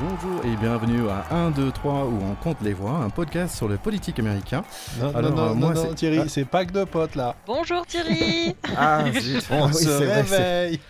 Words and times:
Bonjour 0.00 0.44
et 0.44 0.56
bienvenue 0.56 1.08
à 1.10 1.26
1, 1.30 1.50
2, 1.50 1.72
3 1.72 2.06
où 2.06 2.18
on 2.22 2.34
compte 2.36 2.56
les 2.62 2.72
voix, 2.72 2.92
un 2.92 3.10
podcast 3.10 3.54
sur 3.56 3.68
le 3.68 3.76
politique 3.76 4.18
américain. 4.18 4.64
Non, 4.98 5.14
Alors, 5.14 5.30
non, 5.32 5.46
non, 5.48 5.54
moi, 5.54 5.74
non, 5.74 5.88
c'est- 5.88 5.94
Thierry, 5.94 6.18
Ah. 6.20 6.28
c'est 6.28 6.44
pack 6.46 6.70
de 6.72 6.84
potes 6.84 7.16
là. 7.16 7.36
Bonjour 7.46 7.84
Thierry 7.86 8.54
Ah. 8.76 9.04
On 9.50 9.64
Ah 9.64 9.66
oui, 9.66 9.74
se 9.74 9.88
réveille. 9.90 10.80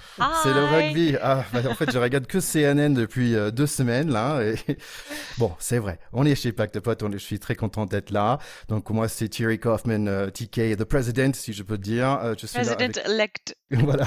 C'est 0.42 0.52
le 0.52 0.64
rugby. 0.64 1.16
Ah, 1.22 1.44
bah, 1.52 1.60
en 1.70 1.74
fait, 1.74 1.90
je 1.90 1.98
regarde 1.98 2.26
que 2.26 2.40
CNN 2.40 2.90
depuis 2.92 3.34
euh, 3.34 3.50
deux 3.50 3.66
semaines 3.66 4.10
là. 4.12 4.42
Et... 4.42 4.54
Bon, 5.38 5.52
c'est 5.58 5.78
vrai. 5.78 5.98
On 6.12 6.26
est 6.26 6.34
chez 6.34 6.52
Pacte 6.52 6.74
de 6.74 6.80
Potes. 6.80 7.02
on 7.02 7.08
est- 7.10 7.18
Je 7.18 7.24
suis 7.24 7.38
très 7.40 7.54
content 7.54 7.86
d'être 7.86 8.10
là. 8.10 8.38
Donc 8.68 8.90
moi, 8.90 9.08
c'est 9.08 9.28
Thierry 9.28 9.58
Kaufman, 9.58 10.06
euh, 10.08 10.28
TK, 10.28 10.76
the 10.76 10.84
President, 10.84 11.34
si 11.34 11.52
je 11.54 11.62
peux 11.62 11.78
te 11.78 11.82
dire. 11.82 12.18
Euh, 12.22 12.34
je 12.38 12.46
suis 12.46 12.58
là 12.62 12.72
avec- 12.72 12.92
President-elect. 12.92 13.56
Voilà. 13.72 14.06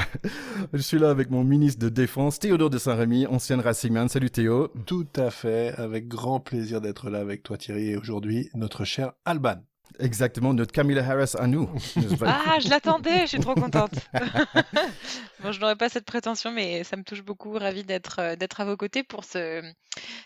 Je 0.73 0.81
suis 0.81 0.99
là 0.99 1.09
avec 1.09 1.31
mon 1.31 1.43
ministre 1.43 1.81
de 1.83 1.89
Défense, 1.89 2.37
Théodore 2.37 2.69
de 2.69 2.77
Saint-Rémy, 2.77 3.25
ancien 3.27 3.59
Racingman. 3.59 4.07
Salut 4.07 4.29
Théo. 4.29 4.71
Tout 4.85 4.92
à 5.15 5.31
fait, 5.31 5.73
avec 5.77 6.07
grand 6.07 6.39
plaisir 6.39 6.79
d'être 6.79 7.09
là 7.09 7.19
avec 7.19 7.41
toi 7.41 7.57
Thierry 7.57 7.89
et 7.89 7.97
aujourd'hui 7.97 8.49
notre 8.53 8.85
cher 8.85 9.13
Alban. 9.25 9.63
Exactement, 9.99 10.53
notre 10.53 10.71
Camilla 10.71 11.07
Harris 11.07 11.33
à 11.37 11.47
nous. 11.47 11.69
Ah, 12.25 12.59
je 12.59 12.69
l'attendais, 12.69 13.21
je 13.21 13.27
suis 13.27 13.39
trop 13.39 13.55
contente. 13.55 13.91
bon, 15.43 15.51
je 15.51 15.59
n'aurais 15.59 15.75
pas 15.75 15.89
cette 15.89 16.05
prétention, 16.05 16.51
mais 16.51 16.83
ça 16.83 16.95
me 16.95 17.03
touche 17.03 17.23
beaucoup. 17.23 17.53
Ravi 17.53 17.83
d'être 17.83 18.19
euh, 18.19 18.35
d'être 18.35 18.61
à 18.61 18.65
vos 18.65 18.77
côtés 18.77 19.03
pour 19.03 19.23
ce, 19.23 19.61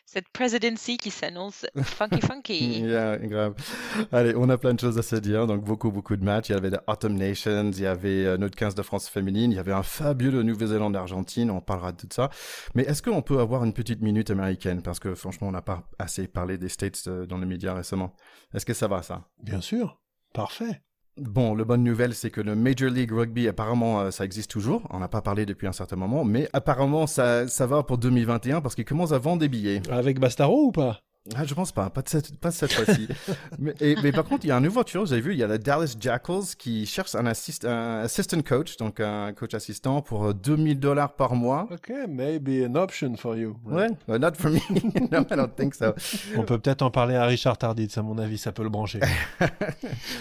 cette 0.05 0.29
presidency 0.29 0.97
qui 0.97 1.11
s'annonce 1.11 1.65
funky 1.83 2.21
funky. 2.21 2.81
Yeah, 2.87 3.17
grave. 3.17 3.55
Allez, 4.11 4.33
on 4.35 4.49
a 4.49 4.57
plein 4.57 4.73
de 4.73 4.79
choses 4.79 4.97
à 4.97 5.01
se 5.01 5.15
dire. 5.15 5.47
Donc, 5.47 5.63
beaucoup, 5.63 5.91
beaucoup 5.91 6.15
de 6.15 6.23
matchs. 6.23 6.49
Il 6.49 6.53
y 6.53 6.55
avait 6.55 6.69
les 6.69 6.77
Autumn 6.87 7.15
Nations, 7.15 7.71
il 7.71 7.81
y 7.81 7.85
avait 7.85 8.25
euh, 8.25 8.37
notre 8.37 8.55
15 8.55 8.75
de 8.75 8.81
France 8.81 9.09
féminine, 9.09 9.51
il 9.51 9.55
y 9.55 9.59
avait 9.59 9.73
un 9.73 9.83
fabuleux 9.83 10.43
Nouvelle-Zélande-Argentine. 10.43 11.51
On 11.51 11.61
parlera 11.61 11.91
de 11.91 11.97
tout 11.97 12.07
ça. 12.11 12.29
Mais 12.75 12.83
est-ce 12.83 13.01
qu'on 13.01 13.21
peut 13.21 13.39
avoir 13.39 13.63
une 13.63 13.73
petite 13.73 14.01
minute 14.01 14.29
américaine? 14.29 14.81
Parce 14.81 14.99
que 14.99 15.15
franchement, 15.15 15.47
on 15.49 15.51
n'a 15.51 15.61
pas 15.61 15.83
assez 15.99 16.27
parlé 16.27 16.57
des 16.57 16.69
States 16.69 17.03
euh, 17.07 17.25
dans 17.25 17.37
les 17.37 17.45
médias 17.45 17.73
récemment. 17.73 18.13
Est-ce 18.53 18.65
que 18.65 18.73
ça 18.73 18.87
va, 18.87 19.01
ça? 19.01 19.27
Bien 19.43 19.56
sûr, 19.61 19.99
parfait. 20.33 20.81
Bon, 21.17 21.55
la 21.55 21.63
bonne 21.63 21.83
nouvelle, 21.83 22.13
c'est 22.13 22.29
que 22.29 22.41
le 22.41 22.55
Major 22.55 22.91
League 22.91 23.11
Rugby, 23.11 23.47
apparemment, 23.47 24.01
euh, 24.01 24.11
ça 24.11 24.23
existe 24.23 24.51
toujours. 24.51 24.83
On 24.91 24.99
n'a 24.99 25.07
pas 25.07 25.21
parlé 25.21 25.47
depuis 25.47 25.65
un 25.65 25.71
certain 25.71 25.95
moment, 25.95 26.23
mais 26.23 26.47
apparemment, 26.53 27.07
ça, 27.07 27.47
ça 27.47 27.65
va 27.65 27.81
pour 27.81 27.97
2021 27.97 28.61
parce 28.61 28.75
qu'ils 28.75 28.85
commencent 28.85 29.13
à 29.13 29.17
vendre 29.17 29.39
des 29.39 29.49
billets. 29.49 29.81
Avec 29.89 30.19
Bastaro 30.19 30.65
ou 30.67 30.71
pas? 30.71 30.99
Ah, 31.35 31.43
je 31.45 31.53
pense 31.53 31.71
pas, 31.71 31.89
pas, 31.89 32.01
de 32.01 32.09
cette, 32.09 32.37
pas 32.39 32.51
cette 32.51 32.71
fois-ci. 32.73 33.07
mais, 33.59 33.73
et- 33.81 33.95
mais 34.01 34.11
par 34.11 34.23
contre, 34.23 34.45
il 34.45 34.47
y 34.49 34.51
a 34.51 34.55
un 34.55 34.61
nouveau 34.61 34.83
tour, 34.83 35.03
vous 35.03 35.11
avez 35.13 35.21
vu, 35.21 35.33
il 35.33 35.37
y 35.39 35.43
a 35.43 35.47
le 35.47 35.59
Dallas 35.59 35.95
Jackals 35.99 36.55
qui 36.57 36.85
cherche 36.85 37.15
un, 37.15 37.25
assist, 37.25 37.65
un 37.65 37.99
assistant 37.99 38.41
coach, 38.41 38.77
donc 38.77 38.99
un 38.99 39.33
coach 39.33 39.53
assistant 39.53 40.01
pour 40.01 40.25
euh, 40.27 40.33
2000 40.33 40.79
dollars 40.79 41.13
par 41.13 41.35
mois. 41.35 41.67
Ok, 41.71 41.91
maybe 42.07 42.65
an 42.65 42.75
option 42.75 43.15
for 43.17 43.35
you. 43.35 43.57
Ouais, 43.65 43.89
not 44.07 44.31
for 44.35 44.51
me. 44.51 44.59
no, 45.11 45.21
I 45.21 45.35
don't 45.35 45.53
think 45.55 45.73
so. 45.75 45.93
On 46.37 46.43
peut 46.43 46.59
peut-être 46.59 46.81
en 46.81 46.91
parler 46.91 47.15
à 47.15 47.25
Richard 47.25 47.57
Tarditz, 47.57 47.97
à 47.97 48.01
mon 48.03 48.17
avis, 48.17 48.37
ça 48.37 48.51
peut 48.51 48.63
le 48.63 48.69
brancher. 48.69 48.99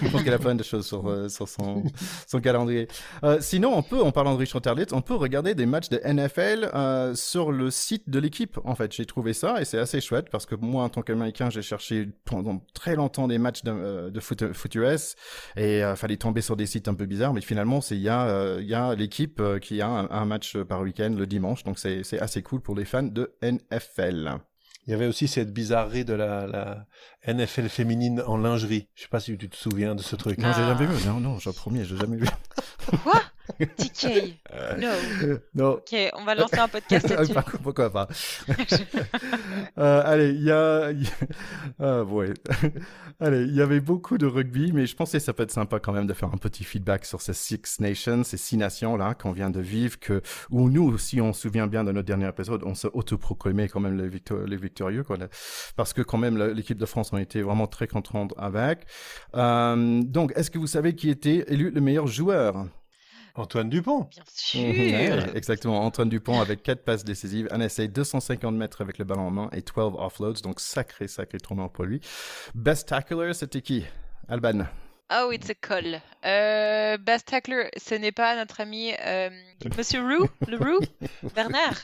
Je 0.02 0.08
pense 0.10 0.22
qu'il 0.22 0.32
a 0.32 0.38
plein 0.38 0.54
de 0.54 0.62
choses 0.62 0.86
sur, 0.86 1.08
euh, 1.08 1.28
sur 1.28 1.48
son, 1.48 1.82
son 2.26 2.41
calendrier. 2.41 2.88
Euh, 3.24 3.38
sinon, 3.41 3.72
on 3.76 3.82
peut, 3.82 4.02
en 4.02 4.12
parlant 4.12 4.34
de 4.34 4.38
Richard 4.38 4.62
Terlitz, 4.62 4.92
on 4.92 5.02
peut 5.02 5.14
regarder 5.14 5.54
des 5.54 5.66
matchs 5.66 5.88
de 5.88 6.00
NFL 6.04 6.70
euh, 6.74 7.14
sur 7.14 7.52
le 7.52 7.70
site 7.70 8.08
de 8.08 8.18
l'équipe. 8.18 8.58
En 8.64 8.74
fait, 8.74 8.92
j'ai 8.92 9.06
trouvé 9.06 9.32
ça 9.32 9.60
et 9.60 9.64
c'est 9.64 9.78
assez 9.78 10.00
chouette 10.00 10.28
parce 10.30 10.46
que 10.46 10.54
moi, 10.54 10.88
tant 10.97 11.02
qu'Américain, 11.02 11.50
j'ai 11.50 11.61
cherché 11.62 12.08
pendant 12.25 12.62
très 12.75 12.97
longtemps 12.97 13.28
des 13.28 13.36
matchs 13.39 13.62
de, 13.64 13.70
euh, 13.70 14.11
de 14.11 14.19
foot, 14.20 14.52
foot 14.55 14.75
US 14.77 15.14
et 15.56 15.84
euh, 15.84 15.94
fallait 15.94 16.16
tomber 16.16 16.41
sur 16.41 16.56
des 16.56 16.64
sites 16.66 16.88
un 16.88 16.94
peu 16.94 17.05
bizarres. 17.06 17.34
Mais 17.34 17.42
finalement, 17.42 17.80
c'est 17.83 17.97
il 17.97 18.03
y 18.03 18.08
a, 18.08 18.27
euh, 18.27 18.58
il 18.62 18.66
y 18.69 18.75
a 18.75 18.94
l'équipe 18.94 19.38
euh, 19.41 19.58
qui 19.58 19.80
a 19.83 19.88
un, 19.88 20.11
un 20.11 20.25
match 20.25 20.56
par 20.56 20.80
week-end 20.80 21.14
le 21.16 21.27
dimanche, 21.27 21.64
donc 21.64 21.78
c'est 21.78 22.03
c'est 22.03 22.19
assez 22.19 22.42
cool 22.42 22.61
pour 22.62 22.75
les 22.75 22.84
fans 22.86 23.03
de 23.03 23.34
NFL. 23.42 24.38
Il 24.86 24.92
y 24.92 24.94
avait 24.94 25.06
aussi 25.08 25.26
cette 25.28 25.53
bizarrerie 25.53 26.04
de 26.04 26.15
la, 26.15 26.47
la 26.47 26.87
NFL 27.34 27.69
féminine 27.69 28.22
en 28.26 28.37
lingerie. 28.37 28.88
Je 28.94 29.03
sais 29.03 29.09
pas 29.09 29.20
si 29.20 29.37
tu 29.37 29.49
te 29.50 29.56
souviens 29.56 29.94
de 29.97 30.03
ce 30.03 30.15
truc. 30.16 30.38
Non, 30.38 30.53
j'ai 30.54 30.62
Ah. 30.62 30.76
jamais 30.78 30.87
vu. 30.87 31.06
Non, 31.09 31.20
non, 31.20 31.38
j'ai 31.41 31.53
promis, 31.53 31.84
j'ai 31.84 31.97
jamais 31.97 32.16
vu. 32.16 32.26
Quoi? 33.03 33.20
TK 33.58 34.34
No. 34.78 34.88
non. 35.54 35.70
Ok, 35.74 35.94
on 36.14 36.24
va 36.24 36.34
lancer 36.34 36.58
un 36.58 36.68
podcast 36.68 37.08
là-dessus. 37.08 37.34
Par 37.34 37.44
contre, 37.44 37.62
Pourquoi 37.62 37.90
pas 37.90 38.08
Euh, 39.78 40.02
Allez, 40.04 40.30
il 40.30 40.42
y 40.42 40.50
a, 40.50 40.90
ah, 41.78 42.02
ouais. 42.04 42.32
allez, 43.20 43.42
il 43.42 43.54
y 43.54 43.60
avait 43.60 43.80
beaucoup 43.80 44.18
de 44.18 44.26
rugby, 44.26 44.72
mais 44.72 44.86
je 44.86 44.96
pensais 44.96 45.18
que 45.18 45.24
ça 45.24 45.32
peut 45.32 45.42
être 45.42 45.50
sympa 45.50 45.78
quand 45.80 45.92
même 45.92 46.06
de 46.06 46.12
faire 46.14 46.30
un 46.32 46.38
petit 46.38 46.64
feedback 46.64 47.04
sur 47.04 47.20
ces 47.20 47.34
Six 47.34 47.80
Nations, 47.80 48.24
ces 48.24 48.36
six 48.36 48.56
nations 48.56 48.96
là 48.96 49.14
qu'on 49.14 49.32
vient 49.32 49.50
de 49.50 49.60
vivre, 49.60 49.98
que 49.98 50.22
où 50.50 50.70
nous 50.70 50.88
aussi 50.88 51.20
on 51.20 51.32
se 51.32 51.42
souvient 51.42 51.66
bien 51.66 51.84
de 51.84 51.92
notre 51.92 52.06
dernier 52.06 52.28
épisode, 52.28 52.62
on 52.64 52.74
s'est 52.74 52.88
autoproclamé 52.92 53.68
quand 53.68 53.80
même 53.80 53.96
les, 53.96 54.10
les 54.46 54.56
victorieux, 54.56 55.04
quoi, 55.04 55.16
là. 55.16 55.28
parce 55.76 55.92
que 55.92 56.02
quand 56.02 56.18
même 56.18 56.36
l'équipe 56.54 56.78
de 56.78 56.86
France 56.86 57.12
ont 57.12 57.18
été 57.18 57.42
vraiment 57.42 57.66
très 57.66 57.86
contente 57.86 58.34
avec. 58.36 58.86
Euh, 59.34 60.02
donc, 60.02 60.32
est-ce 60.36 60.50
que 60.50 60.58
vous 60.58 60.66
savez 60.66 60.94
qui 60.94 61.10
était 61.10 61.44
élu 61.48 61.70
le 61.70 61.80
meilleur 61.80 62.06
joueur? 62.06 62.66
Antoine 63.36 63.69
Dupont. 63.69 64.08
Bien 64.10 64.22
sûr. 64.34 64.60
Ouais, 64.60 65.36
exactement. 65.36 65.84
Antoine 65.84 66.08
Dupont 66.08 66.41
avec 66.41 66.62
4 66.62 66.82
passes 66.84 67.04
décisives, 67.04 67.48
un 67.50 67.60
essai 67.60 67.88
250 67.88 68.54
mètres 68.54 68.80
avec 68.80 68.98
le 68.98 69.04
ballon 69.04 69.28
en 69.28 69.30
main 69.30 69.48
et 69.52 69.60
12 69.60 69.94
offloads. 69.98 70.41
Donc, 70.42 70.60
sacré, 70.60 71.08
sacré 71.08 71.38
tournant 71.38 71.69
pour 71.69 71.84
lui. 71.84 72.00
Best 72.54 72.88
tackler, 72.88 73.34
c'était 73.34 73.60
qui? 73.60 73.84
Alban. 74.28 74.64
Oh, 75.09 75.31
it's 75.33 75.49
a 75.49 75.55
call. 75.55 76.00
Euh, 76.25 76.97
best 76.99 77.28
tackler, 77.28 77.69
ce 77.77 77.94
n'est 77.94 78.11
pas 78.11 78.34
notre 78.34 78.61
ami 78.61 78.91
euh, 79.06 79.31
Monsieur 79.78 80.00
Roux, 80.00 80.27
le 80.49 80.56
Roux, 80.56 80.81
Bernard? 81.37 81.77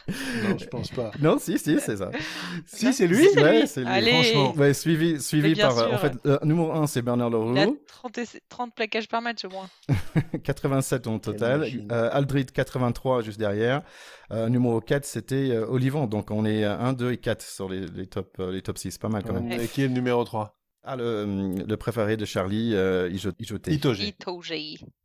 Non, 0.43 0.59
je 0.59 0.65
pense 0.67 0.91
pas. 0.91 1.13
Non, 1.21 1.39
si, 1.39 1.57
si, 1.57 1.79
c'est 1.79 1.99
ça. 1.99 2.11
Si, 2.67 2.93
c'est 2.93 3.07
lui. 3.07 3.23
Si, 3.29 3.35
c'est 3.35 3.43
Ouais, 3.45 3.61
lui. 3.61 3.69
c'est 3.69 3.81
lui. 3.83 3.89
Allez. 3.89 4.11
Franchement. 4.25 4.55
Ouais, 4.57 4.75
suivi, 4.75 5.21
suivi 5.21 5.55
par. 5.55 5.79
euh, 5.79 5.85
sûr. 5.87 5.95
en 5.95 5.99
fait, 5.99 6.13
euh, 6.27 6.39
numéro 6.43 6.73
1, 6.73 6.89
c'est 6.89 7.03
Bernard 7.03 7.29
Il 7.31 7.59
a 7.59 7.65
Leroux. 7.67 7.79
30, 7.87 8.19
et- 8.19 8.27
30 8.49 8.75
plaquages 8.75 9.07
par 9.07 9.23
match 9.23 9.45
au 9.45 9.51
moins. 9.51 9.69
87 10.43 11.07
en 11.07 11.21
total. 11.21 11.69
Euh, 11.93 12.09
Aldrid, 12.13 12.51
83 12.51 13.23
juste 13.23 13.39
derrière. 13.39 13.83
Euh, 14.33 14.49
numéro 14.49 14.81
4, 14.81 15.05
c'était 15.05 15.51
euh, 15.53 15.65
Olivon. 15.69 16.07
Donc, 16.09 16.33
on 16.33 16.45
est 16.45 16.65
1, 16.65 16.93
2 16.95 17.13
et 17.13 17.19
4 17.19 17.41
sur 17.43 17.69
les, 17.69 17.87
les, 17.87 18.07
top, 18.09 18.35
euh, 18.41 18.51
les 18.51 18.63
top 18.63 18.79
6. 18.79 18.99
Pas 18.99 19.09
mal 19.09 19.23
quand 19.23 19.35
même. 19.35 19.53
Et 19.61 19.69
qui 19.69 19.83
est 19.83 19.87
le 19.89 19.93
numéro 19.95 20.25
3 20.25 20.59
Ah, 20.85 20.97
le, 20.97 21.55
le 21.67 21.77
préféré 21.77 22.17
de 22.17 22.25
Charlie, 22.25 22.73
euh. 22.75 23.09
Itoge. 23.69 24.01
Itoge. 24.01 24.55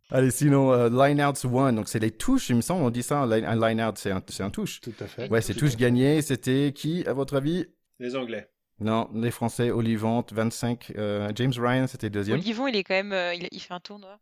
Allez, 0.10 0.32
sinon, 0.32 0.72
euh, 0.72 0.90
line-outs 0.90 1.46
one, 1.46 1.76
donc 1.76 1.88
c'est 1.90 2.00
les 2.00 2.12
touches, 2.12 2.50
il 2.50 2.56
me 2.56 2.62
semble, 2.62 2.84
on 2.84 2.90
dit 2.90 3.04
ça, 3.04 3.20
un 3.20 3.28
line- 3.28 3.46
un 3.46 3.56
line-out, 3.56 3.98
c'est 3.98 4.12
un, 4.12 4.22
c'est 4.28 4.42
un 4.44 4.50
touche. 4.50 4.80
Tout 4.82 4.94
à 5.02 5.06
fait. 5.06 5.30
Ouais, 5.30 5.42
c'est 5.42 5.54
touche 5.54 5.70
à 5.70 5.72
fait. 5.72 5.78
gagné, 5.78 6.22
c'était 6.22 6.72
qui, 6.74 7.06
à 7.06 7.14
votre 7.14 7.36
avis? 7.36 7.66
Les 8.00 8.16
Anglais. 8.16 8.50
Non, 8.80 9.10
les 9.14 9.32
Français, 9.32 9.70
Olivante, 9.72 10.34
25, 10.34 10.94
euh, 10.98 11.32
James 11.36 11.52
Ryan, 11.58 11.88
c'était 11.88 12.10
deuxième. 12.10 12.38
Olivon, 12.40 12.68
il 12.68 12.76
est 12.76 12.84
quand 12.84 12.94
même, 12.94 13.12
euh, 13.12 13.34
il, 13.34 13.48
il 13.52 13.60
fait 13.60 13.74
un 13.74 13.80
tournoi. 13.80 14.18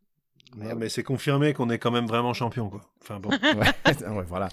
Non, 0.58 0.76
mais 0.76 0.90
c'est 0.90 1.04
confirmé 1.04 1.54
qu'on 1.54 1.70
est 1.70 1.80
quand 1.80 1.92
même 1.92 2.06
vraiment 2.08 2.34
champion, 2.34 2.70
quoi. 2.70 2.82
Enfin 3.02 3.20
bon. 3.20 3.30
ouais, 3.44 4.08
ouais, 4.10 4.24
voilà. 4.28 4.50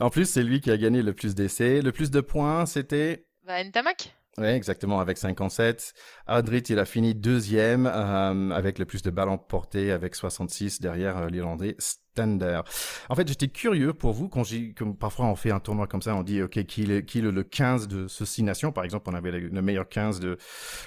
En 0.00 0.10
plus, 0.10 0.26
c'est 0.28 0.42
lui 0.42 0.60
qui 0.60 0.70
a 0.70 0.76
gagné 0.76 1.02
le 1.02 1.12
plus 1.12 1.34
d'essais. 1.34 1.82
Le 1.82 1.92
plus 1.92 2.10
de 2.10 2.20
points, 2.20 2.64
c'était... 2.66 3.26
Bah, 3.46 3.62
Ntamak 3.64 4.14
Ouais, 4.38 4.56
exactement, 4.56 4.98
avec 4.98 5.18
57. 5.18 5.92
Adrit, 6.26 6.62
il 6.70 6.78
a 6.78 6.86
fini 6.86 7.14
deuxième, 7.14 7.86
euh, 7.86 8.50
avec 8.50 8.78
le 8.78 8.86
plus 8.86 9.02
de 9.02 9.10
ballons 9.10 9.36
portés, 9.36 9.92
avec 9.92 10.14
66 10.14 10.80
derrière 10.80 11.18
euh, 11.18 11.28
l'Irlandais 11.28 11.76
Stander. 11.78 12.62
En 13.10 13.14
fait, 13.14 13.28
j'étais 13.28 13.48
curieux 13.48 13.92
pour 13.92 14.14
vous, 14.14 14.30
quand 14.30 14.42
j'ai, 14.42 14.72
comme 14.72 14.96
parfois 14.96 15.26
on 15.26 15.36
fait 15.36 15.50
un 15.50 15.60
tournoi 15.60 15.86
comme 15.86 16.00
ça, 16.00 16.14
on 16.16 16.22
dit, 16.22 16.40
OK, 16.40 16.64
qui 16.64 16.90
est, 16.90 17.04
qui 17.04 17.18
est 17.18 17.22
le 17.22 17.42
15 17.42 17.88
de 17.88 18.08
ce 18.08 18.24
six 18.24 18.42
nations? 18.42 18.72
Par 18.72 18.84
exemple, 18.84 19.10
on 19.10 19.14
avait 19.14 19.32
le, 19.32 19.48
le 19.48 19.62
meilleur 19.62 19.86
15 19.86 20.20
de 20.20 20.38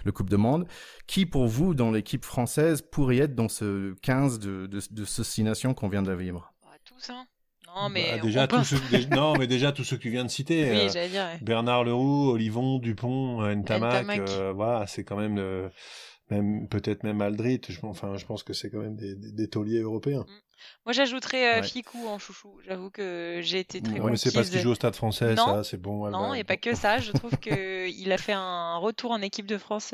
le 0.04 0.12
Coupe 0.12 0.32
de 0.32 0.38
Monde. 0.38 0.68
Qui, 1.06 1.28
pour 1.28 1.46
vous, 1.46 1.76
dans 1.76 1.92
l'équipe 1.92 2.26
française, 2.26 2.82
pourrait 2.82 3.18
être 3.18 3.36
dans 3.36 3.50
ce 3.50 3.94
15 4.02 4.40
de, 4.40 4.66
de, 4.66 4.80
de 4.90 5.06
ce 5.06 5.24
six 5.24 5.44
nations 5.44 5.76
qu'on 5.76 5.88
vient 5.88 6.04
de 6.04 6.14
vivre? 6.14 6.52
Bah, 6.64 6.72
Tous, 6.84 7.12
hein 7.12 7.28
Non, 7.76 7.90
mais. 7.90 8.12
Bah, 8.14 8.18
déjà, 8.20 8.44
on 8.44 8.48
peut- 8.48 8.58
tous 8.58 8.64
ceux, 8.64 9.06
non, 9.12 9.34
mais 9.38 9.48
déjà 9.48 9.72
tous 9.72 9.84
ceux 9.84 9.98
que 9.98 10.02
tu 10.02 10.10
viens 10.10 10.24
de 10.24 10.30
citer. 10.30 10.64
Oui, 10.72 10.78
euh, 10.78 10.90
j'allais 10.92 11.10
dire. 11.10 11.24
ouais. 11.26 11.40
Bernard 11.42 11.84
Leroux, 11.84 12.32
Olivon, 12.32 12.80
Dupont, 12.80 13.42
euh, 13.44 13.54
Ntamak, 13.56 13.94
Ntamak. 14.06 14.30
euh, 14.30 14.54
voilà, 14.54 14.88
c'est 14.88 15.04
quand 15.04 15.18
même, 15.18 15.70
même 16.30 16.68
peut-être 16.70 17.04
même 17.04 17.22
Aldrit. 17.22 17.62
Je, 17.68 17.80
enfin, 17.84 18.16
je 18.16 18.26
pense 18.26 18.44
que 18.44 18.54
c'est 18.54 18.70
quand 18.70 18.80
même 18.80 18.96
des, 18.96 19.16
des, 19.16 19.32
des 19.32 19.48
tauliers 19.50 19.80
européens. 19.82 20.26
Moi, 20.86 20.94
j'ajouterais 20.94 21.60
Ouais. 21.60 21.64
Ficou 21.68 22.08
en 22.08 22.18
chouchou. 22.18 22.60
J'avoue 22.66 22.90
que 22.90 23.40
j'ai 23.44 23.60
été 23.60 23.82
très 23.82 24.00
Ouais, 24.00 24.10
mais 24.12 24.18
c'est 24.18 24.34
parce 24.34 24.50
qu'il 24.50 24.60
joue 24.62 24.72
au 24.72 24.76
Stade 24.76 24.96
Français, 24.96 25.36
Non. 25.36 25.46
ça, 25.48 25.64
c'est 25.66 25.78
bon. 25.80 26.10
Non, 26.10 26.34
et 26.34 26.44
pas 26.46 26.56
que 26.58 26.74
ça. 26.76 27.00
Je 27.00 27.12
trouve 27.12 27.38
que 27.38 27.88
il 27.90 28.12
a 28.14 28.18
fait 28.18 28.34
un 28.34 28.78
retour 28.78 29.12
en 29.12 29.22
équipe 29.22 29.46
de 29.48 29.58
France. 29.58 29.88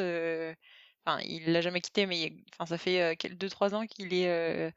Enfin, 1.04 1.20
il 1.26 1.52
l'a 1.52 1.62
jamais 1.62 1.82
quitté, 1.82 2.06
mais 2.06 2.20
il- 2.20 2.44
enfin, 2.54 2.68
ça 2.68 2.78
fait 2.78 3.16
2-3 3.36 3.74
ans 3.74 3.86
qu'il 3.88 4.14
est, 4.14 4.72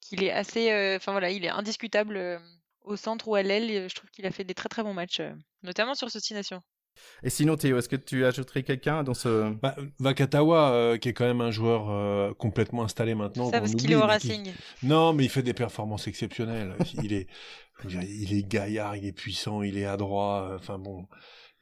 qu'il 0.00 0.22
est 0.24 0.32
assez. 0.32 0.70
euh, 0.72 0.96
Enfin 0.96 1.12
voilà, 1.12 1.30
il 1.30 1.44
est 1.44 1.48
indiscutable 1.50 2.16
euh, 2.16 2.38
au 2.82 2.96
centre 2.96 3.28
ou 3.28 3.34
à 3.34 3.42
l'aile. 3.42 3.88
Je 3.88 3.94
trouve 3.94 4.10
qu'il 4.10 4.26
a 4.26 4.30
fait 4.30 4.44
des 4.44 4.54
très 4.54 4.68
très 4.68 4.82
bons 4.82 4.94
matchs, 4.94 5.20
euh, 5.20 5.32
notamment 5.62 5.94
sur 5.94 6.10
ce 6.10 6.18
Six 6.20 6.34
Nations. 6.34 6.62
Et 7.22 7.30
sinon, 7.30 7.56
Théo, 7.56 7.78
est-ce 7.78 7.88
que 7.88 7.96
tu 7.96 8.26
ajouterais 8.26 8.62
quelqu'un 8.62 9.02
dans 9.04 9.14
ce... 9.14 9.52
Bah, 9.54 9.74
Vakatawa, 10.00 10.72
euh, 10.72 10.98
qui 10.98 11.08
est 11.08 11.12
quand 11.14 11.24
même 11.24 11.40
un 11.40 11.50
joueur 11.52 11.88
euh, 11.88 12.34
complètement 12.34 12.82
installé 12.82 13.14
maintenant. 13.14 13.50
ça 13.50 13.60
parce 13.60 13.74
qu'il 13.74 13.90
est 13.92 13.94
au 13.94 14.00
Racing. 14.02 14.52
Non, 14.82 15.12
mais 15.14 15.24
il 15.24 15.30
fait 15.30 15.42
des 15.42 15.54
performances 15.54 16.08
exceptionnelles. 16.08 16.74
il 17.02 17.12
est, 17.14 17.28
dire, 17.84 18.02
il 18.02 18.34
est 18.34 18.42
gaillard, 18.46 18.96
il 18.96 19.06
est 19.06 19.12
puissant, 19.12 19.62
il 19.62 19.78
est 19.78 19.86
adroit. 19.86 20.50
euh, 20.50 20.56
Enfin 20.56 20.78
bon, 20.78 21.06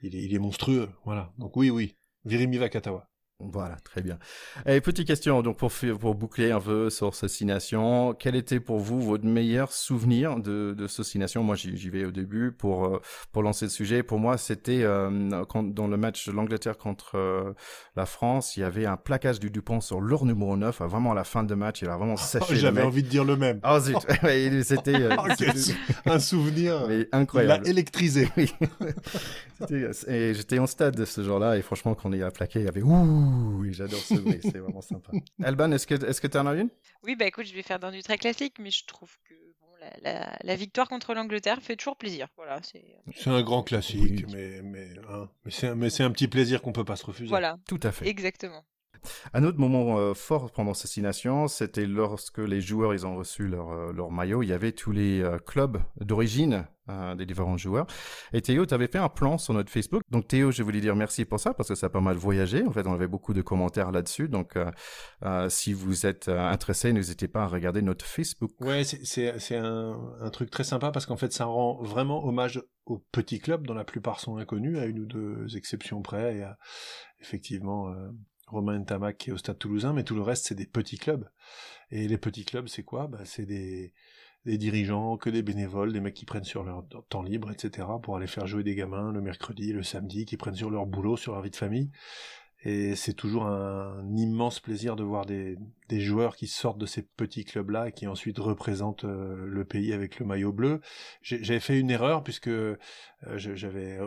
il 0.02 0.16
est, 0.16 0.22
il 0.24 0.34
est 0.34 0.38
monstrueux. 0.40 0.88
Voilà. 1.04 1.30
Donc 1.38 1.56
oui, 1.56 1.70
oui. 1.70 1.94
Virimi 2.24 2.56
Vakatawa. 2.56 3.07
Voilà, 3.40 3.76
très 3.84 4.02
bien. 4.02 4.18
Et 4.66 4.80
petite 4.80 5.06
question, 5.06 5.42
donc 5.42 5.58
pour, 5.58 5.70
pour 6.00 6.16
boucler 6.16 6.50
un 6.50 6.60
peu 6.60 6.90
sur 6.90 7.14
Socination, 7.14 8.12
quel 8.18 8.34
était 8.34 8.58
pour 8.58 8.80
vous 8.80 9.00
votre 9.00 9.26
meilleur 9.26 9.70
souvenir 9.70 10.40
de, 10.40 10.74
de 10.76 10.86
Socination 10.88 11.44
Moi, 11.44 11.54
j'y 11.54 11.88
vais 11.88 12.04
au 12.04 12.10
début 12.10 12.50
pour, 12.50 12.86
euh, 12.86 13.00
pour 13.30 13.44
lancer 13.44 13.66
le 13.66 13.70
sujet. 13.70 14.02
Pour 14.02 14.18
moi, 14.18 14.38
c'était 14.38 14.82
euh, 14.82 15.08
dans 15.54 15.86
le 15.86 15.96
match 15.96 16.26
de 16.26 16.32
l'Angleterre 16.32 16.76
contre 16.78 17.16
euh, 17.16 17.52
la 17.94 18.06
France, 18.06 18.56
il 18.56 18.60
y 18.60 18.64
avait 18.64 18.86
un 18.86 18.96
plaquage 18.96 19.38
du 19.38 19.50
Dupont 19.50 19.80
sur 19.80 20.00
leur 20.00 20.24
numéro 20.24 20.56
9, 20.56 20.82
vraiment 20.82 21.12
à 21.12 21.14
la 21.14 21.24
fin 21.24 21.44
de 21.44 21.54
match, 21.54 21.80
il 21.82 21.88
a 21.88 21.96
vraiment 21.96 22.16
séché. 22.16 22.44
Oh, 22.50 22.54
J'avais 22.56 22.82
envie 22.82 23.04
de 23.04 23.08
dire 23.08 23.24
le 23.24 23.36
même. 23.36 23.60
Oh, 23.64 23.78
c'était 24.64 25.00
euh, 25.00 25.16
un 26.06 26.18
souvenir 26.18 26.88
mais 26.88 27.08
incroyable. 27.12 27.62
Il 27.64 27.68
a 27.68 27.70
électrisé. 27.70 28.28
Oui. 28.36 28.52
et 30.08 30.34
j'étais 30.34 30.58
en 30.58 30.66
stade 30.66 30.96
de 30.96 31.04
ce 31.04 31.22
jour-là, 31.22 31.56
et 31.56 31.62
franchement, 31.62 31.94
quand 31.94 32.12
il 32.12 32.22
a 32.24 32.32
plaqué, 32.32 32.58
il 32.58 32.64
y 32.64 32.68
avait 32.68 32.82
ouh 32.82 33.27
oui, 33.28 33.72
j'adore 33.72 34.00
ce 34.00 34.14
bruit, 34.14 34.40
c'est 34.42 34.58
vraiment 34.58 34.80
sympa. 34.80 35.12
Alban, 35.42 35.72
est-ce 35.72 35.86
que 35.86 35.94
est-ce 35.94 36.20
que 36.20 36.26
tu 36.26 36.38
en 36.38 36.46
as 36.46 36.54
une 36.54 36.70
Oui, 37.04 37.16
bah 37.16 37.26
écoute, 37.26 37.46
je 37.46 37.54
vais 37.54 37.62
faire 37.62 37.78
dans 37.78 37.90
du 37.90 38.02
très 38.02 38.18
classique, 38.18 38.56
mais 38.58 38.70
je 38.70 38.84
trouve 38.86 39.16
que 39.28 39.34
bon, 39.60 39.68
la, 40.02 40.38
la, 40.42 40.56
victoire 40.56 40.88
contre 40.88 41.14
l'Angleterre 41.14 41.60
fait 41.60 41.76
toujours 41.76 41.96
plaisir. 41.96 42.28
Voilà, 42.36 42.60
c'est. 42.62 42.84
C'est 43.14 43.30
un 43.30 43.42
grand 43.42 43.62
classique, 43.62 44.26
mais 44.32 44.62
mais 44.62 44.88
hein, 45.08 45.28
mais 45.44 45.50
c'est 45.50 45.74
mais 45.74 45.90
c'est 45.90 46.02
un 46.02 46.10
petit 46.10 46.28
plaisir 46.28 46.62
qu'on 46.62 46.72
peut 46.72 46.84
pas 46.84 46.96
se 46.96 47.06
refuser. 47.06 47.28
Voilà. 47.28 47.58
Tout 47.68 47.80
à 47.82 47.92
fait. 47.92 48.06
Exactement. 48.08 48.64
Un 49.32 49.44
autre 49.44 49.58
moment 49.58 49.98
euh, 49.98 50.14
fort 50.14 50.50
pendant 50.50 50.72
Assassination, 50.72 51.48
c'était 51.48 51.86
lorsque 51.86 52.38
les 52.38 52.60
joueurs 52.60 52.94
ils 52.94 53.06
ont 53.06 53.16
reçu 53.16 53.48
leur, 53.48 53.70
euh, 53.70 53.92
leur 53.92 54.10
maillot. 54.10 54.42
Il 54.42 54.48
y 54.48 54.52
avait 54.52 54.72
tous 54.72 54.92
les 54.92 55.20
euh, 55.20 55.38
clubs 55.38 55.78
d'origine 56.00 56.66
des 57.18 57.26
différents 57.26 57.58
joueurs. 57.58 57.86
Et 58.32 58.40
Théo, 58.40 58.64
tu 58.64 58.72
avais 58.72 58.86
fait 58.86 58.96
un 58.96 59.10
plan 59.10 59.36
sur 59.36 59.52
notre 59.52 59.70
Facebook. 59.70 60.00
Donc 60.10 60.26
Théo, 60.26 60.50
je 60.50 60.62
voulais 60.62 60.80
dire 60.80 60.96
merci 60.96 61.26
pour 61.26 61.38
ça 61.38 61.52
parce 61.52 61.68
que 61.68 61.74
ça 61.74 61.88
a 61.88 61.90
pas 61.90 62.00
mal 62.00 62.16
voyagé. 62.16 62.64
En 62.64 62.72
fait, 62.72 62.86
on 62.86 62.94
avait 62.94 63.06
beaucoup 63.06 63.34
de 63.34 63.42
commentaires 63.42 63.92
là-dessus. 63.92 64.30
Donc 64.30 64.54
si 65.50 65.74
vous 65.74 66.06
êtes 66.06 66.28
intéressé, 66.30 66.94
n'hésitez 66.94 67.28
pas 67.28 67.42
à 67.42 67.46
regarder 67.46 67.82
notre 67.82 68.06
Facebook. 68.06 68.52
Ouais, 68.60 68.84
c'est 68.84 69.56
un, 69.56 70.00
un 70.18 70.30
truc 70.30 70.50
très 70.50 70.64
sympa 70.64 70.90
parce 70.90 71.04
qu'en 71.04 71.18
fait, 71.18 71.30
ça 71.30 71.44
rend 71.44 71.82
vraiment 71.82 72.24
hommage 72.24 72.62
aux 72.86 73.04
petits 73.12 73.38
clubs 73.38 73.66
dont 73.66 73.74
la 73.74 73.84
plupart 73.84 74.18
sont 74.18 74.38
inconnus, 74.38 74.78
à 74.78 74.86
une 74.86 75.00
ou 75.00 75.04
deux 75.04 75.58
exceptions 75.58 76.00
près. 76.00 76.36
Et 76.38 76.44
effectivement, 77.20 77.94
Romain 78.50 78.82
Tamac 78.82 79.28
est 79.28 79.32
au 79.32 79.38
Stade 79.38 79.58
Toulousain, 79.58 79.92
mais 79.92 80.04
tout 80.04 80.14
le 80.14 80.22
reste 80.22 80.46
c'est 80.46 80.54
des 80.54 80.66
petits 80.66 80.98
clubs. 80.98 81.28
Et 81.90 82.08
les 82.08 82.18
petits 82.18 82.44
clubs 82.44 82.68
c'est 82.68 82.82
quoi? 82.82 83.06
Bah, 83.06 83.20
C'est 83.24 83.46
des, 83.46 83.92
dirigeants, 84.44 85.16
que 85.18 85.30
des 85.30 85.42
bénévoles, 85.42 85.92
des 85.92 86.00
mecs 86.00 86.14
qui 86.14 86.24
prennent 86.24 86.44
sur 86.44 86.64
leur 86.64 86.84
temps 87.08 87.22
libre, 87.22 87.50
etc. 87.50 87.86
pour 88.02 88.16
aller 88.16 88.26
faire 88.26 88.46
jouer 88.46 88.62
des 88.62 88.74
gamins 88.74 89.12
le 89.12 89.20
mercredi, 89.20 89.72
le 89.72 89.82
samedi, 89.82 90.24
qui 90.24 90.36
prennent 90.36 90.54
sur 90.54 90.70
leur 90.70 90.86
boulot, 90.86 91.16
sur 91.16 91.32
leur 91.32 91.42
vie 91.42 91.50
de 91.50 91.56
famille. 91.56 91.90
Et 92.64 92.96
c'est 92.96 93.14
toujours 93.14 93.46
un, 93.46 94.04
immense 94.16 94.58
plaisir 94.58 94.96
de 94.96 95.04
voir 95.04 95.26
des, 95.26 95.56
des, 95.88 96.00
joueurs 96.00 96.34
qui 96.34 96.48
sortent 96.48 96.78
de 96.78 96.86
ces 96.86 97.02
petits 97.02 97.44
clubs-là 97.44 97.88
et 97.88 97.92
qui 97.92 98.08
ensuite 98.08 98.38
représentent 98.38 99.04
euh, 99.04 99.46
le 99.46 99.64
pays 99.64 99.92
avec 99.92 100.18
le 100.18 100.26
maillot 100.26 100.52
bleu. 100.52 100.80
J'avais 101.22 101.60
fait 101.60 101.78
une 101.78 101.90
erreur 101.90 102.24
puisque 102.24 102.48
euh, 102.48 102.76
j'avais 103.36 104.00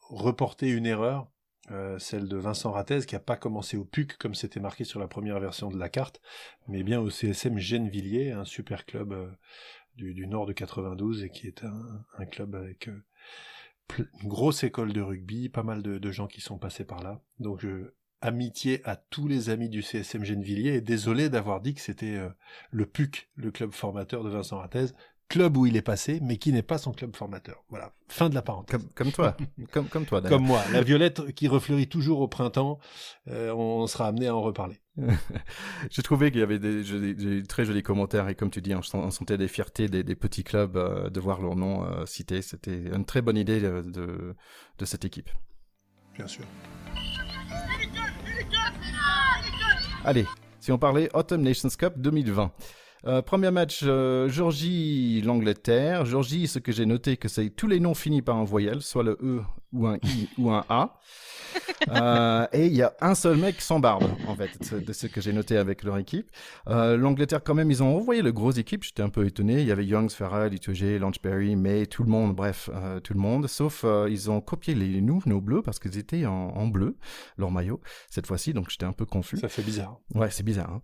reporté 0.00 0.68
une 0.70 0.86
erreur 0.86 1.30
euh, 1.70 1.98
celle 1.98 2.28
de 2.28 2.36
Vincent 2.36 2.72
Rattez, 2.72 3.00
qui 3.06 3.14
n'a 3.14 3.20
pas 3.20 3.36
commencé 3.36 3.76
au 3.76 3.84
PUC 3.84 4.18
comme 4.18 4.34
c'était 4.34 4.60
marqué 4.60 4.84
sur 4.84 5.00
la 5.00 5.08
première 5.08 5.40
version 5.40 5.70
de 5.70 5.78
la 5.78 5.88
carte, 5.88 6.20
mais 6.68 6.82
bien 6.82 7.00
au 7.00 7.08
CSM 7.08 7.58
Gennevilliers, 7.58 8.32
un 8.32 8.44
super 8.44 8.84
club 8.84 9.12
euh, 9.12 9.30
du, 9.96 10.26
nord 10.26 10.44
de 10.46 10.52
92 10.52 11.24
et 11.24 11.30
qui 11.30 11.46
est 11.46 11.64
un, 11.64 12.26
club 12.26 12.54
avec 12.54 12.88
euh, 12.88 13.04
une 14.22 14.28
grosse 14.28 14.62
école 14.62 14.92
de 14.92 15.00
rugby, 15.00 15.48
pas 15.48 15.62
mal 15.62 15.82
de, 15.82 16.10
gens 16.10 16.26
qui 16.26 16.40
sont 16.40 16.58
passés 16.58 16.84
par 16.84 17.02
là. 17.02 17.22
Donc 17.38 17.66
amitié 18.20 18.80
à 18.84 18.96
tous 18.96 19.28
les 19.28 19.50
amis 19.50 19.68
du 19.68 19.82
CSM 19.82 20.24
Gennevilliers 20.24 20.74
et 20.74 20.80
désolé 20.80 21.28
d'avoir 21.28 21.60
dit 21.60 21.74
que 21.74 21.80
c'était 21.80 22.18
le 22.70 22.86
PUC, 22.86 23.28
le 23.36 23.50
club 23.50 23.72
formateur 23.72 24.24
de 24.24 24.30
Vincent 24.30 24.58
Rattez 24.58 24.86
club 25.28 25.56
où 25.56 25.66
il 25.66 25.76
est 25.76 25.82
passé, 25.82 26.20
mais 26.22 26.36
qui 26.36 26.52
n'est 26.52 26.62
pas 26.62 26.78
son 26.78 26.92
club 26.92 27.16
formateur. 27.16 27.64
Voilà, 27.68 27.92
fin 28.08 28.28
de 28.28 28.34
la 28.34 28.42
parenthèse. 28.42 28.78
Comme, 28.78 28.88
comme 28.94 29.12
toi, 29.12 29.36
comme, 29.72 29.88
comme 29.88 30.06
toi. 30.06 30.22
Comme 30.22 30.44
moi, 30.44 30.62
la 30.72 30.82
violette 30.82 31.32
qui 31.34 31.48
refleurit 31.48 31.88
toujours 31.88 32.20
au 32.20 32.28
printemps, 32.28 32.78
euh, 33.28 33.52
on 33.52 33.86
sera 33.86 34.08
amené 34.08 34.28
à 34.28 34.34
en 34.34 34.42
reparler. 34.42 34.80
J'ai 35.90 36.02
trouvé 36.02 36.30
qu'il 36.30 36.40
y 36.40 36.42
avait 36.42 36.58
des, 36.58 37.14
des, 37.14 37.42
très 37.42 37.64
jolis 37.64 37.82
commentaires 37.82 38.28
et 38.28 38.34
comme 38.34 38.50
tu 38.50 38.60
dis, 38.60 38.74
on, 38.74 38.82
sentait 38.82 39.38
des 39.38 39.48
fiertés 39.48 39.88
des, 39.88 40.04
des 40.04 40.14
petits 40.14 40.44
clubs 40.44 40.76
euh, 40.76 41.10
de 41.10 41.20
voir 41.20 41.40
leur 41.40 41.56
nom 41.56 41.84
euh, 41.84 42.06
cité. 42.06 42.42
C'était 42.42 42.84
une 42.94 43.04
très 43.04 43.22
bonne 43.22 43.36
idée 43.36 43.60
de, 43.60 43.82
de, 43.82 44.36
de 44.78 44.84
cette 44.84 45.04
équipe. 45.04 45.30
Bien 46.14 46.28
sûr. 46.28 46.44
Allez, 50.04 50.26
si 50.60 50.70
on 50.70 50.78
parlait 50.78 51.08
Autumn 51.14 51.42
Nations 51.42 51.70
Cup 51.76 51.94
2020. 51.96 52.52
Euh, 53.06 53.20
premier 53.20 53.50
match, 53.50 53.80
euh, 53.84 54.28
Georgie, 54.28 55.20
l'Angleterre. 55.20 56.06
Georgie, 56.06 56.48
ce 56.48 56.58
que 56.58 56.72
j'ai 56.72 56.86
noté, 56.86 57.18
que 57.18 57.28
c'est 57.28 57.50
tous 57.50 57.66
les 57.66 57.78
noms 57.78 57.94
finis 57.94 58.22
par 58.22 58.36
un 58.36 58.44
voyelle, 58.44 58.80
soit 58.80 59.02
le 59.02 59.18
E 59.22 59.42
ou 59.74 59.86
un 59.86 59.96
I 59.96 60.28
ou 60.38 60.50
un 60.50 60.64
A. 60.70 60.98
Euh, 61.90 62.46
et 62.52 62.66
il 62.66 62.74
y 62.74 62.82
a 62.82 62.94
un 63.00 63.14
seul 63.14 63.36
mec 63.36 63.60
sans 63.60 63.78
barbe, 63.78 64.04
en 64.26 64.34
fait, 64.34 64.74
de 64.74 64.92
ce 64.92 65.06
que 65.06 65.20
j'ai 65.20 65.32
noté 65.32 65.56
avec 65.56 65.82
leur 65.82 65.98
équipe. 65.98 66.30
Euh, 66.68 66.96
L'Angleterre, 66.96 67.42
quand 67.42 67.54
même, 67.54 67.70
ils 67.70 67.82
ont 67.82 67.96
envoyé 67.96 68.22
le 68.22 68.32
gros 68.32 68.52
équipe. 68.52 68.84
J'étais 68.84 69.02
un 69.02 69.08
peu 69.08 69.26
étonné. 69.26 69.60
Il 69.60 69.66
y 69.66 69.72
avait 69.72 69.84
Youngs, 69.84 70.10
Farrell, 70.10 70.54
Itoge, 70.54 70.82
Lanchberry, 70.82 71.56
May, 71.56 71.86
tout 71.86 72.02
le 72.02 72.10
monde, 72.10 72.34
bref, 72.34 72.70
euh, 72.72 73.00
tout 73.00 73.14
le 73.14 73.20
monde. 73.20 73.46
Sauf, 73.48 73.84
ils 74.08 74.30
ont 74.30 74.40
copié 74.40 74.74
les 74.74 75.00
nous, 75.00 75.22
nos 75.26 75.40
bleus, 75.40 75.62
parce 75.62 75.78
qu'ils 75.78 75.98
étaient 75.98 76.26
en, 76.26 76.32
en, 76.32 76.66
bleu, 76.66 76.96
leur 77.36 77.50
maillot, 77.50 77.80
cette 78.10 78.26
fois-ci. 78.26 78.52
Donc, 78.52 78.70
j'étais 78.70 78.86
un 78.86 78.92
peu 78.92 79.04
confus. 79.04 79.36
Ça 79.36 79.48
fait 79.48 79.62
bizarre. 79.62 79.98
Ouais, 80.14 80.30
c'est 80.30 80.44
bizarre. 80.44 80.70
Hein. 80.70 80.82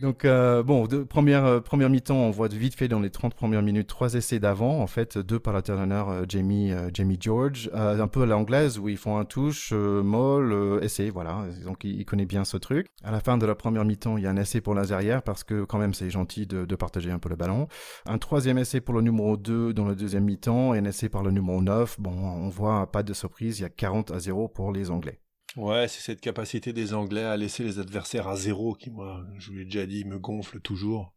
Donc, 0.00 0.24
bon, 0.24 0.86
de, 0.86 1.02
première, 1.02 1.62
première 1.62 1.88
mi-temps, 1.88 2.16
on 2.16 2.30
voit 2.30 2.48
vite 2.48 2.74
fait 2.74 2.88
dans 2.88 3.00
les 3.00 3.10
30 3.10 3.34
premières 3.34 3.62
minutes 3.62 3.88
trois 3.88 4.14
essais 4.14 4.38
d'avant, 4.38 4.80
en 4.80 4.86
fait, 4.86 5.16
deux 5.16 5.38
par 5.38 5.54
l'alterneur 5.54 6.28
Jamie, 6.28 6.72
Jamie 6.92 7.18
George, 7.18 7.70
un 7.72 8.06
peu 8.06 8.22
à 8.22 8.26
l'anglaise, 8.26 8.78
où 8.78 8.88
ils 8.88 8.98
font 8.98 9.16
un 9.16 9.24
touche, 9.24 9.72
molle, 10.06 10.80
essai, 10.82 11.10
voilà. 11.10 11.46
Donc 11.64 11.84
il, 11.84 12.04
connaît 12.04 12.26
bien 12.26 12.44
ce 12.44 12.56
truc. 12.56 12.86
À 13.04 13.10
la 13.10 13.20
fin 13.20 13.36
de 13.36 13.44
la 13.44 13.54
première 13.54 13.84
mi-temps, 13.84 14.16
il 14.16 14.24
y 14.24 14.26
a 14.26 14.30
un 14.30 14.36
essai 14.36 14.60
pour 14.60 14.74
Lazarière 14.74 15.22
parce 15.22 15.44
que 15.44 15.64
quand 15.64 15.78
même 15.78 15.94
c'est 15.94 16.10
gentil 16.10 16.46
de, 16.46 16.74
partager 16.76 17.10
un 17.10 17.18
peu 17.18 17.28
le 17.28 17.36
ballon. 17.36 17.68
Un 18.06 18.18
troisième 18.18 18.58
essai 18.58 18.80
pour 18.80 18.94
le 18.94 19.02
numéro 19.02 19.36
2 19.36 19.72
dans 19.72 19.86
le 19.86 19.94
deuxième 19.94 20.24
mi-temps 20.24 20.74
et 20.74 20.78
un 20.78 20.84
essai 20.84 21.08
par 21.08 21.22
le 21.22 21.30
numéro 21.30 21.60
9. 21.60 22.00
Bon, 22.00 22.12
on 22.12 22.48
voit 22.48 22.90
pas 22.90 23.02
de 23.02 23.12
surprise, 23.12 23.58
il 23.58 23.62
y 23.62 23.66
a 23.66 23.70
40 23.70 24.10
à 24.10 24.18
0 24.18 24.48
pour 24.48 24.72
les 24.72 24.90
Anglais. 24.90 25.20
Ouais, 25.56 25.88
c'est 25.88 26.02
cette 26.02 26.20
capacité 26.20 26.74
des 26.74 26.92
Anglais 26.92 27.24
à 27.24 27.36
laisser 27.36 27.64
les 27.64 27.78
adversaires 27.78 28.28
à 28.28 28.36
zéro 28.36 28.74
qui, 28.74 28.90
moi, 28.90 29.24
je 29.38 29.50
vous 29.50 29.56
l'ai 29.56 29.64
déjà 29.64 29.86
dit, 29.86 30.04
me 30.04 30.18
gonfle 30.18 30.60
toujours. 30.60 31.14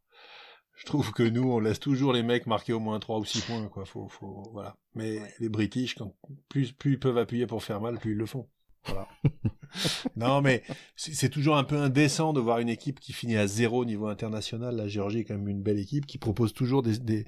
Je 0.80 0.86
trouve 0.86 1.12
que 1.12 1.24
nous, 1.24 1.44
on 1.44 1.60
laisse 1.60 1.80
toujours 1.82 2.14
les 2.14 2.24
mecs 2.24 2.48
marquer 2.48 2.72
au 2.72 2.80
moins 2.80 3.00
3 3.00 3.20
ou 3.20 3.26
6 3.26 3.42
points, 3.42 3.68
quoi. 3.68 3.84
Faut, 3.84 4.08
faut, 4.08 4.44
voilà. 4.54 4.78
Mais 4.96 5.20
les 5.40 5.50
British, 5.50 5.96
quand, 5.96 6.16
plus, 6.48 6.72
plus 6.72 6.94
ils 6.94 7.00
peuvent 7.00 7.18
appuyer 7.18 7.48
pour 7.48 7.62
faire 7.62 7.82
mal, 7.82 8.00
plus 8.00 8.14
ils 8.14 8.18
le 8.18 8.26
font. 8.26 8.48
Non, 10.16 10.42
mais 10.42 10.64
c'est 10.96 11.30
toujours 11.30 11.58
un 11.58 11.64
peu 11.64 11.78
indécent 11.78 12.34
de 12.34 12.40
voir 12.40 12.60
une 12.60 12.70
équipe 12.70 13.00
qui 13.00 13.14
finit 13.14 13.38
à 13.38 13.48
zéro 13.48 13.82
au 13.82 13.86
niveau 13.86 14.08
international. 14.08 14.76
La 14.76 14.88
Géorgie 14.88 15.20
est 15.20 15.26
quand 15.26 15.36
même 15.36 15.48
une 15.48 15.62
belle 15.62 15.80
équipe 15.80 16.06
qui 16.06 16.18
propose 16.18 16.54
toujours 16.54 16.82
des, 16.82 17.26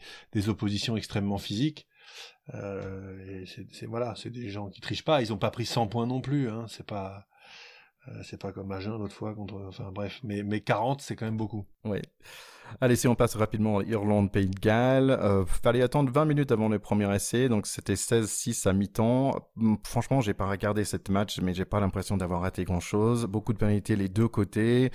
oppositions 0.49 0.97
extrêmement 0.97 1.37
physiques. 1.37 1.87
Euh, 2.53 3.45
c'est 3.45 3.85
voilà, 3.85 4.15
c'est 4.15 4.31
des 4.31 4.49
gens 4.49 4.69
qui 4.69 4.81
trichent 4.81 5.05
pas. 5.05 5.21
Ils 5.21 5.31
ont 5.31 5.37
pas 5.37 5.51
pris 5.51 5.65
100 5.65 5.87
points 5.87 6.07
non 6.07 6.19
plus. 6.19 6.49
Hein. 6.49 6.65
C'est 6.67 6.85
pas 6.85 7.27
euh, 8.07 8.23
c'est 8.23 8.41
pas 8.41 8.51
comme 8.51 8.71
Agen 8.71 8.97
l'autre 8.97 9.13
fois. 9.13 9.35
Enfin 9.67 9.91
bref, 9.91 10.19
mais 10.23 10.43
mais 10.43 10.61
40 10.61 11.01
c'est 11.01 11.15
quand 11.15 11.25
même 11.25 11.37
beaucoup. 11.37 11.65
Oui. 11.85 11.99
Allez, 12.79 12.95
si 12.95 13.07
on 13.07 13.15
passe 13.15 13.35
rapidement 13.35 13.79
à 13.79 13.83
Irlande, 13.83 14.31
Pays 14.31 14.47
de 14.47 14.59
Galles, 14.59 15.11
euh, 15.11 15.45
fallait 15.45 15.81
attendre 15.81 16.11
20 16.11 16.25
minutes 16.25 16.51
avant 16.51 16.69
le 16.69 16.79
premier 16.79 17.13
essai, 17.13 17.49
donc 17.49 17.67
c'était 17.67 17.95
16-6 17.95 18.67
à 18.67 18.73
mi-temps. 18.73 19.31
Hum, 19.57 19.77
franchement, 19.83 20.21
j'ai 20.21 20.33
pas 20.33 20.49
regardé 20.49 20.83
cette 20.85 21.09
match, 21.09 21.39
mais 21.41 21.53
j'ai 21.53 21.65
pas 21.65 21.79
l'impression 21.79 22.17
d'avoir 22.17 22.41
raté 22.41 22.63
grand-chose. 22.63 23.25
Beaucoup 23.25 23.53
de 23.53 23.57
pénalités 23.57 23.95
les 23.95 24.09
deux 24.09 24.27
côtés. 24.27 24.91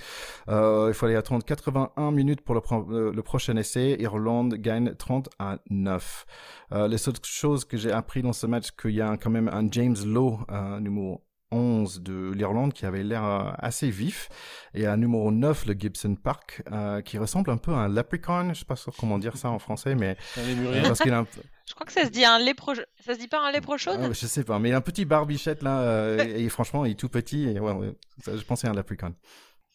Euh, 0.49 0.87
il 0.89 0.93
fallait 0.93 1.15
attendre 1.15 1.43
81 1.45 2.11
minutes 2.11 2.41
pour 2.41 2.55
le, 2.55 2.61
euh, 2.71 3.11
le, 3.13 3.23
prochain 3.23 3.55
essai. 3.57 3.97
Irlande 3.99 4.55
gagne 4.55 4.95
30 4.95 5.29
à 5.39 5.59
9. 5.69 6.25
Euh, 6.73 6.87
les 6.87 7.07
autres 7.07 7.23
choses 7.23 7.65
que 7.65 7.77
j'ai 7.77 7.91
appris 7.91 8.21
dans 8.21 8.33
ce 8.33 8.47
match, 8.47 8.71
qu'il 8.71 8.91
y 8.91 9.01
a 9.01 9.17
quand 9.17 9.29
même 9.29 9.47
un 9.49 9.69
James 9.71 9.95
Lowe, 10.05 10.39
euh, 10.49 10.79
numéro 10.79 11.26
11 11.51 12.01
de 12.01 12.31
l'Irlande 12.33 12.73
qui 12.73 12.85
avait 12.85 13.03
l'air 13.03 13.23
euh, 13.23 13.51
assez 13.57 13.89
vif. 13.89 14.29
Et 14.73 14.85
à 14.85 14.97
numéro 14.97 15.31
9 15.31 15.65
le 15.67 15.73
Gibson 15.73 16.15
Park 16.15 16.63
euh, 16.71 17.01
qui 17.01 17.17
ressemble 17.17 17.51
un 17.51 17.57
peu 17.57 17.71
à 17.71 17.77
un 17.77 17.87
leprechaun. 17.87 18.53
Je 18.53 18.59
sais 18.59 18.65
pas 18.65 18.75
comment 18.99 19.17
dire 19.17 19.37
ça 19.37 19.49
en 19.49 19.59
français 19.59 19.95
mais 19.95 20.17
euh, 20.37 20.81
parce 20.83 20.99
qu'il 20.99 21.13
a 21.13 21.19
un... 21.19 21.27
je 21.67 21.73
crois 21.73 21.85
que 21.85 21.93
ça 21.93 22.05
se 22.05 22.09
dit 22.09 22.25
un 22.25 22.39
lépro 22.39 22.73
ça 22.75 23.13
se 23.13 23.19
dit 23.19 23.27
pas 23.27 23.45
un 23.47 23.51
léprochaune 23.51 23.99
ah, 24.03 24.13
je 24.13 24.27
sais 24.27 24.43
pas 24.43 24.59
mais 24.59 24.69
il 24.69 24.73
a 24.73 24.77
un 24.77 24.81
petit 24.81 25.05
barbichette 25.05 25.63
là 25.63 26.15
et 26.17 26.47
franchement 26.49 26.85
il 26.85 26.91
est 26.91 26.95
tout 26.95 27.09
petit 27.09 27.47
et 27.47 27.59
ouais, 27.59 27.93
je 28.25 28.43
pensais 28.43 28.67
à 28.67 28.71
un 28.71 28.75
leprechaun. 28.75 29.13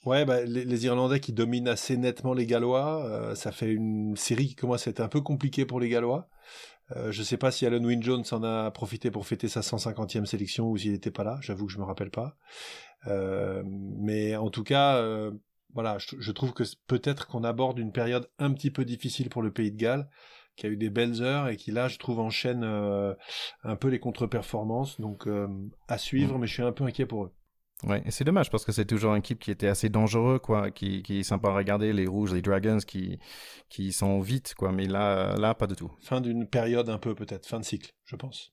Ouais, 0.04 0.24
bah, 0.24 0.42
les, 0.42 0.84
Irlandais 0.84 1.20
qui 1.20 1.32
dominent 1.32 1.68
assez 1.68 1.96
nettement 1.96 2.34
les 2.34 2.44
Gallois, 2.44 3.34
ça 3.36 3.52
fait 3.52 3.70
une 3.70 4.16
série 4.16 4.48
qui 4.48 4.56
commence 4.56 4.88
à 4.88 4.90
être 4.90 5.00
un 5.00 5.06
peu 5.06 5.20
compliquée 5.20 5.64
pour 5.64 5.78
les 5.78 5.88
Gallois. 5.88 6.28
Euh, 6.96 7.12
je 7.12 7.20
ne 7.20 7.24
sais 7.24 7.36
pas 7.36 7.50
si 7.50 7.66
Alan 7.66 7.82
Wynne 7.82 8.02
Jones 8.02 8.24
en 8.32 8.42
a 8.42 8.70
profité 8.70 9.10
pour 9.10 9.26
fêter 9.26 9.48
sa 9.48 9.60
150e 9.60 10.26
sélection 10.26 10.70
ou 10.70 10.76
s'il 10.76 10.92
n'était 10.92 11.10
pas 11.10 11.24
là. 11.24 11.38
J'avoue 11.40 11.66
que 11.66 11.72
je 11.72 11.78
me 11.78 11.84
rappelle 11.84 12.10
pas. 12.10 12.36
Euh, 13.06 13.62
mais 13.66 14.36
en 14.36 14.50
tout 14.50 14.64
cas, 14.64 14.96
euh, 14.96 15.32
voilà, 15.74 15.96
je, 15.98 16.32
trouve 16.32 16.52
que 16.52 16.64
peut-être 16.86 17.26
qu'on 17.26 17.44
aborde 17.44 17.78
une 17.78 17.92
période 17.92 18.30
un 18.38 18.52
petit 18.52 18.70
peu 18.70 18.84
difficile 18.84 19.30
pour 19.30 19.42
le 19.42 19.52
Pays 19.52 19.72
de 19.72 19.76
Galles, 19.76 20.08
qui 20.56 20.66
a 20.66 20.68
eu 20.68 20.76
des 20.76 20.90
belles 20.90 21.22
heures 21.22 21.48
et 21.48 21.56
qui 21.56 21.70
là, 21.70 21.88
je 21.88 21.98
trouve, 21.98 22.20
enchaîne 22.20 22.62
un 22.62 23.76
peu 23.76 23.88
les 23.88 23.98
contre-performances. 23.98 25.00
Donc 25.00 25.26
à 25.88 25.98
suivre, 25.98 26.36
mm. 26.36 26.40
mais 26.40 26.46
je 26.46 26.52
suis 26.52 26.62
un 26.62 26.72
peu 26.72 26.84
inquiet 26.84 27.06
pour 27.06 27.24
eux. 27.24 27.32
Ouais, 27.84 28.02
et 28.06 28.10
c'est 28.12 28.24
dommage 28.24 28.50
parce 28.50 28.64
que 28.64 28.70
c'est 28.70 28.84
toujours 28.84 29.12
une 29.12 29.18
équipe 29.18 29.40
qui 29.40 29.50
était 29.50 29.66
assez 29.66 29.88
dangereux, 29.88 30.38
quoi, 30.38 30.70
qui, 30.70 31.02
qui 31.02 31.20
est 31.20 31.22
sympa 31.24 31.48
à 31.48 31.54
regarder, 31.54 31.92
les 31.92 32.06
Rouges, 32.06 32.32
les 32.32 32.42
Dragons, 32.42 32.78
qui, 32.86 33.18
qui 33.68 33.92
sont 33.92 34.20
vite, 34.20 34.54
quoi, 34.56 34.70
mais 34.70 34.86
là, 34.86 35.36
là, 35.36 35.54
pas 35.54 35.66
du 35.66 35.74
tout. 35.74 35.90
Fin 36.00 36.20
d'une 36.20 36.46
période 36.46 36.88
un 36.88 36.98
peu, 36.98 37.14
peut-être, 37.14 37.46
fin 37.46 37.58
de 37.58 37.64
cycle, 37.64 37.92
je 38.04 38.16
pense. 38.16 38.52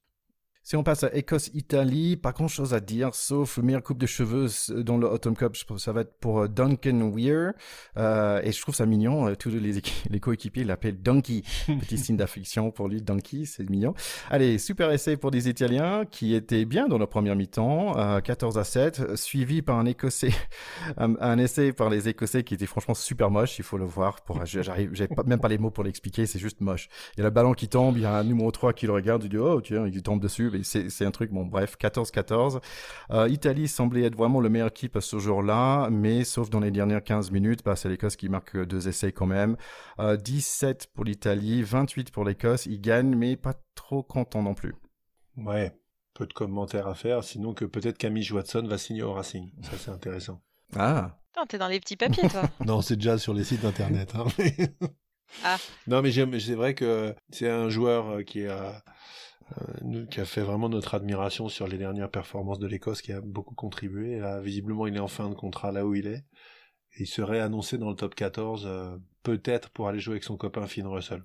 Si 0.62 0.76
on 0.76 0.84
passe 0.84 1.04
à 1.04 1.16
Écosse-Italie, 1.16 2.18
pas 2.18 2.32
grand 2.32 2.48
chose 2.48 2.74
à 2.74 2.80
dire, 2.80 3.16
sauf 3.16 3.58
meilleure 3.58 3.82
coupe 3.82 3.98
de 3.98 4.06
cheveux 4.06 4.48
dans 4.84 4.98
le 4.98 5.08
Autumn 5.08 5.36
Cup, 5.36 5.56
ça 5.78 5.94
va 5.94 6.02
être 6.02 6.14
pour 6.20 6.42
euh, 6.42 6.48
Duncan 6.48 7.10
Weir. 7.12 7.54
Euh, 7.98 8.42
et 8.44 8.52
je 8.52 8.62
trouve 8.62 8.76
ça 8.76 8.86
mignon, 8.86 9.30
euh, 9.30 9.36
tous 9.36 9.50
les, 9.50 9.82
les 10.10 10.20
coéquipiers 10.20 10.66
l'appellent 10.66 11.02
Donkey. 11.02 11.44
Petit 11.80 11.98
signe 11.98 12.18
d'affection 12.18 12.72
pour 12.72 12.88
lui, 12.88 13.02
Donkey, 13.02 13.46
c'est 13.46 13.68
mignon. 13.68 13.96
Allez, 14.30 14.60
super 14.60 14.92
essai 14.92 15.18
pour 15.18 15.32
des 15.32 15.50
Italiens 15.50 16.04
qui 16.06 16.36
étaient 16.36 16.66
bien 16.66 16.88
dans 16.88 17.00
la 17.00 17.08
première 17.08 17.36
mi-temps, 17.36 18.22
14 18.22 18.58
à 18.60 18.64
7, 18.64 19.16
suivi 19.16 19.62
par 19.62 19.80
un 19.80 19.86
Écossais, 19.86 20.34
un, 20.98 21.38
essai 21.40 21.72
par 21.72 21.90
les 21.90 22.10
Écossais 22.10 22.44
qui 22.44 22.54
était 22.54 22.68
franchement 22.68 22.94
super 22.94 23.32
moche, 23.32 23.58
il 23.58 23.64
faut 23.64 23.78
le 23.78 23.86
voir. 23.86 24.22
Pour, 24.22 24.46
j'arrive, 24.46 24.92
j'ai 24.94 25.08
même 25.26 25.40
pas 25.40 25.48
les 25.48 25.58
mots 25.58 25.72
pour 25.72 25.84
l'expliquer, 25.84 26.26
c'est 26.26 26.38
juste 26.40 26.62
moche. 26.62 26.90
Il 27.16 27.22
y 27.22 27.24
a 27.24 27.24
le 27.24 27.32
ballon 27.32 27.54
qui 27.54 27.70
tombe, 27.70 27.98
il 27.98 28.04
y 28.04 28.06
a 28.06 28.14
un 28.18 28.24
numéro 28.24 28.52
3 28.52 28.74
qui 28.74 28.86
le 28.86 28.94
regarde, 28.94 29.24
il 29.24 29.30
dit, 29.30 29.38
oh 29.38 29.62
tiens, 29.62 29.88
il 29.88 30.04
tombe 30.04 30.22
dessus 30.22 30.49
c'est 30.64 31.06
un 31.06 31.12
truc, 31.12 31.32
bon 31.32 31.46
bref, 31.46 31.76
14-14. 31.80 32.62
Euh, 33.12 33.28
Italie 33.30 33.68
semblait 33.68 34.04
être 34.04 34.16
vraiment 34.16 34.40
le 34.40 34.50
meilleur 34.50 34.70
équipe 34.70 34.96
à 34.96 35.02
ce 35.02 35.20
jour-là, 35.20 35.90
mais 35.90 36.24
sauf 36.24 36.50
dans 36.50 36.60
les 36.60 36.72
dernières 36.72 37.04
15 37.04 37.32
minutes, 37.32 37.62
bah, 37.64 37.76
c'est 37.76 37.90
l'Écosse 37.90 38.16
qui 38.16 38.30
marque 38.30 38.58
deux 38.58 38.88
essais 38.88 39.12
quand 39.12 39.26
même. 39.26 39.58
17 40.00 40.82
euh, 40.82 40.92
pour 40.94 41.06
l'Italie, 41.06 41.64
28 41.64 42.12
pour 42.12 42.26
l'Écosse, 42.26 42.66
ils 42.66 42.82
gagnent, 42.82 43.16
mais 43.16 43.36
pas 43.36 43.54
trop 43.76 44.04
content 44.04 44.44
non 44.44 44.54
plus. 44.54 44.76
Ouais, 45.38 45.74
peu 46.14 46.26
de 46.26 46.34
commentaires 46.34 46.88
à 46.88 46.96
faire, 46.96 47.24
sinon 47.24 47.54
que 47.54 47.66
peut-être 47.66 47.98
Camille 47.98 48.32
Watson 48.32 48.66
va 48.68 48.78
signer 48.78 49.04
au 49.04 49.14
Racing. 49.14 49.52
Ça, 49.62 49.72
c'est 49.78 49.92
intéressant. 49.92 50.42
Ah. 50.76 51.16
T'es 51.48 51.58
dans 51.58 51.68
les 51.70 51.80
petits 51.80 51.96
papiers, 51.96 52.28
toi. 52.28 52.44
non, 52.66 52.82
c'est 52.82 52.98
déjà 52.98 53.18
sur 53.18 53.34
les 53.34 53.46
sites 53.46 53.64
internet. 53.64 54.14
Hein, 54.16 54.26
ah. 55.44 55.58
Non, 55.88 56.02
mais 56.02 56.12
c'est 56.12 56.56
vrai 56.56 56.74
que 56.74 57.16
c'est 57.30 57.50
un 57.50 57.70
joueur 57.70 58.24
qui 58.26 58.46
a 58.46 58.84
euh, 59.58 60.06
qui 60.06 60.20
a 60.20 60.26
fait 60.26 60.42
vraiment 60.42 60.70
notre 60.70 60.96
admiration 60.96 61.50
sur 61.50 61.68
les 61.68 61.78
dernières 61.78 62.10
performances 62.10 62.60
de 62.60 62.68
l'Écosse, 62.68 63.02
qui 63.02 63.12
a 63.12 63.22
beaucoup 63.22 63.56
contribué. 63.56 64.14
Et 64.14 64.20
là, 64.20 64.40
visiblement, 64.42 64.88
il 64.88 64.96
est 64.96 65.00
en 65.00 65.08
fin 65.08 65.30
de 65.30 65.36
contrat 65.36 65.72
là 65.72 65.86
où 65.86 65.96
il 65.96 66.08
est. 66.08 66.24
il 67.00 67.08
serait 67.08 67.40
annoncé 67.40 67.78
dans 67.78 67.90
le 67.90 67.96
top 67.96 68.16
14, 68.16 68.64
euh, 68.66 68.98
peut-être 69.24 69.70
pour 69.70 69.88
aller 69.88 70.00
jouer 70.00 70.14
avec 70.14 70.24
son 70.24 70.38
copain 70.38 70.68
Finn 70.68 70.86
Russell. 70.88 71.24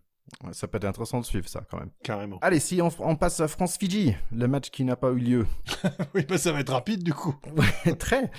ça 0.52 0.69
peut 0.69 0.78
être 0.78 0.85
intéressant 0.85 1.21
de 1.21 1.26
suivre 1.26 1.49
ça 1.49 1.66
quand 1.71 1.78
même. 1.78 1.90
Carrément. 2.02 2.38
Allez, 2.40 2.61
si 2.61 2.81
on, 2.81 3.16
passe 3.16 3.40
à 3.40 3.49
France-Fidji, 3.49 4.14
le 4.33 4.49
match 4.49 4.71
qui 4.71 4.85
n'a 4.85 4.97
pas 4.97 5.11
eu 5.11 5.19
lieu. 5.19 5.47
oui, 6.14 6.25
bah 6.26 6.38
ça 6.38 6.52
va 6.52 6.61
être 6.61 6.73
rapide 6.73 7.02
du 7.02 7.12
coup. 7.12 7.35
très. 7.99 8.31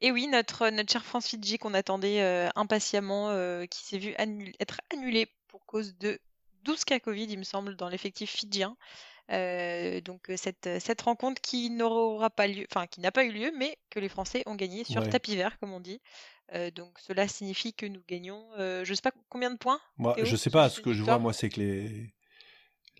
Et 0.00 0.10
oui, 0.10 0.26
notre, 0.26 0.70
notre 0.70 0.90
cher 0.90 1.04
France-Fidji 1.04 1.58
qu'on 1.58 1.74
attendait 1.74 2.22
euh, 2.22 2.48
impatiemment, 2.56 3.30
qui 3.66 3.84
s'est 3.84 3.98
vu 3.98 4.14
être 4.58 4.80
annulé 4.92 5.28
pour 5.48 5.64
cause 5.66 5.96
de 5.98 6.18
12 6.64 6.84
cas 6.84 7.00
Covid, 7.00 7.24
il 7.24 7.38
me 7.38 7.44
semble, 7.44 7.76
dans 7.76 7.88
l'effectif 7.88 8.30
fidjien. 8.30 8.76
Euh, 9.30 10.00
donc 10.00 10.30
euh, 10.30 10.36
cette, 10.36 10.68
cette 10.80 11.00
rencontre 11.02 11.40
qui 11.40 11.70
n'aura 11.70 12.28
pas 12.28 12.46
lieu, 12.46 12.66
enfin 12.70 12.86
qui 12.86 13.00
n'a 13.00 13.12
pas 13.12 13.24
eu 13.24 13.32
lieu, 13.32 13.52
mais 13.56 13.78
que 13.88 14.00
les 14.00 14.08
Français 14.08 14.42
ont 14.46 14.56
gagné 14.56 14.84
sur 14.84 15.08
tapis 15.08 15.36
vert, 15.36 15.58
comme 15.58 15.72
on 15.72 15.80
dit. 15.80 16.00
Euh, 16.54 16.70
donc 16.70 16.98
cela 16.98 17.28
signifie 17.28 17.72
que 17.72 17.86
nous 17.86 18.02
gagnons, 18.08 18.44
je 18.58 18.88
ne 18.88 18.94
sais 18.94 19.02
pas 19.02 19.12
combien 19.28 19.50
de 19.50 19.56
points. 19.56 19.80
Moi, 19.96 20.16
je 20.22 20.36
sais 20.36 20.50
pas. 20.50 20.68
Ce 20.68 20.80
que 20.80 20.92
je 20.92 21.02
vois, 21.02 21.18
moi, 21.18 21.32
c'est 21.32 21.48
que 21.48 21.60
les 21.60 22.14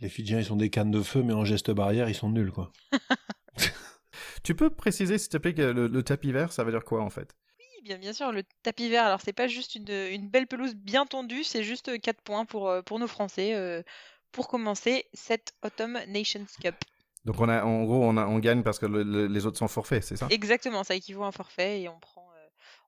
les 0.00 0.08
Fidjiens, 0.08 0.40
ils 0.40 0.44
sont 0.44 0.56
des 0.56 0.70
cannes 0.70 0.90
de 0.90 1.02
feu, 1.02 1.22
mais 1.22 1.32
en 1.32 1.44
geste 1.44 1.70
barrière, 1.70 2.08
ils 2.08 2.14
sont 2.14 2.30
nuls, 2.30 2.50
quoi. 2.50 2.72
tu 4.42 4.56
peux 4.56 4.68
préciser, 4.68 5.16
s'il 5.16 5.28
te 5.28 5.36
plaît, 5.36 5.54
que 5.54 5.62
le 5.62 6.02
tapis 6.02 6.32
vert, 6.32 6.52
ça 6.52 6.64
veut 6.64 6.72
dire 6.72 6.84
quoi 6.84 7.02
en 7.02 7.10
fait? 7.10 7.36
Bien, 7.82 7.98
bien 7.98 8.12
sûr, 8.12 8.32
le 8.32 8.42
tapis 8.62 8.88
vert. 8.88 9.04
Alors, 9.04 9.20
c'est 9.20 9.32
pas 9.32 9.48
juste 9.48 9.74
une, 9.74 10.28
belle 10.28 10.46
pelouse 10.46 10.74
bien 10.74 11.06
tendue, 11.06 11.44
c'est 11.44 11.62
juste 11.62 12.00
4 12.00 12.20
points 12.22 12.44
pour, 12.44 12.68
euh, 12.68 12.82
pour 12.82 12.98
nos 12.98 13.06
Français 13.06 13.54
euh, 13.54 13.82
pour 14.30 14.48
commencer 14.48 15.06
cette 15.12 15.54
Autumn 15.62 16.00
Nations 16.08 16.46
Cup. 16.60 16.76
Donc, 17.24 17.40
on 17.40 17.48
a, 17.48 17.62
en 17.64 17.84
gros, 17.84 18.02
on, 18.02 18.16
a, 18.16 18.26
on 18.26 18.38
gagne 18.38 18.62
parce 18.62 18.78
que 18.78 18.86
les 18.86 19.46
autres 19.46 19.58
sont 19.58 19.68
forfaits, 19.68 20.02
c'est 20.02 20.16
ça? 20.16 20.26
Exactement, 20.30 20.82
ça 20.82 20.94
équivaut 20.94 21.22
à 21.22 21.28
un 21.28 21.32
forfait 21.32 21.82
et 21.82 21.88
on 21.88 21.98
prend 22.00 22.31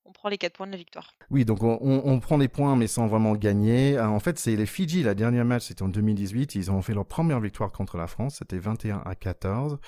on 0.06 0.12
prend 0.12 0.28
les 0.28 0.38
4 0.38 0.52
points 0.52 0.66
de 0.66 0.72
la 0.72 0.78
victoire. 0.78 1.14
Oui, 1.30 1.44
donc 1.44 1.62
on, 1.62 2.20
prend 2.20 2.38
des 2.38 2.48
points 2.48 2.76
mais 2.76 2.86
sans 2.86 3.06
vraiment 3.06 3.34
gagner. 3.34 3.96
Euh, 3.96 4.06
en 4.06 4.20
fait, 4.20 4.38
c'est 4.38 4.54
les 4.56 4.66
Fidji, 4.66 5.02
la 5.02 5.14
dernière 5.14 5.44
match, 5.44 5.64
c'était 5.64 5.82
en 5.82 5.88
2018. 5.88 6.54
Ils 6.54 6.70
ont 6.70 6.82
fait 6.82 6.94
leur 6.94 7.06
première 7.06 7.40
victoire 7.40 7.72
contre 7.72 7.96
la 7.96 8.06
France. 8.06 8.36
C'était 8.38 8.58
21 8.58 9.02
à 9.04 9.14
14 9.14 9.78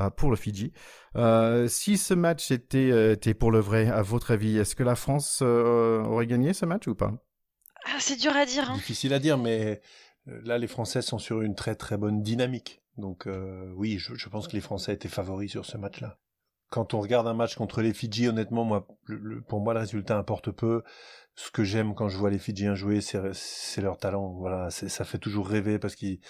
euh, 0.00 0.10
pour 0.10 0.30
le 0.30 0.36
Fidji. 0.36 0.72
Euh, 1.16 1.68
si 1.68 1.96
ce 1.96 2.14
match 2.14 2.50
était, 2.50 3.12
était, 3.12 3.34
pour 3.34 3.50
le 3.50 3.60
vrai, 3.60 3.88
à 3.88 4.02
votre 4.02 4.32
avis, 4.32 4.58
est-ce 4.58 4.76
que 4.76 4.82
la 4.82 4.94
France 4.94 5.42
aurait 5.42 6.26
gagné 6.26 6.52
ce 6.52 6.66
match 6.66 6.86
ou 6.86 6.94
pas? 6.94 7.12
Ah, 7.86 7.96
C'est 7.98 8.20
dur 8.20 8.36
à 8.36 8.44
dire. 8.44 8.70
Hein. 8.70 8.74
Difficile 8.74 9.14
à 9.14 9.18
dire, 9.18 9.38
mais 9.38 9.80
là, 10.26 10.58
les 10.58 10.68
Français 10.68 11.02
sont 11.02 11.18
sur 11.18 11.42
une 11.42 11.54
très 11.54 11.74
très 11.74 11.96
bonne 11.96 12.22
dynamique. 12.22 12.82
Donc 12.98 13.26
oui, 13.74 13.96
je, 13.98 14.14
je, 14.14 14.28
pense 14.28 14.48
que 14.48 14.52
les 14.52 14.60
Français 14.60 14.92
étaient 14.92 15.08
favoris 15.08 15.50
sur 15.50 15.64
ce 15.64 15.78
match-là 15.78 16.18
quand 16.72 16.94
on 16.94 17.00
regarde 17.00 17.28
un 17.28 17.34
match 17.34 17.54
contre 17.54 17.82
les 17.82 17.92
Fidji, 17.92 18.28
honnêtement, 18.28 18.64
moi, 18.64 18.88
pour 19.46 19.60
moi, 19.60 19.74
le 19.74 19.80
résultat 19.80 20.16
importe 20.16 20.50
peu. 20.50 20.82
Ce 21.34 21.50
que 21.50 21.64
j'aime 21.64 21.94
quand 21.94 22.08
je 22.08 22.16
vois 22.16 22.30
les 22.30 22.38
Fidjiens 22.38 22.74
jouer, 22.74 23.02
c'est 23.02 23.82
leur 23.82 23.98
talent. 23.98 24.30
Voilà, 24.38 24.70
ça 24.70 25.04
fait 25.04 25.18
toujours 25.18 25.46
rêver 25.46 25.78
parce 25.78 25.94
qu'ils 25.94 26.20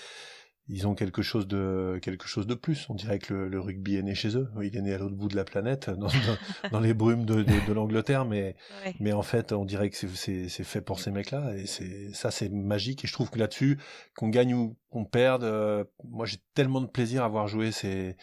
ils 0.69 0.87
ont 0.87 0.95
quelque 0.95 1.23
chose 1.23 1.47
de 1.47 2.01
quelque 2.03 2.27
chose 2.27 2.49
de 2.49 2.55
plus. 2.55 2.87
On 2.89 2.95
dirait 2.95 3.21
que 3.21 3.35
le, 3.35 3.61
rugby 3.61 3.97
est 3.97 4.03
né 4.03 4.17
chez 4.17 4.37
eux. 4.37 4.49
Il 4.63 4.77
est 4.77 4.81
né 4.81 4.95
à 4.95 4.99
l'autre 4.99 5.15
bout 5.15 5.29
de 5.29 5.37
la 5.37 5.45
planète, 5.45 5.91
dans, 5.91 6.09
les 6.81 6.95
brumes 6.95 7.25
de, 7.25 7.43
de, 7.45 7.73
l'Angleterre, 7.73 8.25
mais 8.25 8.57
mais 8.99 9.13
en 9.13 9.23
fait, 9.23 9.53
on 9.53 9.65
dirait 9.65 9.91
que 9.91 9.97
c'est 9.97 10.65
fait 10.65 10.81
pour 10.81 10.99
ces 10.99 11.13
mecs-là 11.13 11.55
et 11.57 11.67
c'est 11.67 12.13
ça, 12.15 12.33
c'est 12.33 12.49
magique. 12.49 13.05
Et 13.05 13.07
je 13.07 13.13
trouve 13.13 13.31
que 13.31 13.39
là-dessus, 13.39 13.79
qu'on 14.17 14.29
gagne 14.29 14.55
ou 14.55 14.77
qu'on 14.91 15.05
perde, 15.05 15.45
euh, 15.45 15.85
moi 16.05 16.27
j'ai 16.27 16.39
tellement 16.55 16.81
de 16.81 16.87
plaisir 16.87 17.23
à 17.23 17.29
voir 17.29 17.47
jouer 17.47 17.71
ces 17.71 18.17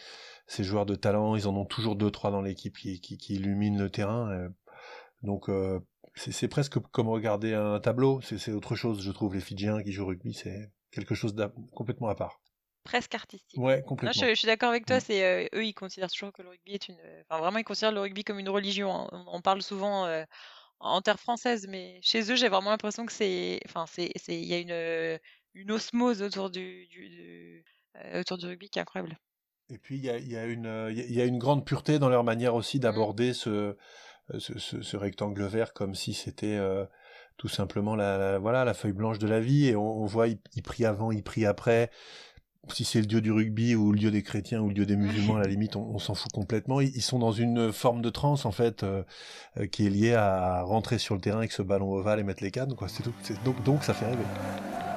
ces 0.50 0.64
joueurs 0.64 0.84
de 0.84 0.96
talent. 0.96 1.36
Ils 1.36 1.46
en 1.46 1.56
ont 1.56 1.64
toujours 1.64 1.94
deux 1.94 2.10
trois 2.10 2.32
dans 2.32 2.42
l'équipe 2.42 2.76
qui, 2.76 3.00
qui, 3.00 3.16
qui 3.16 3.34
illuminent 3.34 3.80
le 3.80 3.88
terrain. 3.88 4.30
Euh. 4.32 4.48
donc 5.22 5.48
euh, 5.48 5.78
c'est 6.16 6.48
presque 6.48 6.78
comme 6.90 7.08
regarder 7.08 7.54
un 7.54 7.78
tableau. 7.78 8.20
C'est 8.22 8.50
autre 8.50 8.74
chose, 8.74 9.00
je 9.00 9.12
trouve. 9.12 9.34
Les 9.34 9.40
Fidjiens 9.40 9.82
qui 9.82 9.92
jouent 9.92 10.02
au 10.02 10.08
rugby, 10.08 10.34
c'est 10.34 10.72
quelque 10.90 11.14
chose 11.14 11.34
de 11.34 11.46
complètement 11.72 12.08
à 12.08 12.16
part. 12.16 12.40
Presque 12.82 13.14
artistique. 13.14 13.60
Ouais, 13.60 13.82
complètement. 13.86 14.28
je, 14.28 14.34
suis 14.34 14.46
d'accord 14.46 14.70
avec 14.70 14.86
toi. 14.86 14.98
C'est 14.98 15.24
euh, 15.24 15.46
eux, 15.54 15.64
ils 15.64 15.72
considèrent 15.72 16.10
toujours 16.10 16.32
que 16.32 16.42
le 16.42 16.48
rugby 16.48 16.72
est 16.72 16.88
une. 16.88 16.98
Enfin, 17.28 17.40
vraiment, 17.40 17.58
ils 17.58 17.64
considèrent 17.64 17.92
le 17.92 18.00
rugby 18.00 18.24
comme 18.24 18.40
une 18.40 18.48
religion. 18.48 18.90
Hein. 18.92 19.24
On, 19.28 19.40
parle 19.40 19.62
souvent 19.62 20.06
euh, 20.06 20.24
en 20.80 21.00
terre 21.00 21.20
française, 21.20 21.68
mais 21.68 22.00
chez 22.02 22.30
eux, 22.32 22.34
j'ai 22.34 22.48
vraiment 22.48 22.70
l'impression 22.70 23.06
que 23.06 23.12
c'est. 23.12 23.60
Enfin, 23.66 23.84
c'est, 23.86 24.10
il 24.28 24.46
y 24.46 24.54
a 24.54 24.58
une 24.58 25.20
une 25.54 25.70
osmose 25.72 26.22
autour 26.22 26.50
du, 26.50 26.86
du, 26.88 27.64
euh, 27.96 28.20
autour 28.20 28.38
du 28.38 28.46
rugby 28.46 28.68
qui 28.68 28.78
est 28.78 28.82
incroyable. 28.82 29.18
Et 29.70 29.78
puis 29.78 29.96
il 29.96 30.04
y 30.04 30.10
a, 30.10 30.18
y, 30.18 30.36
a 30.36 30.46
une, 30.46 30.88
il 30.90 31.12
y 31.12 31.20
a 31.20 31.24
une 31.24 31.38
grande 31.38 31.64
pureté 31.64 31.98
dans 31.98 32.08
leur 32.08 32.24
manière 32.24 32.54
aussi 32.54 32.78
mm. 32.78 32.80
d'aborder 32.80 33.32
ce, 33.32 33.76
ce, 34.38 34.58
ce, 34.58 34.96
rectangle 34.96 35.44
vert 35.44 35.72
comme 35.72 35.94
si 35.94 36.14
c'était 36.14 36.58
tout 37.40 37.48
simplement 37.48 37.96
la, 37.96 38.38
voilà 38.38 38.66
la 38.66 38.74
feuille 38.74 38.92
blanche 38.92 39.18
de 39.18 39.26
la 39.26 39.40
vie. 39.40 39.68
Et 39.68 39.76
on, 39.76 40.04
voit 40.04 40.28
il, 40.28 40.62
prie 40.62 40.84
avant 40.84 41.10
il 41.10 41.22
prie 41.22 41.46
après. 41.46 41.90
Si 42.68 42.84
c'est 42.84 43.00
le 43.00 43.06
dieu 43.06 43.22
du 43.22 43.32
rugby 43.32 43.74
ou 43.74 43.92
le 43.92 43.98
dieu 43.98 44.10
des 44.10 44.22
chrétiens 44.22 44.60
ou 44.60 44.68
le 44.68 44.74
dieu 44.74 44.84
des 44.84 44.94
musulmans 44.94 45.36
à 45.36 45.40
la 45.40 45.46
limite 45.46 45.74
on, 45.74 45.98
s'en 45.98 46.14
fout 46.14 46.30
complètement. 46.30 46.82
Ils, 46.82 47.00
sont 47.00 47.18
dans 47.18 47.32
une 47.32 47.72
forme 47.72 48.02
de 48.02 48.10
transe 48.10 48.44
en 48.44 48.52
fait 48.52 48.82
euh, 48.82 49.02
euh, 49.56 49.66
qui 49.66 49.86
est 49.86 49.90
liée 49.90 50.12
à 50.12 50.60
rentrer 50.62 50.98
sur 50.98 51.14
le 51.14 51.22
terrain 51.22 51.38
avec 51.38 51.52
ce 51.52 51.62
ballon 51.62 51.90
ovale 51.94 52.20
et 52.20 52.22
mettre 52.22 52.44
les 52.44 52.50
cannes 52.50 52.74
quoi. 52.74 52.88
C'est 52.88 53.02
tout. 53.02 53.14
Donc 53.46 53.62
donc 53.64 53.82
ça 53.82 53.94
fait 53.94 54.04
rêver 54.04 54.89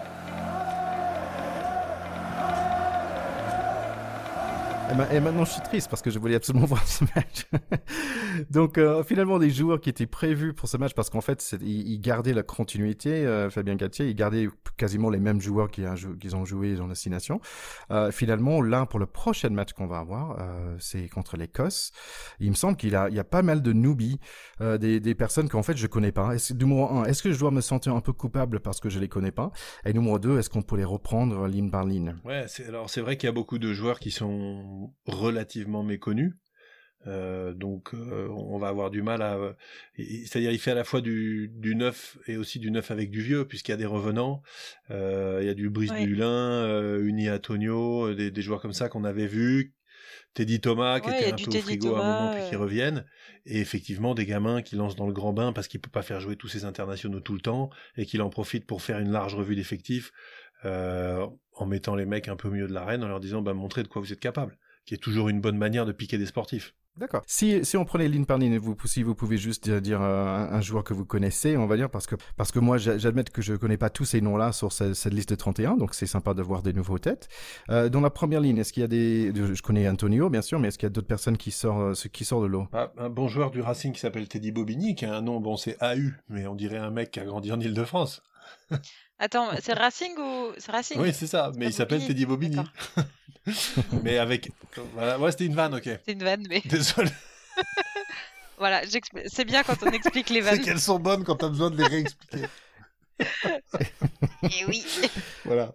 Et, 5.11 5.19
maintenant, 5.19 5.43
je 5.43 5.51
suis 5.53 5.61
triste 5.61 5.89
parce 5.89 6.03
que 6.03 6.11
je 6.11 6.19
voulais 6.19 6.35
absolument 6.35 6.65
voir 6.67 6.87
ce 6.87 7.03
match. 7.15 7.47
Donc, 8.51 8.77
euh, 8.77 9.03
finalement, 9.03 9.39
des 9.39 9.49
joueurs 9.49 9.81
qui 9.81 9.89
étaient 9.89 10.05
prévus 10.05 10.53
pour 10.53 10.69
ce 10.69 10.77
match, 10.77 10.93
parce 10.93 11.09
qu'en 11.09 11.21
fait, 11.21 11.55
ils, 11.61 11.99
gardaient 11.99 12.33
la 12.33 12.43
continuité, 12.43 13.25
euh, 13.25 13.49
Fabien 13.49 13.75
Galtier, 13.75 14.07
ils 14.07 14.15
gardaient 14.15 14.47
quasiment 14.77 15.09
les 15.09 15.19
mêmes 15.19 15.41
joueurs 15.41 15.71
qui, 15.71 15.83
ont 16.35 16.45
joué 16.45 16.75
dans 16.75 16.85
la 16.85 16.95
Six 16.95 17.09
Nations. 17.09 17.41
Euh, 17.89 18.11
finalement, 18.11 18.61
là, 18.61 18.85
pour 18.85 18.99
le 18.99 19.07
prochain 19.07 19.49
match 19.49 19.73
qu'on 19.73 19.87
va 19.87 19.97
avoir, 19.99 20.37
c'est 20.79 21.07
contre 21.09 21.37
l'Écosse. 21.37 21.91
Il 22.39 22.49
me 22.49 22.55
semble 22.55 22.77
qu'il 22.77 22.91
y 22.91 22.95
a 22.95 23.23
pas 23.23 23.41
mal 23.41 23.61
de 23.61 23.73
newbies, 23.73 24.19
des, 24.59 24.99
des, 24.99 25.15
personnes 25.15 25.49
qu'en 25.49 25.63
fait, 25.63 25.77
je 25.77 25.87
connais 25.87 26.11
pas. 26.11 26.35
Est 26.35 26.51
numéro 26.51 26.89
un, 26.89 27.05
est-ce 27.05 27.23
que 27.23 27.31
je 27.31 27.39
dois 27.39 27.51
me 27.51 27.61
sentir 27.61 27.95
un 27.95 28.01
peu 28.01 28.13
coupable 28.13 28.59
parce 28.59 28.79
que 28.79 28.89
je 28.89 28.99
les 28.99 29.07
connais 29.07 29.31
pas? 29.31 29.51
Et 29.85 29.93
numéro 29.93 30.19
deux, 30.19 30.37
est-ce 30.37 30.49
qu'on 30.49 30.61
peut 30.61 30.77
les 30.77 30.83
reprendre 30.83 31.47
ligne 31.47 31.71
par 31.71 31.85
ligne? 31.85 32.15
Ouais, 32.25 32.45
alors 32.67 32.89
c'est 32.89 33.01
vrai 33.01 33.17
qu'il 33.17 33.27
y 33.27 33.29
a 33.29 33.33
beaucoup 33.33 33.57
de 33.57 33.73
joueurs 33.73 33.99
qui 33.99 34.11
sont 34.11 34.82
relativement 35.05 35.83
méconnu. 35.83 36.35
Euh, 37.05 37.53
donc 37.53 37.93
euh, 37.93 38.29
on 38.29 38.57
va 38.57 38.69
avoir 38.69 38.89
du 38.89 39.01
mal 39.01 39.21
à 39.21 39.37
c'est-à-dire 39.97 40.51
il 40.51 40.59
fait 40.59 40.71
à 40.71 40.75
la 40.75 40.85
fois 40.85 41.01
du, 41.01 41.51
du 41.53 41.75
neuf 41.75 42.17
et 42.27 42.37
aussi 42.37 42.59
du 42.59 42.71
neuf 42.71 42.91
avec 42.91 43.09
du 43.09 43.21
vieux 43.21 43.45
puisqu'il 43.45 43.71
y 43.71 43.73
a 43.73 43.77
des 43.77 43.85
revenants. 43.85 44.41
Euh, 44.89 45.39
il 45.41 45.47
y 45.47 45.49
a 45.49 45.53
du 45.53 45.69
Brice 45.69 45.91
du 45.91 46.05
Dulin 46.05 46.97
Uni 46.99 47.29
Antonio 47.29 48.13
des, 48.13 48.31
des, 48.31 48.41
joueurs 48.41 48.61
comme 48.61 48.73
ça 48.73 48.87
qu'on 48.87 49.03
avait 49.03 49.27
vu 49.27 49.73
Teddy 50.33 50.61
Thomas 50.61 51.01
qui 51.01 51.09
était 51.09 51.33
un 51.33 51.35
peu 51.35 51.57
au 51.57 51.61
frigo 51.61 51.95
à 51.95 51.99
un 51.99 52.21
moment 52.21 52.35
puis 52.35 52.49
qui 52.49 52.55
reviennent. 52.55 53.05
Et 53.45 53.59
effectivement 53.59 54.15
des 54.15 54.25
gamins 54.25 54.61
qui 54.61 54.77
lancent 54.77 54.95
dans 54.95 55.07
le 55.07 55.13
grand 55.13 55.33
bain 55.33 55.51
parce 55.51 55.67
qu'il 55.67 55.81
peut 55.81 55.91
pas 55.91 56.03
faire 56.03 56.21
jouer 56.21 56.37
tous 56.37 56.47
ses 56.47 56.63
internationaux 56.63 57.19
tout 57.19 57.33
le 57.33 57.41
temps 57.41 57.69
et 57.97 58.05
qu'il 58.05 58.21
en 58.21 58.29
profite 58.29 58.65
pour 58.65 58.81
faire 58.81 58.99
une 58.99 59.11
large 59.11 59.35
revue 59.35 59.55
d'effectifs 59.55 60.11
en 60.63 61.65
mettant 61.65 61.95
les 61.95 62.05
mecs 62.05 62.29
un 62.29 62.37
peu 62.37 62.49
mieux 62.49 62.67
de 62.67 62.73
l'arène 62.73 63.03
en 63.03 63.09
leur 63.09 63.19
disant 63.19 63.41
bah 63.41 63.53
montrez 63.53 63.83
de 63.83 63.89
quoi 63.89 64.01
vous 64.01 64.13
êtes 64.13 64.21
capable 64.21 64.57
qui 64.85 64.93
est 64.93 64.97
toujours 64.97 65.29
une 65.29 65.41
bonne 65.41 65.57
manière 65.57 65.85
de 65.85 65.91
piquer 65.91 66.17
des 66.17 66.25
sportifs. 66.25 66.73
D'accord. 66.95 67.23
Si, 67.25 67.65
si 67.65 67.75
on 67.75 67.85
prenait 67.85 68.07
ligne 68.07 68.25
par 68.25 68.37
ligne, 68.37 68.57
vous, 68.59 68.77
si 68.85 69.01
vous 69.01 69.15
pouvez 69.15 69.37
juste 69.37 69.67
dire, 69.67 69.99
euh, 70.01 70.47
un, 70.51 70.61
joueur 70.61 70.83
que 70.83 70.93
vous 70.93 71.05
connaissez, 71.05 71.57
on 71.57 71.65
va 71.65 71.75
dire, 71.75 71.89
parce 71.89 72.05
que, 72.05 72.15
parce 72.37 72.51
que 72.51 72.59
moi, 72.59 72.77
j'admets 72.77 73.23
que 73.23 73.41
je 73.41 73.55
connais 73.55 73.77
pas 73.77 73.89
tous 73.89 74.05
ces 74.05 74.21
noms-là 74.21 74.51
sur 74.51 74.71
cette, 74.71 75.05
liste 75.05 75.29
de 75.29 75.35
31, 75.35 75.75
donc 75.77 75.95
c'est 75.95 76.05
sympa 76.05 76.35
de 76.35 76.43
voir 76.43 76.61
des 76.61 76.71
nouveaux 76.71 76.99
têtes. 76.99 77.29
Euh, 77.71 77.89
dans 77.89 77.99
la 77.99 78.11
première 78.11 78.41
ligne, 78.41 78.59
est-ce 78.59 78.71
qu'il 78.71 78.81
y 78.81 78.83
a 78.83 78.87
des, 78.87 79.33
je 79.33 79.61
connais 79.63 79.89
Antonio, 79.89 80.29
bien 80.29 80.43
sûr, 80.43 80.59
mais 80.59 80.67
est-ce 80.67 80.77
qu'il 80.77 80.85
y 80.85 80.91
a 80.91 80.91
d'autres 80.91 81.07
personnes 81.07 81.37
qui 81.37 81.49
sortent, 81.49 82.05
euh, 82.05 82.09
qui 82.09 82.25
sortent 82.25 82.43
de 82.43 82.47
l'eau? 82.47 82.67
Ah, 82.73 82.91
un 82.99 83.09
bon 83.09 83.27
joueur 83.27 83.49
du 83.49 83.61
Racing 83.61 83.91
qui 83.91 83.99
s'appelle 83.99 84.27
Teddy 84.27 84.51
Bobigny, 84.51 84.93
qui 84.93 85.05
a 85.05 85.15
un 85.15 85.21
nom, 85.21 85.39
bon, 85.39 85.57
c'est 85.57 85.81
AU, 85.81 86.11
mais 86.29 86.45
on 86.45 86.53
dirait 86.53 86.77
un 86.77 86.91
mec 86.91 87.09
qui 87.09 87.19
a 87.19 87.25
grandi 87.25 87.51
en 87.51 87.59
Ile-de-France. 87.59 88.21
Attends, 89.19 89.49
c'est 89.61 89.73
Racing 89.73 90.17
ou 90.17 90.51
c'est 90.57 90.71
Racing? 90.71 90.99
Oui, 90.99 91.13
c'est 91.13 91.27
ça, 91.27 91.51
mais 91.55 91.67
il 91.67 91.73
s'appelle 91.73 92.05
Teddy 92.05 92.25
Bobigny. 92.25 92.57
mais 94.03 94.17
avec. 94.17 94.51
Voilà, 94.93 95.19
ouais, 95.19 95.31
c'était 95.31 95.45
une 95.45 95.55
vanne, 95.55 95.75
ok. 95.75 95.89
C'est 96.05 96.11
une 96.13 96.23
vanne, 96.23 96.45
mais. 96.49 96.61
Désolé. 96.65 97.11
voilà, 98.57 98.81
c'est 99.27 99.45
bien 99.45 99.63
quand 99.63 99.81
on 99.83 99.91
explique 99.91 100.29
les 100.29 100.41
vannes. 100.41 100.55
c'est 100.55 100.61
qu'elles 100.61 100.79
sont 100.79 100.99
bonnes 100.99 101.23
quand 101.23 101.35
t'as 101.35 101.49
besoin 101.49 101.69
de 101.69 101.77
les 101.77 101.87
réexpliquer. 101.87 102.47
Et 103.19 104.65
oui. 104.67 104.85
Voilà. 105.45 105.73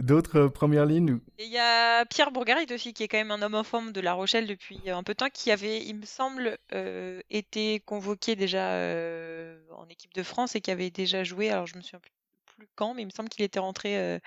D'autres 0.00 0.38
euh, 0.38 0.48
premières 0.48 0.86
lignes 0.86 1.20
Il 1.38 1.48
y 1.48 1.58
a 1.58 2.06
Pierre 2.06 2.30
Bourgarit 2.30 2.66
aussi, 2.72 2.94
qui 2.94 3.02
est 3.02 3.08
quand 3.08 3.18
même 3.18 3.30
un 3.30 3.42
homme 3.42 3.54
en 3.54 3.64
forme 3.64 3.92
de 3.92 4.00
La 4.00 4.14
Rochelle 4.14 4.46
depuis 4.46 4.88
un 4.88 5.02
peu 5.02 5.12
de 5.12 5.18
temps, 5.18 5.28
qui 5.28 5.50
avait, 5.50 5.84
il 5.84 5.94
me 5.94 6.06
semble, 6.06 6.56
euh, 6.72 7.20
été 7.28 7.80
convoqué 7.80 8.34
déjà 8.34 8.72
euh, 8.72 9.60
en 9.76 9.86
équipe 9.88 10.14
de 10.14 10.22
France 10.22 10.56
et 10.56 10.62
qui 10.62 10.70
avait 10.70 10.90
déjà 10.90 11.22
joué. 11.22 11.50
Alors 11.50 11.66
je 11.66 11.76
me 11.76 11.82
souviens 11.82 12.00
plus 12.46 12.66
quand, 12.76 12.94
mais 12.94 13.02
il 13.02 13.06
me 13.06 13.10
semble 13.10 13.28
qu'il 13.28 13.44
était 13.44 13.58
rentré 13.58 14.20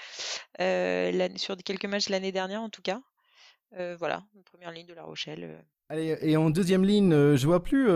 sur 0.60 1.58
quelques 1.58 1.86
matchs 1.86 2.10
l'année 2.10 2.32
dernière 2.32 2.62
en 2.62 2.70
tout 2.70 2.82
cas. 2.82 3.02
Voilà, 3.72 4.24
première 4.46 4.72
ligne 4.72 4.86
de 4.86 4.94
La 4.94 5.04
Rochelle. 5.04 5.64
Et 5.96 6.38
en 6.38 6.50
deuxième 6.50 6.84
ligne, 6.84 7.36
je 7.36 7.46
vois 7.46 7.64
plus 7.64 7.88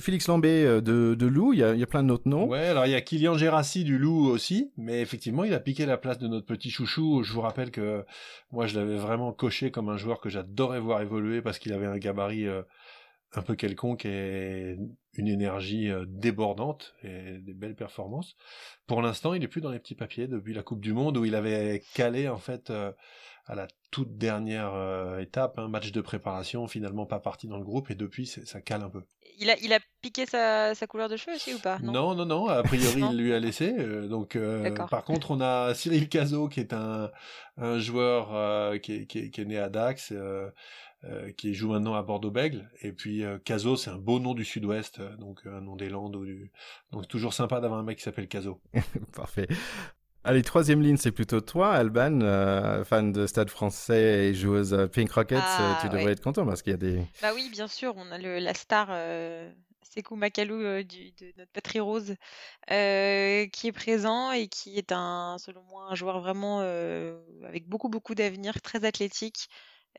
Félix 0.00 0.28
Lambé 0.28 0.64
de, 0.64 1.14
de 1.14 1.26
Loup, 1.26 1.52
il 1.52 1.58
y, 1.58 1.62
a, 1.62 1.86
plein 1.86 2.02
d'autres 2.02 2.28
noms. 2.28 2.46
Ouais, 2.46 2.66
alors 2.66 2.86
il 2.86 2.92
y 2.92 2.94
a 2.94 3.00
Kylian 3.00 3.36
Gérassi 3.36 3.84
du 3.84 3.98
Loup 3.98 4.26
aussi, 4.26 4.72
mais 4.76 5.00
effectivement, 5.00 5.44
il 5.44 5.54
a 5.54 5.60
piqué 5.60 5.86
la 5.86 5.96
place 5.96 6.18
de 6.18 6.28
notre 6.28 6.46
petit 6.46 6.70
chouchou. 6.70 7.22
Je 7.22 7.32
vous 7.32 7.40
rappelle 7.40 7.70
que 7.70 8.04
moi, 8.50 8.66
je 8.66 8.78
l'avais 8.78 8.96
vraiment 8.96 9.32
coché 9.32 9.70
comme 9.70 9.88
un 9.88 9.96
joueur 9.96 10.20
que 10.20 10.28
j'adorais 10.28 10.80
voir 10.80 11.02
évoluer 11.02 11.42
parce 11.42 11.58
qu'il 11.58 11.72
avait 11.72 11.86
un 11.86 11.98
gabarit 11.98 12.46
un 13.34 13.42
peu 13.42 13.54
quelconque 13.54 14.04
et 14.04 14.76
une 15.14 15.28
énergie 15.28 15.90
euh, 15.90 16.04
débordante 16.06 16.94
et 17.02 17.38
des 17.38 17.54
belles 17.54 17.74
performances. 17.74 18.36
Pour 18.86 19.02
l'instant, 19.02 19.34
il 19.34 19.42
est 19.42 19.48
plus 19.48 19.60
dans 19.60 19.70
les 19.70 19.78
petits 19.78 19.94
papiers 19.94 20.26
depuis 20.26 20.54
la 20.54 20.62
Coupe 20.62 20.80
du 20.80 20.92
Monde 20.92 21.16
où 21.16 21.24
il 21.24 21.34
avait 21.34 21.82
calé 21.94 22.28
en 22.28 22.38
fait 22.38 22.70
euh, 22.70 22.92
à 23.46 23.54
la 23.54 23.68
toute 23.92 24.18
dernière 24.18 24.74
euh, 24.74 25.20
étape, 25.20 25.60
un 25.60 25.68
match 25.68 25.92
de 25.92 26.00
préparation, 26.00 26.66
finalement 26.66 27.06
pas 27.06 27.20
parti 27.20 27.46
dans 27.46 27.58
le 27.58 27.64
groupe 27.64 27.92
et 27.92 27.94
depuis 27.94 28.26
ça 28.26 28.60
cale 28.60 28.82
un 28.82 28.90
peu. 28.90 29.02
Il 29.38 29.48
a, 29.50 29.56
il 29.60 29.72
a 29.72 29.78
piqué 30.00 30.26
sa, 30.26 30.74
sa 30.74 30.88
couleur 30.88 31.08
de 31.08 31.16
cheveux 31.16 31.36
aussi 31.36 31.54
ou 31.54 31.60
pas? 31.60 31.78
Non, 31.78 32.14
non, 32.16 32.26
non, 32.26 32.48
a 32.48 32.64
priori 32.64 33.02
il 33.12 33.18
lui 33.18 33.32
a 33.32 33.38
laissé. 33.38 33.72
donc 34.08 34.36
par 34.90 35.04
contre 35.04 35.30
on 35.30 35.40
a 35.40 35.72
Cyril 35.74 36.08
Cazot 36.08 36.48
qui 36.48 36.58
est 36.58 36.72
un, 36.72 37.10
un 37.56 37.78
joueur 37.78 38.80
qui, 38.80 39.06
qui, 39.06 39.30
qui, 39.30 39.40
est 39.40 39.44
né 39.44 39.58
à 39.58 39.68
Dax 39.68 40.12
euh, 41.04 41.32
qui 41.32 41.52
joue 41.52 41.72
maintenant 41.72 41.94
à 41.94 42.02
Bordeaux-Bègle. 42.02 42.70
Et 42.80 42.92
puis 42.92 43.24
euh, 43.24 43.36
Caso, 43.44 43.74
c'est 43.74 43.90
un 43.90 43.98
beau 43.98 44.20
nom 44.20 44.34
du 44.34 44.44
Sud-Ouest, 44.44 45.00
euh, 45.00 45.16
donc 45.16 45.40
un 45.46 45.60
nom 45.60 45.74
des 45.74 45.88
Landes. 45.88 46.24
Du... 46.24 46.52
Donc 46.92 47.08
toujours 47.08 47.34
sympa 47.34 47.60
d'avoir 47.60 47.80
un 47.80 47.82
mec 47.82 47.98
qui 47.98 48.04
s'appelle 48.04 48.28
Caso. 48.28 48.60
Parfait. 49.12 49.48
Allez, 50.24 50.42
troisième 50.42 50.82
ligne, 50.82 50.96
c'est 50.96 51.10
plutôt 51.10 51.40
toi, 51.40 51.72
Alban, 51.72 52.20
fan 52.84 53.12
de 53.12 53.26
Stade 53.26 53.50
français 53.50 54.28
et 54.28 54.34
joueuse 54.34 54.88
Pink 54.92 55.10
Rockets. 55.10 55.38
Ah, 55.40 55.78
tu 55.80 55.88
devrais 55.88 56.12
être 56.12 56.22
content 56.22 56.46
parce 56.46 56.62
qu'il 56.62 56.70
y 56.70 56.74
a 56.74 56.78
des. 56.78 57.02
Bah 57.20 57.32
oui, 57.34 57.48
bien 57.50 57.66
sûr, 57.66 57.94
on 57.96 58.10
a 58.12 58.18
le, 58.18 58.38
la 58.38 58.54
star 58.54 58.88
Sekou 59.82 60.14
Makalou 60.14 60.82
du, 60.84 61.10
de 61.10 61.32
notre 61.36 61.50
patrie 61.50 61.80
rose 61.80 62.14
qui 62.68 62.74
est 62.74 63.72
présent 63.74 64.30
et 64.30 64.46
qui 64.46 64.78
est 64.78 64.92
un, 64.92 65.36
selon 65.38 65.62
moi, 65.68 65.88
un 65.90 65.94
joueur 65.94 66.20
vraiment 66.20 66.60
avec 66.60 67.68
beaucoup 67.68 67.88
beaucoup 67.88 68.14
d'avenir, 68.14 68.60
très 68.62 68.84
athlétique. 68.84 69.48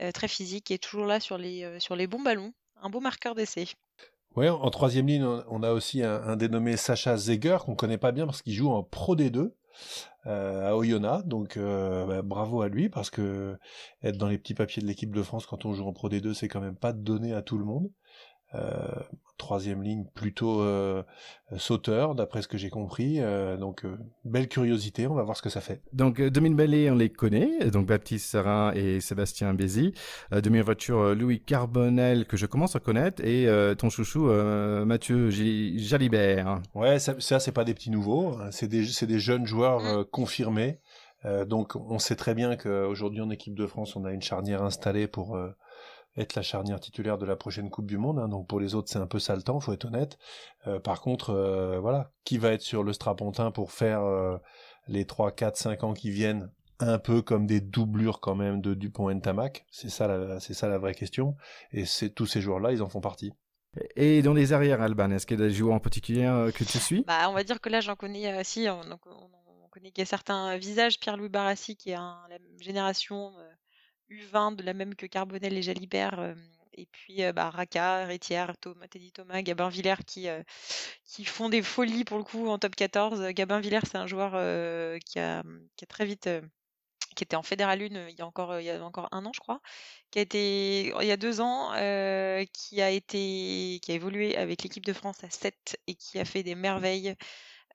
Euh, 0.02 0.12
très 0.12 0.28
physique 0.28 0.72
et 0.72 0.80
toujours 0.80 1.06
là 1.06 1.20
sur 1.20 1.38
les, 1.38 1.64
euh, 1.64 1.80
sur 1.80 1.96
les 1.96 2.08
bons 2.08 2.22
ballons. 2.22 2.52
Un 2.82 2.90
beau 2.90 3.00
marqueur 3.00 3.36
d'essai. 3.36 3.68
Ouais, 4.36 4.50
en 4.50 4.70
troisième 4.72 5.06
ligne, 5.06 5.24
on 5.24 5.62
a 5.62 5.72
aussi 5.72 6.02
un, 6.02 6.36
dénommé 6.36 6.76
Sacha 6.76 7.16
Zeger 7.16 7.60
qu'on 7.64 7.76
connaît 7.76 8.00
pas 8.00 8.12
bien 8.12 8.26
parce 8.26 8.42
qu'il 8.42 8.54
joue 8.54 8.72
en 8.72 8.82
Pro 8.82 9.16
D2 9.16 9.52
euh, 10.26 10.70
à 10.70 10.76
Oyonnax. 10.76 11.26
Donc 11.26 11.58
bah, 11.58 12.22
bravo 12.22 12.62
à 12.62 12.70
lui 12.70 12.90
parce 12.90 13.10
que 13.10 13.58
être 14.02 14.18
dans 14.18 14.28
les 14.28 14.38
petits 14.38 14.54
papiers 14.54 14.82
de 14.82 14.88
l'équipe 14.88 15.14
de 15.14 15.24
France 15.24 15.46
quand 15.46 15.66
on 15.66 15.74
joue 15.74 15.86
en 15.86 15.94
Pro 15.94 16.10
D2, 16.10 16.34
c'est 16.34 16.48
quand 16.48 16.62
même 16.62 16.78
pas 16.78 16.94
donné 16.94 17.34
à 17.34 17.42
tout 17.42 17.58
le 17.58 17.66
monde. 17.66 17.90
Euh, 18.56 18.88
troisième 19.40 19.82
ligne 19.82 20.06
plutôt 20.14 20.62
euh, 20.62 21.04
sauteur, 21.58 22.16
d'après 22.16 22.42
ce 22.44 22.48
que 22.48 22.58
j'ai 22.58 22.70
compris. 22.70 23.20
Euh, 23.20 23.58
donc, 23.58 23.84
belle 24.24 24.48
curiosité, 24.48 25.08
on 25.08 25.16
va 25.16 25.24
voir 25.24 25.36
ce 25.36 25.42
que 25.42 25.50
ça 25.50 25.60
fait. 25.60 25.82
Donc, 25.92 26.22
Dominique 26.22 26.56
Ballet, 26.56 26.90
on 26.90 26.96
les 26.96 27.10
connaît, 27.10 27.70
donc 27.72 27.88
Baptiste 27.88 28.28
Sarin 28.28 28.72
et 28.74 29.02
Sébastien 29.02 29.54
Bézi. 29.54 29.94
demi 30.32 30.62
voiture, 30.62 31.16
Louis 31.16 31.42
Carbonel, 31.42 32.26
que 32.26 32.38
je 32.38 32.46
commence 32.46 32.76
à 32.76 32.80
connaître, 32.80 33.26
et 33.26 33.48
ton 33.78 33.90
chouchou, 33.90 34.30
Mathieu 34.86 35.30
Jalibert. 35.30 36.62
Ouais, 36.74 37.00
ça, 37.00 37.16
ça 37.20 37.40
c'est 37.40 37.52
pas 37.52 37.66
des 37.66 37.74
petits 37.74 37.92
nouveaux, 37.92 38.38
hein. 38.38 38.50
c'est 38.52 38.68
des, 38.68 38.86
des, 39.06 39.20
jeunes 39.20 39.46
joueurs 39.46 40.10
confirmés. 40.10 40.80
donc, 41.48 41.76
on 41.76 42.00
sait 42.00 42.16
très 42.16 42.34
bien 42.34 42.56
qu'aujourd'hui, 42.56 43.20
en 43.20 43.30
équipe 43.30 43.56
de 43.56 43.66
France, 43.66 43.96
on 43.98 44.06
a 44.06 44.12
une 44.12 44.22
charnière 44.22 44.64
installée 44.64 45.08
pour 45.08 45.38
être 46.18 46.36
la 46.36 46.42
charnière 46.42 46.80
titulaire 46.80 47.18
de 47.18 47.26
la 47.26 47.36
prochaine 47.36 47.70
Coupe 47.70 47.88
du 47.88 47.98
Monde. 47.98 48.20
Hein, 48.20 48.28
donc 48.28 48.48
pour 48.48 48.60
les 48.60 48.76
autres, 48.76 48.90
c'est 48.90 49.00
un 49.00 49.08
peu 49.08 49.20
saletant, 49.20 49.60
faut 49.60 49.74
être 49.74 49.86
honnête. 49.86 50.18
Euh, 50.68 50.80
par 50.80 51.02
contre, 51.02 51.32
euh, 51.32 51.80
voilà, 51.80 52.12
qui 52.24 52.38
va 52.38 52.52
être 52.52 52.62
sur 52.62 52.84
le 52.84 52.94
strapontin 52.94 53.52
pour 53.52 53.72
faire 53.72 54.02
euh, 54.04 54.38
les 54.88 55.06
3, 55.06 55.32
4, 55.32 55.58
5 55.58 55.84
ans 55.84 55.94
qui 55.94 56.12
viennent 56.12 56.52
un 56.80 57.00
peu 57.00 57.22
comme 57.22 57.48
des 57.48 57.62
doublures 57.62 58.20
quand 58.20 58.36
même 58.36 58.62
de 58.62 58.74
Dupont 58.74 59.10
et 59.10 59.20
Tamac. 59.20 59.66
C'est 59.72 59.90
ça, 59.90 60.08
la, 60.08 60.40
c'est 60.40 60.54
ça 60.54 60.68
la 60.68 60.78
vraie 60.78 60.96
question. 60.96 61.36
Et 61.72 61.86
c'est 61.86 62.10
tous 62.10 62.26
ces 62.26 62.42
joueurs-là, 62.42 62.72
ils 62.72 62.82
en 62.82 62.90
font 62.90 63.02
partie. 63.02 63.34
Et 63.96 64.22
dans 64.22 64.34
les 64.34 64.54
arrières, 64.54 64.82
Alban, 64.82 65.10
est-ce 65.12 65.26
qu'il 65.26 65.40
y 65.40 65.44
a 65.44 65.48
des 65.48 65.54
joueurs 65.54 65.76
en 65.76 65.80
particulier 65.80 66.26
que 66.54 66.64
tu 66.64 66.78
suis? 66.78 67.04
Bah, 67.08 67.28
On 67.30 67.34
va 67.34 67.44
dire 67.44 67.60
que 67.60 67.70
là, 67.70 67.80
j'en 67.80 67.96
connais, 67.96 68.44
si, 68.44 68.68
on, 68.70 68.82
on, 68.82 69.68
connaît 69.72 69.90
qu'il 69.90 70.04
y 70.04 70.04
a 70.04 70.06
certains 70.06 70.58
visages. 70.58 71.00
Pierre-Louis 71.00 71.30
Barassi, 71.30 71.76
qui 71.76 71.90
est 71.90 71.96
un, 71.96 72.20
la 72.30 72.38
génération 72.60 73.32
U20 74.14 74.56
de 74.56 74.64
la 74.64 74.74
même 74.74 74.96
que 74.96 75.06
Carbonel 75.06 75.58
et 75.58 75.62
Jalibert. 75.62 76.36
et 76.74 76.88
puis 76.88 77.22
bah, 77.34 77.50
Raka, 77.50 78.06
Rétière, 78.06 78.58
Thomas, 78.58 78.88
Teddy 78.88 79.12
Thomas, 79.12 79.42
Gabin 79.42 79.70
Villers 79.70 80.04
qui, 80.06 80.28
qui 81.06 81.26
font 81.26 81.50
des 81.50 81.62
folies 81.62 82.04
pour 82.04 82.18
le 82.18 82.24
coup 82.24 82.48
en 82.48 82.58
top 82.60 82.76
14. 82.76 83.28
Gabin 83.34 83.60
Villers, 83.60 83.86
c'est 83.86 83.98
un 83.98 84.08
joueur 84.08 84.32
qui, 85.06 85.20
a, 85.20 85.44
qui 85.76 85.86
très 85.88 86.06
vite 86.06 86.30
qui 87.14 87.24
était 87.24 87.36
en 87.36 87.44
Fédéral 87.44 87.82
1 87.82 88.10
il 88.10 88.16
y 88.18 88.22
a 88.22 88.26
encore 88.26 88.60
il 88.60 88.66
y 88.66 88.70
a 88.70 88.84
encore 88.84 89.08
un 89.12 89.26
an 89.26 89.32
je 89.34 89.40
crois, 89.40 89.62
qui 90.12 90.20
a 90.20 90.22
été 90.22 90.88
il 90.88 91.08
y 91.08 91.12
a 91.12 91.18
deux 91.18 91.42
ans, 91.42 91.72
qui 92.54 92.82
a 92.82 92.90
été 92.90 93.80
qui 93.82 93.92
a 93.92 93.96
évolué 93.96 94.36
avec 94.36 94.64
l'équipe 94.64 94.86
de 94.86 94.94
France 94.94 95.24
à 95.24 95.30
7 95.30 95.78
et 95.88 95.96
qui 95.96 96.20
a 96.20 96.26
fait 96.26 96.44
des 96.44 96.56
merveilles 96.56 97.16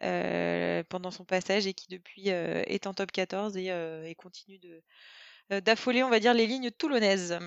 pendant 0.00 1.10
son 1.10 1.24
passage 1.24 1.66
et 1.66 1.74
qui 1.74 1.88
depuis 1.88 2.28
est 2.28 2.86
en 2.86 2.94
top 2.94 3.12
14 3.12 3.56
et, 3.56 4.14
continue 4.16 4.58
de, 4.58 4.68
euh, 4.68 4.80
d'affoler, 5.50 6.02
on 6.02 6.10
va 6.10 6.20
dire, 6.20 6.34
les 6.34 6.46
lignes 6.46 6.70
toulonnaises. 6.70 7.38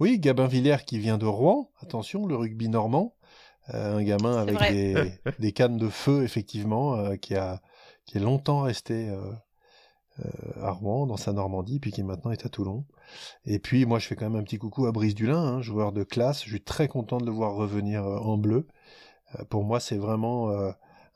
Oui, 0.00 0.18
Gabin 0.18 0.46
Villers 0.46 0.84
qui 0.86 0.98
vient 0.98 1.18
de 1.18 1.26
Rouen, 1.26 1.70
attention, 1.80 2.26
le 2.26 2.36
rugby 2.36 2.68
normand. 2.68 3.14
Euh, 3.74 3.98
un 3.98 4.02
gamin 4.02 4.38
avec 4.38 4.58
des, 4.72 5.12
des, 5.38 5.52
cannes 5.52 5.76
de 5.76 5.88
feu, 5.88 6.24
effectivement, 6.24 6.96
euh, 6.96 7.16
qui, 7.16 7.36
a, 7.36 7.62
qui 8.06 8.18
est 8.18 8.20
longtemps 8.20 8.62
resté 8.62 9.08
euh, 9.08 10.24
à 10.60 10.72
Rouen, 10.72 11.06
dans 11.06 11.16
sa 11.16 11.32
Normandie, 11.32 11.78
puis 11.78 11.92
qui 11.92 12.02
maintenant 12.02 12.32
est 12.32 12.44
à 12.44 12.48
Toulon. 12.48 12.84
Et 13.44 13.60
puis, 13.60 13.86
moi, 13.86 13.98
je 13.98 14.08
fais 14.08 14.16
quand 14.16 14.28
même 14.28 14.40
un 14.40 14.42
petit 14.42 14.58
coucou 14.58 14.86
à 14.86 14.92
Brice 14.92 15.14
Dulin, 15.14 15.38
hein, 15.38 15.62
joueur 15.62 15.92
de 15.92 16.02
classe. 16.02 16.42
Je 16.44 16.50
suis 16.50 16.62
très 16.62 16.88
content 16.88 17.18
de 17.18 17.26
le 17.26 17.32
voir 17.32 17.54
revenir 17.54 18.04
en 18.04 18.36
bleu. 18.36 18.66
pour 19.48 19.62
moi, 19.64 19.78
c'est 19.78 19.96
vraiment 19.96 20.50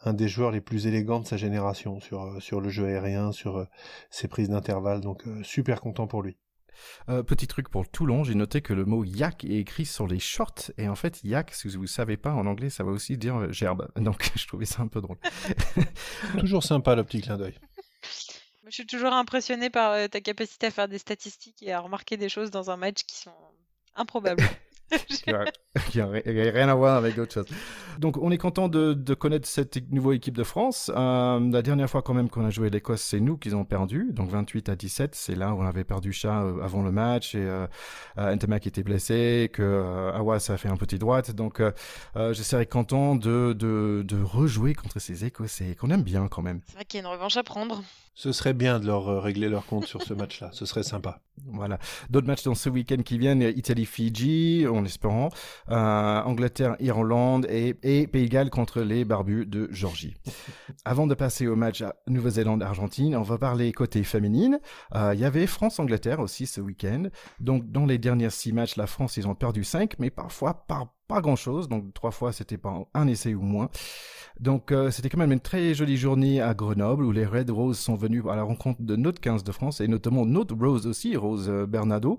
un 0.07 0.15
des 0.15 0.29
joueurs 0.29 0.51
les 0.51 0.61
plus 0.61 0.87
élégants 0.87 1.21
de 1.21 1.27
sa 1.27 1.37
génération 1.37 2.01
sur, 2.01 2.41
sur 2.41 2.61
le 2.61 2.69
jeu 2.69 2.87
aérien, 2.87 3.33
sur 3.33 3.67
ses 4.11 4.29
prises 4.29 4.49
d'intervalle. 4.49 5.01
Donc, 5.01 5.25
super 5.43 5.81
content 5.81 6.07
pour 6.07 6.23
lui. 6.23 6.37
Euh, 7.09 7.23
petit 7.23 7.47
truc 7.47 7.69
pour 7.69 7.89
Toulon, 7.89 8.25
j'ai 8.25 8.35
noté 8.35 8.61
que 8.61 8.73
le 8.73 8.85
mot 8.85 9.05
yak 9.05 9.45
est 9.45 9.59
écrit 9.59 9.87
sur 9.87 10.07
les 10.07 10.19
shorts. 10.19 10.71
Et 10.79 10.89
en 10.89 10.95
fait, 10.95 11.23
yak, 11.25 11.53
si 11.53 11.69
vous 11.69 11.83
ne 11.83 11.87
savez 11.87 12.17
pas, 12.17 12.33
en 12.33 12.47
anglais, 12.47 12.71
ça 12.71 12.85
va 12.85 12.91
aussi 12.91 13.17
dire 13.17 13.37
euh, 13.37 13.53
gerbe. 13.53 13.89
Donc, 13.97 14.31
je 14.35 14.47
trouvais 14.47 14.67
ça 14.67 14.83
un 14.83 14.89
peu 14.89 15.01
drôle. 15.01 15.19
toujours 16.39 16.63
sympa 16.63 16.95
le 16.95 17.05
petit 17.05 17.21
clin 17.21 17.37
d'œil. 17.37 17.55
Je 18.67 18.73
suis 18.73 18.87
toujours 18.87 19.13
impressionné 19.13 19.71
par 19.71 19.93
euh, 19.93 20.09
ta 20.09 20.21
capacité 20.21 20.67
à 20.67 20.71
faire 20.71 20.89
des 20.89 20.99
statistiques 20.99 21.63
et 21.63 21.73
à 21.73 21.81
remarquer 21.81 22.17
des 22.17 22.29
choses 22.29 22.51
dans 22.51 22.71
un 22.71 22.77
match 22.77 23.05
qui 23.05 23.17
sont 23.17 23.35
improbables. 23.95 24.43
qui 25.09 25.31
n'a 25.31 25.45
rien 26.53 26.69
à 26.69 26.75
voir 26.75 26.97
avec 26.97 27.17
d'autres 27.17 27.33
choses. 27.33 27.47
Donc, 27.99 28.17
on 28.19 28.31
est 28.31 28.39
content 28.39 28.69
de, 28.69 28.93
de 28.93 29.15
connaître 29.15 29.49
cette 29.49 29.91
nouvelle 29.91 30.17
équipe 30.17 30.37
de 30.37 30.45
France. 30.45 30.91
Euh, 30.95 31.41
la 31.51 31.63
dernière 31.63 31.89
fois, 31.89 32.03
quand 32.03 32.15
même, 32.15 32.29
qu'on 32.29 32.45
a 32.45 32.51
joué 32.51 32.71
l'Écosse, 32.71 33.03
c'est 33.03 33.21
nous 33.21 33.37
qui 33.37 33.53
ont 33.55 33.65
perdu. 33.65 34.11
Donc, 34.13 34.31
28 34.31 34.69
à 34.69 34.77
17, 34.77 35.15
c'est 35.15 35.35
là 35.35 35.55
où 35.55 35.61
on 35.61 35.67
avait 35.67 35.85
perdu 35.85 36.13
chat 36.13 36.43
euh, 36.43 36.63
avant 36.63 36.83
le 36.83 36.93
match 36.93 37.35
et 37.35 37.67
euh, 38.19 38.35
Ntamak 38.35 38.67
était 38.67 38.83
blessé, 38.83 39.51
que 39.53 39.63
euh, 39.63 40.13
Awas 40.13 40.51
a 40.51 40.57
fait 40.57 40.69
un 40.69 40.77
petit 40.77 40.99
droite. 40.99 41.33
Donc, 41.33 41.61
euh, 41.61 41.73
je 42.15 42.43
serais 42.43 42.67
content 42.67 43.15
de, 43.15 43.53
de, 43.53 44.03
de 44.07 44.23
rejouer 44.23 44.75
contre 44.75 44.99
ces 44.99 45.25
Écossais 45.25 45.75
qu'on 45.75 45.91
aime 45.91 46.03
bien 46.03 46.29
quand 46.29 46.43
même. 46.43 46.61
C'est 46.67 46.75
vrai 46.75 46.85
qu'il 46.85 47.01
y 47.01 47.03
a 47.03 47.07
une 47.07 47.13
revanche 47.13 47.37
à 47.37 47.43
prendre. 47.43 47.83
Ce 48.17 48.33
serait 48.33 48.55
bien 48.55 48.81
de 48.81 48.87
leur 48.87 49.23
régler 49.23 49.51
leur 49.51 49.67
compte 49.67 49.85
sur 49.85 50.03
ce 50.03 50.15
match-là. 50.15 50.49
Ce 50.53 50.65
serait 50.65 50.83
sympa. 50.83 51.21
Voilà. 51.45 51.79
D'autres 52.09 52.27
matchs 52.27 52.45
dans 52.45 52.55
ce 52.55 52.71
week-end 52.71 53.03
qui 53.05 53.19
viennent 53.19 53.43
Italie-Fidji, 53.43 54.67
en 54.67 54.87
espérant. 54.87 55.29
Euh, 55.69 56.23
Angleterre-Irlande 56.23 57.47
et, 57.51 57.77
et 57.83 58.07
Pays 58.07 58.25
de 58.25 58.31
Galles 58.31 58.49
contre 58.49 58.81
les 58.81 59.05
Barbus 59.05 59.45
de 59.45 59.69
Georgie. 59.71 60.15
Avant 60.87 61.07
de 61.07 61.13
passer 61.13 61.47
au 61.47 61.57
match 61.57 61.85
Nouvelle-Zélande-Argentine, 62.07 63.15
on 63.17 63.23
va 63.23 63.37
parler 63.37 63.71
côté 63.73 64.03
féminine. 64.03 64.61
Euh, 64.95 65.13
il 65.13 65.21
y 65.21 65.27
avait 65.27 65.47
France-Angleterre 65.47 66.21
aussi 66.21 66.47
ce 66.47 66.63
week-end. 66.63 67.09
Donc, 67.39 67.71
dans 67.71 67.85
les 67.85 67.99
derniers 67.99 68.31
six 68.31 68.55
matchs, 68.55 68.77
la 68.77 68.87
France, 68.87 69.19
ils 69.19 69.29
ont 69.29 69.35
perdu 69.35 69.63
cinq, 69.63 69.93
mais 69.99 70.09
parfois 70.09 70.67
par 70.67 70.96
pas 71.09 71.21
grand 71.21 71.37
chose, 71.37 71.69
donc 71.69 71.93
trois 71.95 72.11
fois 72.11 72.33
c'était 72.33 72.59
pas 72.59 72.87
un 72.95 73.07
essai 73.07 73.35
ou 73.35 73.43
moins. 73.43 73.69
Donc 74.41 74.73
euh, 74.73 74.91
c'était 74.91 75.09
quand 75.09 75.19
même 75.19 75.33
une 75.33 75.41
très 75.41 75.75
jolie 75.75 75.97
journée 75.97 76.41
à 76.41 76.55
Grenoble 76.55 77.05
où 77.05 77.13
les 77.13 77.25
Red 77.25 77.51
Roses 77.51 77.79
sont 77.79 77.95
venus 77.95 78.25
à 78.31 78.37
la 78.37 78.43
rencontre 78.43 78.83
de 78.83 78.97
notre 78.97 79.21
15 79.21 79.45
de 79.45 79.53
France 79.53 79.81
et 79.81 79.89
notamment 79.89 80.27
notre 80.27 80.55
Rose 80.55 80.87
aussi, 80.87 81.17
Rose 81.17 81.49
Bernardo, 81.69 82.19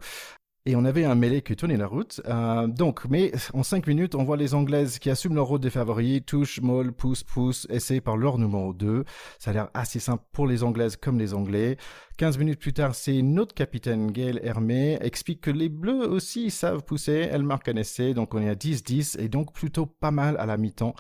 et 0.68 0.76
on 0.76 0.84
avait 0.84 1.06
un 1.06 1.16
mêlé 1.16 1.42
qui 1.42 1.56
tenait 1.56 1.78
la 1.78 1.88
route. 1.88 2.20
Euh, 2.28 2.68
donc, 2.68 3.06
mais 3.10 3.32
en 3.54 3.64
cinq 3.64 3.88
minutes, 3.88 4.16
on 4.16 4.26
voit 4.26 4.36
les 4.36 4.54
Anglaises 4.54 5.00
qui 5.00 5.10
assument 5.10 5.36
leur 5.36 5.46
rôle 5.46 5.62
des 5.62 5.70
favoris, 5.70 6.22
touche, 6.26 6.60
molle, 6.60 6.92
pousse, 6.92 7.24
pousse, 7.24 7.66
essai 7.70 8.02
par 8.02 8.18
leur 8.18 8.38
numéro 8.38 8.74
2. 8.74 9.06
Ça 9.40 9.52
a 9.52 9.54
l'air 9.54 9.70
assez 9.74 10.00
simple 10.00 10.26
pour 10.34 10.46
les 10.46 10.64
Anglaises 10.64 10.98
comme 10.98 11.18
les 11.18 11.34
Anglais. 11.34 11.78
15 12.18 12.38
minutes 12.38 12.60
plus 12.60 12.74
tard, 12.74 12.96
c'est 12.96 13.22
notre 13.22 13.56
capitaine 13.56 14.12
Gail 14.12 14.42
Hermé 14.44 14.98
explique 15.00 15.40
que 15.40 15.52
les 15.52 15.70
Bleus 15.70 16.06
aussi 16.06 16.52
savent 16.52 16.84
pousser. 16.84 17.30
Elle 17.32 17.44
marque 17.44 17.70
un 17.70 17.78
essai, 17.78 18.14
donc 18.14 18.34
on 18.34 18.42
est 18.42 18.50
à 18.50 18.56
10-10 18.56 19.22
et 19.22 19.30
donc 19.30 19.54
plutôt 19.54 19.86
pas 19.86 20.12
mal 20.12 20.36
à 20.38 20.46
la 20.46 20.58
mi-temps 20.58 20.96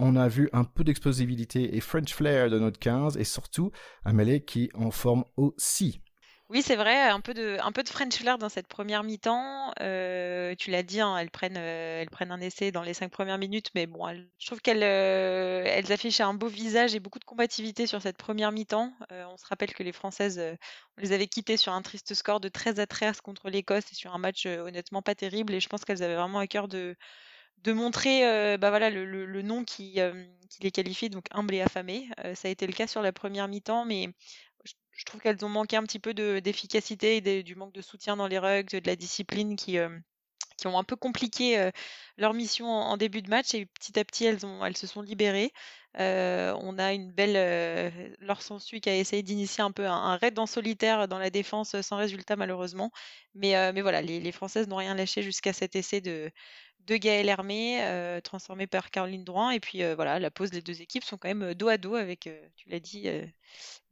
on 0.00 0.14
a 0.14 0.28
vu 0.28 0.48
un 0.52 0.62
peu 0.62 0.84
d'explosivité 0.84 1.76
et 1.76 1.80
French 1.80 2.14
flair 2.14 2.50
de 2.50 2.60
notre 2.60 2.78
15 2.78 3.16
et 3.16 3.24
surtout 3.24 3.72
un 4.04 4.12
mêlé 4.12 4.44
qui 4.44 4.70
en 4.74 4.92
forme 4.92 5.24
aussi. 5.36 6.00
Oui, 6.50 6.62
c'est 6.62 6.76
vrai, 6.76 6.98
un 7.10 7.20
peu 7.20 7.34
de, 7.34 7.58
French 7.86 8.16
flair 8.16 8.38
dans 8.38 8.48
cette 8.48 8.68
première 8.68 9.04
mi-temps. 9.04 9.70
Euh, 9.80 10.54
tu 10.54 10.70
l'as 10.70 10.82
dit, 10.82 10.98
hein, 10.98 11.18
elles 11.18 11.30
prennent, 11.30 11.58
euh, 11.58 12.00
elles 12.00 12.08
prennent 12.08 12.30
un 12.30 12.40
essai 12.40 12.72
dans 12.72 12.82
les 12.82 12.94
cinq 12.94 13.10
premières 13.10 13.36
minutes, 13.36 13.68
mais 13.74 13.86
bon, 13.86 14.08
je 14.38 14.46
trouve 14.46 14.62
qu'elles, 14.62 14.82
euh, 14.82 15.82
affichent 15.90 16.22
un 16.22 16.32
beau 16.32 16.46
visage 16.48 16.94
et 16.94 17.00
beaucoup 17.00 17.18
de 17.18 17.26
combativité 17.26 17.86
sur 17.86 18.00
cette 18.00 18.16
première 18.16 18.50
mi-temps. 18.50 18.94
on 19.10 19.36
se 19.36 19.44
rappelle 19.46 19.74
que 19.74 19.82
les 19.82 19.92
Françaises, 19.92 20.40
on 20.96 21.00
les 21.02 21.12
avait 21.12 21.26
quittées 21.26 21.58
sur 21.58 21.74
un 21.74 21.82
triste 21.82 22.14
score 22.14 22.40
de 22.40 22.48
13 22.48 22.80
à 22.80 22.86
13 22.86 23.20
contre 23.20 23.50
l'Écosse 23.50 23.84
et 23.92 23.94
sur 23.94 24.14
un 24.14 24.18
match 24.18 24.46
honnêtement 24.46 25.02
pas 25.02 25.14
terrible. 25.14 25.52
Et 25.52 25.60
je 25.60 25.68
pense 25.68 25.84
qu'elles 25.84 26.02
avaient 26.02 26.16
vraiment 26.16 26.38
à 26.38 26.46
cœur 26.46 26.68
de, 26.68 26.96
montrer, 27.66 28.22
bah 28.56 28.90
le, 28.90 29.42
nom 29.42 29.64
qui, 29.64 30.00
qui 30.48 30.62
les 30.62 30.70
qualifie, 30.70 31.10
donc 31.10 31.26
humble 31.30 31.54
et 31.54 31.60
affamé. 31.60 32.08
ça 32.34 32.48
a 32.48 32.50
été 32.50 32.66
le 32.66 32.72
cas 32.72 32.86
sur 32.86 33.02
la 33.02 33.12
première 33.12 33.48
mi-temps, 33.48 33.84
mais 33.84 34.08
je 34.98 35.04
trouve 35.04 35.20
qu'elles 35.20 35.44
ont 35.44 35.48
manqué 35.48 35.76
un 35.76 35.84
petit 35.84 36.00
peu 36.00 36.12
d'efficacité 36.12 37.16
et 37.18 37.42
du 37.44 37.54
manque 37.54 37.72
de 37.72 37.82
soutien 37.82 38.16
dans 38.16 38.26
les 38.26 38.38
rugs, 38.38 38.68
de 38.68 38.86
la 38.86 38.96
discipline 38.96 39.54
qui, 39.54 39.78
euh, 39.78 39.96
qui 40.56 40.66
ont 40.66 40.76
un 40.76 40.82
peu 40.82 40.96
compliqué 40.96 41.58
euh, 41.58 41.70
leur 42.16 42.34
mission 42.34 42.66
en, 42.66 42.96
début 42.96 43.22
de 43.22 43.30
match 43.30 43.54
et 43.54 43.66
petit 43.66 43.98
à 43.98 44.04
petit 44.04 44.24
elles, 44.24 44.40
se 44.40 44.86
sont 44.88 45.02
libérées. 45.02 45.52
Euh, 46.00 46.52
on 46.62 46.78
a 46.78 46.92
une 46.92 47.12
belle 47.12 47.92
Sansu 48.40 48.80
qui 48.80 48.90
a 48.90 48.96
essayé 48.96 49.22
d'initier 49.22 49.62
un 49.62 49.70
peu 49.70 49.86
un, 49.86 50.16
raid 50.16 50.36
en 50.38 50.46
solitaire 50.46 51.06
dans 51.06 51.18
la 51.18 51.30
défense 51.30 51.80
sans 51.80 51.96
résultat 51.96 52.34
malheureusement. 52.34 52.90
Mais, 53.34 53.80
voilà, 53.80 54.02
les, 54.02 54.18
les 54.18 54.32
Françaises 54.32 54.66
n'ont 54.66 54.76
rien 54.76 54.96
lâché 54.96 55.22
jusqu'à 55.22 55.52
cet 55.52 55.76
essai 55.76 56.00
de, 56.00 56.28
de 56.80 56.96
Gaël 56.96 57.28
Hermé, 57.28 58.20
transformé 58.24 58.66
par 58.66 58.90
Caroline 58.90 59.22
Drouin. 59.22 59.52
Et 59.52 59.60
puis 59.60 59.82
voilà, 59.94 60.18
la 60.18 60.30
pause 60.32 60.50
des 60.50 60.60
deux 60.60 60.82
équipes 60.82 61.04
sont 61.04 61.18
quand 61.18 61.28
même 61.28 61.54
dos 61.54 61.68
à 61.68 61.78
dos 61.78 61.94
avec, 61.94 62.28
tu 62.56 62.68
l'as 62.68 62.80
dit, 62.80 63.08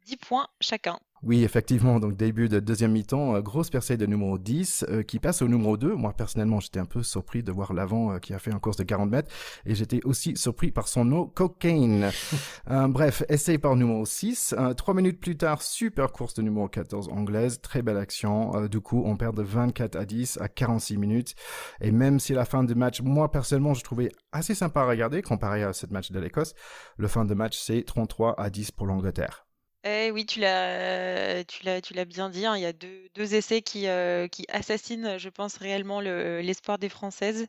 10 0.07 0.16
points 0.16 0.47
chacun. 0.61 0.99
Oui, 1.23 1.42
effectivement. 1.42 1.99
Donc, 1.99 2.14
début 2.14 2.49
de 2.49 2.61
deuxième 2.61 2.92
mi-temps, 2.92 3.37
euh, 3.37 3.40
grosse 3.40 3.71
percée 3.71 3.97
de 3.97 4.05
numéro 4.07 4.38
10 4.38 4.85
euh, 4.88 5.03
qui 5.03 5.19
passe 5.19 5.40
au 5.40 5.49
numéro 5.49 5.77
2. 5.77 5.95
Moi, 5.95 6.12
personnellement, 6.12 6.61
j'étais 6.61 6.79
un 6.79 6.85
peu 6.85 7.03
surpris 7.03 7.42
de 7.42 7.51
voir 7.51 7.73
l'avant 7.73 8.12
euh, 8.12 8.19
qui 8.19 8.35
a 8.35 8.38
fait 8.38 8.53
un 8.53 8.59
course 8.59 8.77
de 8.77 8.85
40 8.85 9.11
mètres. 9.11 9.33
Et 9.64 9.75
j'étais 9.75 10.01
aussi 10.05 10.37
surpris 10.37 10.71
par 10.71 10.88
son 10.88 11.05
nom, 11.07 11.27
Cocaine. 11.27 12.11
bref, 12.66 13.25
essai 13.29 13.59
par 13.59 13.75
numéro 13.77 14.05
6. 14.05 14.55
Trois 14.77 14.95
minutes 14.95 15.19
plus 15.19 15.37
tard, 15.37 15.62
super 15.62 16.12
course 16.12 16.35
de 16.35 16.42
numéro 16.42 16.69
14 16.69 17.09
anglaise. 17.09 17.61
Très 17.61 17.83
belle 17.83 17.97
action. 17.97 18.66
du 18.69 18.81
coup, 18.81 19.03
on 19.05 19.16
perd 19.16 19.37
de 19.37 19.42
24 19.42 19.97
à 19.97 20.05
10 20.05 20.38
à 20.40 20.49
46 20.49 20.99
minutes. 20.99 21.35
Et 21.81 21.90
même 21.90 22.21
si 22.21 22.35
la 22.35 22.45
fin 22.45 22.62
de 22.62 22.75
match, 22.75 23.01
moi, 23.01 23.31
personnellement, 23.33 23.75
je 23.75 23.83
trouvais 23.83 24.12
assez 24.33 24.55
sympa 24.55 24.83
à 24.83 24.87
regarder 24.87 25.23
comparé 25.23 25.64
à 25.64 25.73
cette 25.73 25.90
match 25.90 26.12
de 26.12 26.21
l'Écosse, 26.21 26.55
le 26.99 27.09
fin 27.09 27.25
de 27.25 27.35
match, 27.35 27.59
c'est 27.59 27.83
33 27.83 28.38
à 28.38 28.51
10 28.51 28.71
pour 28.71 28.87
l'Angleterre. 28.87 29.46
Eh 29.88 30.11
oui, 30.11 30.27
tu 30.27 30.40
l'as, 30.40 31.44
tu 31.44 31.64
l'as, 31.64 31.81
tu 31.81 31.94
l'as 31.94 32.05
bien 32.05 32.29
dit. 32.29 32.44
Hein, 32.44 32.57
il 32.57 32.62
y 32.62 32.66
a 32.66 32.72
deux, 32.72 33.35
essais 33.35 33.62
qui, 33.62 33.87
euh, 33.87 34.27
qui 34.27 34.44
assassinent, 34.49 35.16
je 35.18 35.29
pense, 35.29 35.57
réellement 35.59 36.01
l'espoir 36.01 36.79
des 36.79 36.88
Françaises. 36.88 37.46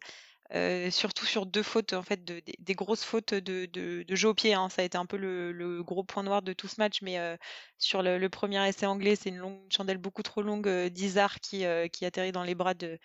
Euh, 0.53 0.91
surtout 0.91 1.25
sur 1.25 1.45
deux 1.47 1.63
fautes, 1.63 1.93
en 1.93 2.03
fait, 2.03 2.23
de, 2.23 2.41
des, 2.59 2.73
grosses 2.75 3.03
fautes 3.03 3.33
de, 3.33 4.05
jeu 4.09 4.29
au 4.29 4.33
pied. 4.35 4.53
Hein. 4.53 4.69
Ça 4.69 4.83
a 4.83 4.85
été 4.85 4.97
un 4.99 5.07
peu 5.07 5.17
le, 5.17 5.81
gros 5.83 6.03
point 6.03 6.21
noir 6.21 6.43
de 6.43 6.53
tout 6.53 6.67
ce 6.67 6.75
match. 6.79 7.01
Mais 7.01 7.17
euh, 7.17 7.35
sur 7.79 8.03
le, 8.03 8.29
premier 8.29 8.67
essai 8.67 8.85
anglais, 8.85 9.15
c'est 9.15 9.29
une, 9.29 9.37
longue, 9.37 9.59
chandelle 9.71 9.97
beaucoup 9.97 10.21
trop 10.21 10.43
longue 10.43 10.69
d'Izar 10.89 11.39
qui, 11.39 11.65
atterrit 11.65 12.31
dans 12.33 12.43
les 12.43 12.55
bras 12.55 12.75
de, 12.75 12.99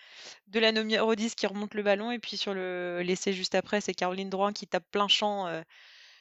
de 0.49 0.61
la 0.61 0.73
numéro 0.73 1.15
10 1.15 1.35
qui 1.37 1.47
remonte 1.47 1.73
le 1.75 1.83
ballon. 1.83 2.11
Et 2.11 2.19
puis 2.19 2.37
sur 2.37 2.53
l'essai 2.55 3.33
juste 3.33 3.55
après, 3.55 3.81
c'est 3.81 3.95
Caroline 3.95 4.31
Drouin 4.31 4.53
qui 4.53 4.67
tape 4.67 4.85
plein 4.91 5.09
champ 5.09 5.49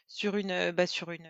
sur 0.08 0.38
une, 0.38 0.71
bah, 0.71 0.88
sur 0.88 1.12
une 1.12 1.30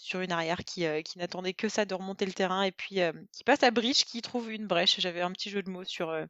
sur 0.00 0.20
une 0.20 0.32
arrière 0.32 0.64
qui, 0.64 0.86
euh, 0.86 1.02
qui 1.02 1.18
n'attendait 1.18 1.52
que 1.52 1.68
ça 1.68 1.84
de 1.84 1.94
remonter 1.94 2.24
le 2.24 2.32
terrain 2.32 2.62
et 2.62 2.72
puis 2.72 3.00
euh, 3.00 3.12
qui 3.32 3.44
passe 3.44 3.62
à 3.62 3.70
Bridge 3.70 4.04
qui 4.04 4.22
trouve 4.22 4.50
une 4.50 4.66
brèche. 4.66 4.96
J'avais 4.98 5.20
un 5.20 5.30
petit 5.30 5.50
jeu 5.50 5.62
de 5.62 5.70
mots 5.70 5.84
sur, 5.84 6.08
euh, 6.08 6.24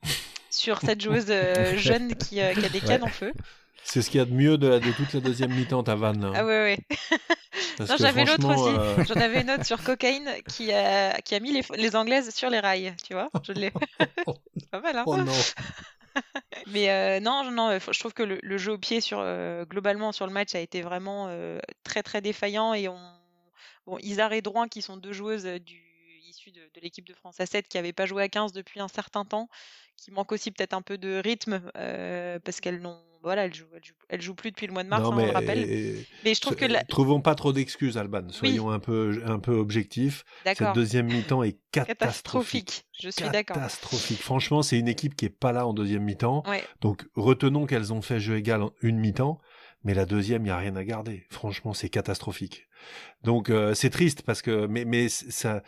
sur 0.50 0.80
cette 0.80 1.00
joueuse 1.00 1.32
jeune 1.76 2.14
qui, 2.16 2.34
qui, 2.34 2.40
a 2.40 2.68
des 2.68 2.80
cannes 2.80 3.04
en 3.04 3.08
feu. 3.08 3.32
C'est 3.84 4.02
ce 4.02 4.10
qu'il 4.10 4.18
y 4.18 4.22
a 4.22 4.26
de 4.26 4.34
mieux 4.34 4.58
de, 4.58 4.78
de 4.78 4.92
toute 4.92 5.14
la 5.14 5.20
deuxième 5.20 5.54
mi-temps, 5.54 5.82
ta 5.84 5.94
vanne. 5.94 6.24
Hein. 6.24 6.32
Ah 6.34 6.44
ouais, 6.44 6.78
ouais. 6.90 6.98
non, 7.78 7.96
j'avais 7.98 8.24
l'autre 8.24 8.46
aussi. 8.46 9.08
J'en 9.08 9.20
avais 9.20 9.40
une 9.40 9.50
autre 9.50 9.64
sur 9.66 9.82
cocaïne 9.82 10.30
qui 10.48 10.72
a, 10.72 11.18
qui 11.22 11.34
a 11.34 11.40
mis 11.40 11.52
les, 11.52 11.62
les 11.76 11.96
Anglaises 11.96 12.34
sur 12.34 12.50
les 12.50 12.60
rails, 12.60 12.94
tu 13.06 13.14
vois. 13.14 13.30
Je 13.42 13.52
l'ai. 13.52 13.70
pas 14.70 14.80
mal, 14.80 14.98
hein. 14.98 15.04
Oh 15.06 15.16
non. 15.16 15.32
Mais 16.66 17.20
non, 17.20 17.50
non, 17.50 17.78
je 17.78 17.98
trouve 17.98 18.12
que 18.12 18.22
le, 18.22 18.38
le 18.42 18.58
jeu 18.58 18.72
au 18.72 18.78
pied 18.78 19.00
sur, 19.00 19.24
globalement 19.70 20.12
sur 20.12 20.26
le 20.26 20.32
match 20.32 20.54
a 20.54 20.60
été 20.60 20.82
vraiment 20.82 21.34
très 21.84 22.02
très 22.02 22.20
défaillant 22.20 22.74
et 22.74 22.88
on, 22.88 22.98
Bon, 23.90 23.98
Isar 24.02 24.32
et 24.32 24.40
Drouin, 24.40 24.68
qui 24.68 24.82
sont 24.82 24.96
deux 24.96 25.12
joueuses 25.12 25.44
du, 25.44 25.82
issues 26.28 26.52
de, 26.52 26.60
l'équipe 26.80 27.06
de 27.06 27.12
France 27.12 27.40
à 27.40 27.46
7 27.46 27.66
qui 27.66 27.76
n'avait 27.76 27.92
pas 27.92 28.06
joué 28.06 28.22
à 28.22 28.28
15 28.28 28.52
depuis 28.52 28.78
un 28.78 28.88
certain 28.88 29.24
temps, 29.24 29.48
qui 29.96 30.12
manque 30.12 30.30
aussi 30.30 30.52
peut-être 30.52 30.74
un 30.74 30.82
peu 30.82 30.96
de 30.96 31.20
rythme 31.22 31.60
parce 32.44 32.60
qu'elles 32.60 32.80
n'ont 32.80 33.02
voilà, 33.22 33.44
elle 33.44 33.54
joue, 33.54 33.66
elle 34.08 34.22
joue, 34.22 34.34
plus 34.34 34.50
depuis 34.50 34.66
le 34.66 34.72
mois 34.72 34.82
de 34.82 34.88
mars, 34.88 35.04
hein, 35.04 35.10
on 35.12 35.16
le 35.16 35.30
rappelle. 35.30 35.66
mais 36.24 36.34
je 36.34 36.40
trouve 36.40 36.56
que 36.56 36.86
trouvons 36.86 37.20
pas 37.20 37.34
trop 37.34 37.52
d'excuses, 37.52 37.98
Alban. 37.98 38.30
Soyons 38.30 38.70
un 38.70 38.78
peu 38.78 39.22
un 39.26 39.38
peu 39.38 39.52
objectifs. 39.52 40.24
Cette 40.44 40.74
deuxième 40.74 41.06
mi-temps 41.06 41.42
est 41.42 41.58
catastrophique. 41.72 42.86
Je 42.98 43.10
suis 43.10 43.28
d'accord. 43.28 43.56
Catastrophique. 43.56 44.20
Franchement, 44.20 44.62
c'est 44.62 44.78
une 44.78 44.88
équipe 44.88 45.16
qui 45.16 45.26
est 45.26 45.30
pas 45.30 45.52
là 45.52 45.66
en 45.66 45.74
deuxième 45.74 46.04
mi-temps. 46.04 46.42
Donc 46.80 47.06
retenons 47.14 47.66
qu'elles 47.66 47.92
ont 47.92 48.02
fait 48.02 48.20
jeu 48.20 48.36
égal 48.36 48.62
en 48.62 48.72
une 48.80 48.98
mi-temps, 48.98 49.38
mais 49.84 49.94
la 49.94 50.06
deuxième, 50.06 50.44
il 50.44 50.48
y 50.48 50.52
a 50.52 50.58
rien 50.58 50.76
à 50.76 50.84
garder. 50.84 51.26
Franchement, 51.30 51.74
c'est 51.74 51.88
catastrophique. 51.88 52.68
Donc 53.22 53.50
euh, 53.50 53.74
c'est 53.74 53.90
triste 53.90 54.22
parce 54.22 54.42
que 54.42 54.66
mais 54.66 55.08
ça 55.08 55.62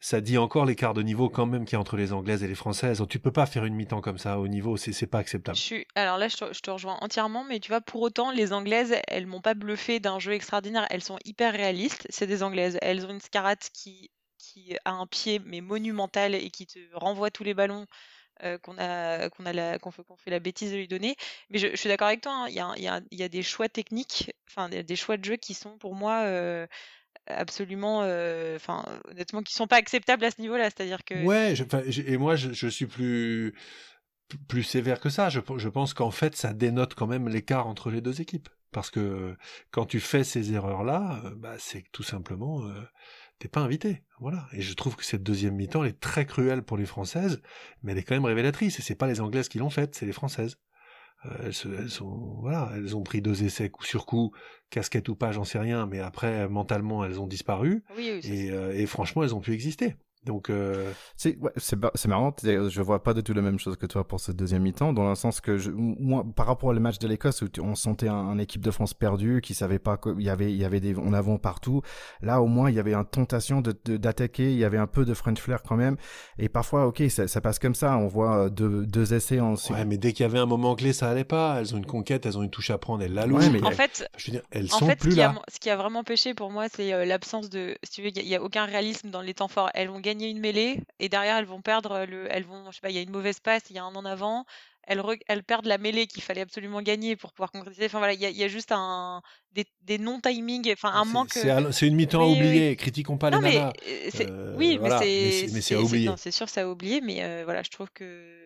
ça 0.00 0.20
dit 0.20 0.38
encore 0.38 0.66
l'écart 0.66 0.94
de 0.94 1.02
niveau 1.02 1.28
quand 1.28 1.46
même 1.46 1.64
qu'il 1.64 1.72
y 1.72 1.76
a 1.76 1.80
entre 1.80 1.96
les 1.96 2.12
anglaises 2.12 2.42
et 2.42 2.48
les 2.48 2.54
françaises. 2.54 3.02
Tu 3.08 3.18
peux 3.18 3.32
pas 3.32 3.46
faire 3.46 3.64
une 3.64 3.74
mi-temps 3.74 4.00
comme 4.00 4.18
ça 4.18 4.38
au 4.38 4.46
niveau, 4.46 4.76
c'est 4.76 5.06
pas 5.06 5.18
acceptable. 5.18 5.56
Je 5.56 5.62
suis... 5.62 5.86
Alors 5.94 6.18
là, 6.18 6.28
je 6.28 6.36
te, 6.36 6.70
rejoins 6.70 6.98
entièrement, 7.00 7.44
mais 7.44 7.60
tu 7.60 7.70
vois, 7.70 7.80
pour 7.80 8.02
autant, 8.02 8.30
les 8.30 8.52
anglaises, 8.52 8.94
elles 9.08 9.26
m'ont 9.26 9.40
pas 9.40 9.54
bluffé 9.54 9.98
d'un 9.98 10.18
jeu 10.18 10.32
extraordinaire. 10.32 10.86
Elles 10.90 11.02
sont 11.02 11.18
hyper 11.24 11.52
réalistes. 11.52 12.06
C'est 12.10 12.26
des 12.26 12.42
anglaises. 12.42 12.78
Elles 12.82 13.06
ont 13.06 13.10
une 13.10 13.20
Scarrat 13.20 13.56
qui, 13.56 14.10
qui 14.38 14.76
a 14.84 14.92
un 14.92 15.06
pied 15.06 15.40
mais 15.44 15.60
monumental 15.60 16.34
et 16.34 16.50
qui 16.50 16.66
te 16.66 16.78
renvoie 16.92 17.30
tous 17.30 17.44
les 17.44 17.54
ballons. 17.54 17.86
Euh, 18.42 18.58
qu'on 18.58 18.76
a 18.76 19.28
fait, 19.30 20.30
la 20.30 20.38
bêtise 20.40 20.70
de 20.70 20.76
lui 20.76 20.88
donner 20.88 21.16
mais 21.48 21.58
je, 21.58 21.74
suis 21.74 21.88
d'accord 21.88 22.08
avec 22.08 22.20
toi 22.20 22.32
hein. 22.32 22.46
il 22.48 22.54
y, 22.54 22.60
a, 22.60 23.00
y, 23.10 23.22
a, 23.22 23.28
des 23.30 23.42
choix 23.42 23.70
techniques 23.70 24.30
enfin 24.46 24.68
des, 24.68 24.96
choix 24.96 25.16
de 25.16 25.24
jeu 25.24 25.36
qui 25.36 25.54
sont 25.54 25.78
pour 25.78 25.94
moi 25.94 26.20
euh, 26.24 26.66
absolument, 27.26 28.02
euh, 28.02 28.56
enfin, 28.56 28.84
honnêtement, 29.10 29.42
qui 29.42 29.54
sont 29.54 29.66
pas 29.66 29.76
acceptables 29.76 30.24
à 30.24 30.30
ce 30.30 30.40
niveau-là. 30.40 30.64
C'est-à-dire 30.64 31.04
que. 31.04 31.24
Ouais, 31.24 31.54
et 32.06 32.16
moi, 32.16 32.36
je, 32.36 32.68
suis 32.68 32.86
plus 32.86 33.54
plus 34.48 34.62
sévère 34.62 35.00
que 35.00 35.08
ça. 35.08 35.28
Je, 35.28 35.40
je 35.56 35.68
pense 35.68 35.94
qu'en 35.94 36.10
fait, 36.10 36.36
ça 36.36 36.52
dénote 36.52 36.94
quand 36.94 37.06
même 37.06 37.28
l'écart 37.28 37.66
entre 37.66 37.90
les 37.90 38.00
deux 38.00 38.20
équipes. 38.20 38.48
Parce 38.72 38.90
que 38.90 39.36
quand 39.70 39.86
tu 39.86 40.00
fais 40.00 40.24
ces 40.24 40.52
erreurs-là, 40.52 41.22
bah, 41.36 41.54
c'est 41.58 41.84
tout 41.92 42.02
simplement, 42.02 42.62
t'es 43.38 43.48
pas 43.48 43.60
invité. 43.60 44.02
Voilà. 44.20 44.46
Et 44.52 44.62
je 44.62 44.74
trouve 44.74 44.96
que 44.96 45.04
cette 45.04 45.22
deuxième 45.22 45.54
mi-temps, 45.54 45.84
elle 45.84 45.90
est 45.90 46.00
très 46.00 46.26
cruelle 46.26 46.62
pour 46.62 46.76
les 46.76 46.86
Françaises, 46.86 47.42
mais 47.82 47.92
elle 47.92 47.98
est 47.98 48.02
quand 48.02 48.14
même 48.14 48.24
révélatrice. 48.24 48.78
Et 48.78 48.82
c'est 48.82 48.94
pas 48.94 49.06
les 49.06 49.20
Anglaises 49.20 49.48
qui 49.48 49.58
l'ont 49.58 49.70
faite, 49.70 49.94
c'est 49.94 50.06
les 50.06 50.12
Françaises. 50.12 50.56
Euh, 51.24 51.46
elles, 51.46 51.90
sont, 51.90 52.36
voilà, 52.40 52.70
elles 52.74 52.96
ont 52.96 53.02
pris 53.02 53.22
deux 53.22 53.42
essais 53.42 53.70
coup 53.70 53.84
sur 53.84 54.06
coup, 54.06 54.32
casquette 54.70 55.08
ou 55.08 55.16
pas, 55.16 55.32
j'en 55.32 55.44
sais 55.44 55.58
rien, 55.58 55.86
mais 55.86 56.00
après, 56.00 56.48
mentalement, 56.48 57.04
elles 57.04 57.20
ont 57.20 57.26
disparu. 57.26 57.84
et, 57.98 58.50
euh, 58.50 58.74
et, 58.74 58.86
franchement, 58.86 59.22
elles 59.22 59.34
ont 59.34 59.40
pu 59.40 59.52
exister. 59.52 59.96
Donc, 60.26 60.50
euh... 60.50 60.92
c'est 61.16 61.38
ouais, 61.38 61.52
c'est 61.56 62.08
marrant. 62.08 62.34
Je 62.42 62.82
vois 62.82 63.02
pas 63.02 63.14
du 63.14 63.22
tout 63.22 63.32
la 63.32 63.42
même 63.42 63.58
chose 63.58 63.76
que 63.76 63.86
toi 63.86 64.06
pour 64.06 64.20
ce 64.20 64.32
deuxième 64.32 64.62
mi-temps, 64.62 64.92
dans 64.92 65.08
le 65.08 65.14
sens 65.14 65.40
que 65.40 65.56
je, 65.56 65.70
moi, 65.70 66.24
par 66.34 66.46
rapport 66.46 66.68
au 66.70 66.74
match 66.74 66.98
de 66.98 67.06
l'Écosse 67.06 67.42
où 67.42 67.48
on 67.62 67.74
sentait 67.76 68.08
un, 68.08 68.36
équipe 68.38 68.62
de 68.62 68.70
France 68.70 68.92
perdue, 68.92 69.40
qui 69.40 69.54
savait 69.54 69.78
pas 69.78 69.96
qu'il 69.96 70.20
y 70.20 70.28
avait, 70.28 70.50
il 70.50 70.58
y 70.58 70.64
avait 70.64 70.80
des 70.80 70.96
en 70.96 71.12
avant 71.12 71.38
partout. 71.38 71.80
Là, 72.20 72.42
au 72.42 72.46
moins, 72.46 72.70
il 72.70 72.76
y 72.76 72.80
avait 72.80 72.94
une 72.94 73.04
tentation 73.04 73.60
de 73.60 73.72
d'attaquer. 73.96 74.52
Il 74.52 74.58
y 74.58 74.64
avait 74.64 74.78
un 74.78 74.86
peu 74.86 75.04
de 75.04 75.14
French 75.14 75.38
flair 75.38 75.62
quand 75.62 75.76
même. 75.76 75.96
Et 76.38 76.48
parfois, 76.48 76.86
ok, 76.86 77.04
ça, 77.08 77.28
ça 77.28 77.40
passe 77.40 77.58
comme 77.58 77.74
ça. 77.74 77.96
On 77.96 78.08
voit 78.08 78.46
euh, 78.46 78.48
deux, 78.50 78.84
deux 78.84 79.14
essais 79.14 79.40
en. 79.40 79.54
Ouais, 79.54 79.84
mais 79.84 79.96
dès 79.96 80.12
qu'il 80.12 80.24
y 80.24 80.28
avait 80.28 80.38
un 80.38 80.46
moment 80.46 80.74
clé, 80.74 80.92
ça 80.92 81.08
allait 81.08 81.24
pas. 81.24 81.60
Elles 81.60 81.74
ont 81.74 81.78
une 81.78 81.86
conquête, 81.86 82.26
elles 82.26 82.36
ont 82.36 82.42
une 82.42 82.50
touche 82.50 82.70
à 82.70 82.78
prendre, 82.78 83.02
elles 83.02 83.14
la 83.14 83.26
louent. 83.26 83.38
mais 83.50 83.62
en 83.62 83.70
fait, 83.70 84.08
je 84.16 84.26
veux 84.26 84.38
dire, 84.38 84.46
elles 84.50 84.68
sont 84.68 84.86
plus 84.96 85.12
ce 85.12 85.16
là. 85.16 85.30
a, 85.30 85.42
ce 85.52 85.60
qui 85.60 85.70
a 85.70 85.76
vraiment 85.76 86.04
pêché 86.04 86.34
pour 86.34 86.50
moi, 86.50 86.66
c'est 86.68 86.92
euh, 86.92 87.04
l'absence 87.04 87.48
de. 87.48 87.76
Si 87.84 87.92
tu 87.92 88.02
veux, 88.02 88.08
il 88.08 88.26
y, 88.26 88.34
a 88.34 88.42
aucun 88.42 88.64
réalisme 88.64 89.10
dans 89.10 89.20
les 89.20 89.34
temps 89.34 89.48
forts. 89.48 89.70
Elles 89.74 89.90
ont 89.90 90.00
gagné 90.00 90.15
une 90.24 90.40
mêlée 90.40 90.80
et 90.98 91.08
derrière 91.08 91.36
elles 91.36 91.46
vont 91.46 91.60
perdre 91.60 92.04
le, 92.06 92.26
elles 92.30 92.44
vont, 92.44 92.70
je 92.70 92.76
sais 92.76 92.80
pas, 92.80 92.90
il 92.90 92.96
y 92.96 92.98
a 92.98 93.02
une 93.02 93.10
mauvaise 93.10 93.40
passe, 93.40 93.64
il 93.70 93.76
y 93.76 93.78
a 93.78 93.84
un 93.84 93.94
en 93.94 94.04
avant, 94.04 94.44
elles, 94.86 95.02
elles 95.26 95.42
perdent 95.42 95.66
la 95.66 95.78
mêlée 95.78 96.06
qu'il 96.06 96.22
fallait 96.22 96.40
absolument 96.40 96.80
gagner 96.80 97.16
pour 97.16 97.32
pouvoir 97.32 97.50
concrétiser. 97.50 97.86
Enfin 97.86 97.98
voilà, 97.98 98.14
il 98.14 98.20
y, 98.20 98.44
a 98.44 98.48
juste 98.48 98.70
un 98.70 99.20
des, 99.52 99.64
des 99.82 99.98
non 99.98 100.20
timing, 100.20 100.72
enfin 100.72 100.92
un 100.92 101.04
manque. 101.04 101.32
C'est 101.32 101.86
une 101.86 101.96
mi-temps 101.96 102.24
oui, 102.24 102.36
oubliée. 102.36 102.76
Critiquons 102.76 103.18
pas 103.18 103.30
les 103.30 103.38
nanas. 103.38 103.72
Euh, 103.86 104.54
oui, 104.56 104.78
mais 104.80 105.60
c'est 105.60 105.76
oublié. 105.76 106.10
C'est 106.16 106.30
sûr, 106.30 106.48
ça 106.48 106.62
a 106.62 106.66
oublié, 106.66 107.00
mais 107.00 107.22
euh, 107.22 107.42
voilà, 107.44 107.62
je 107.62 107.70
trouve 107.70 107.90
que 107.92 108.45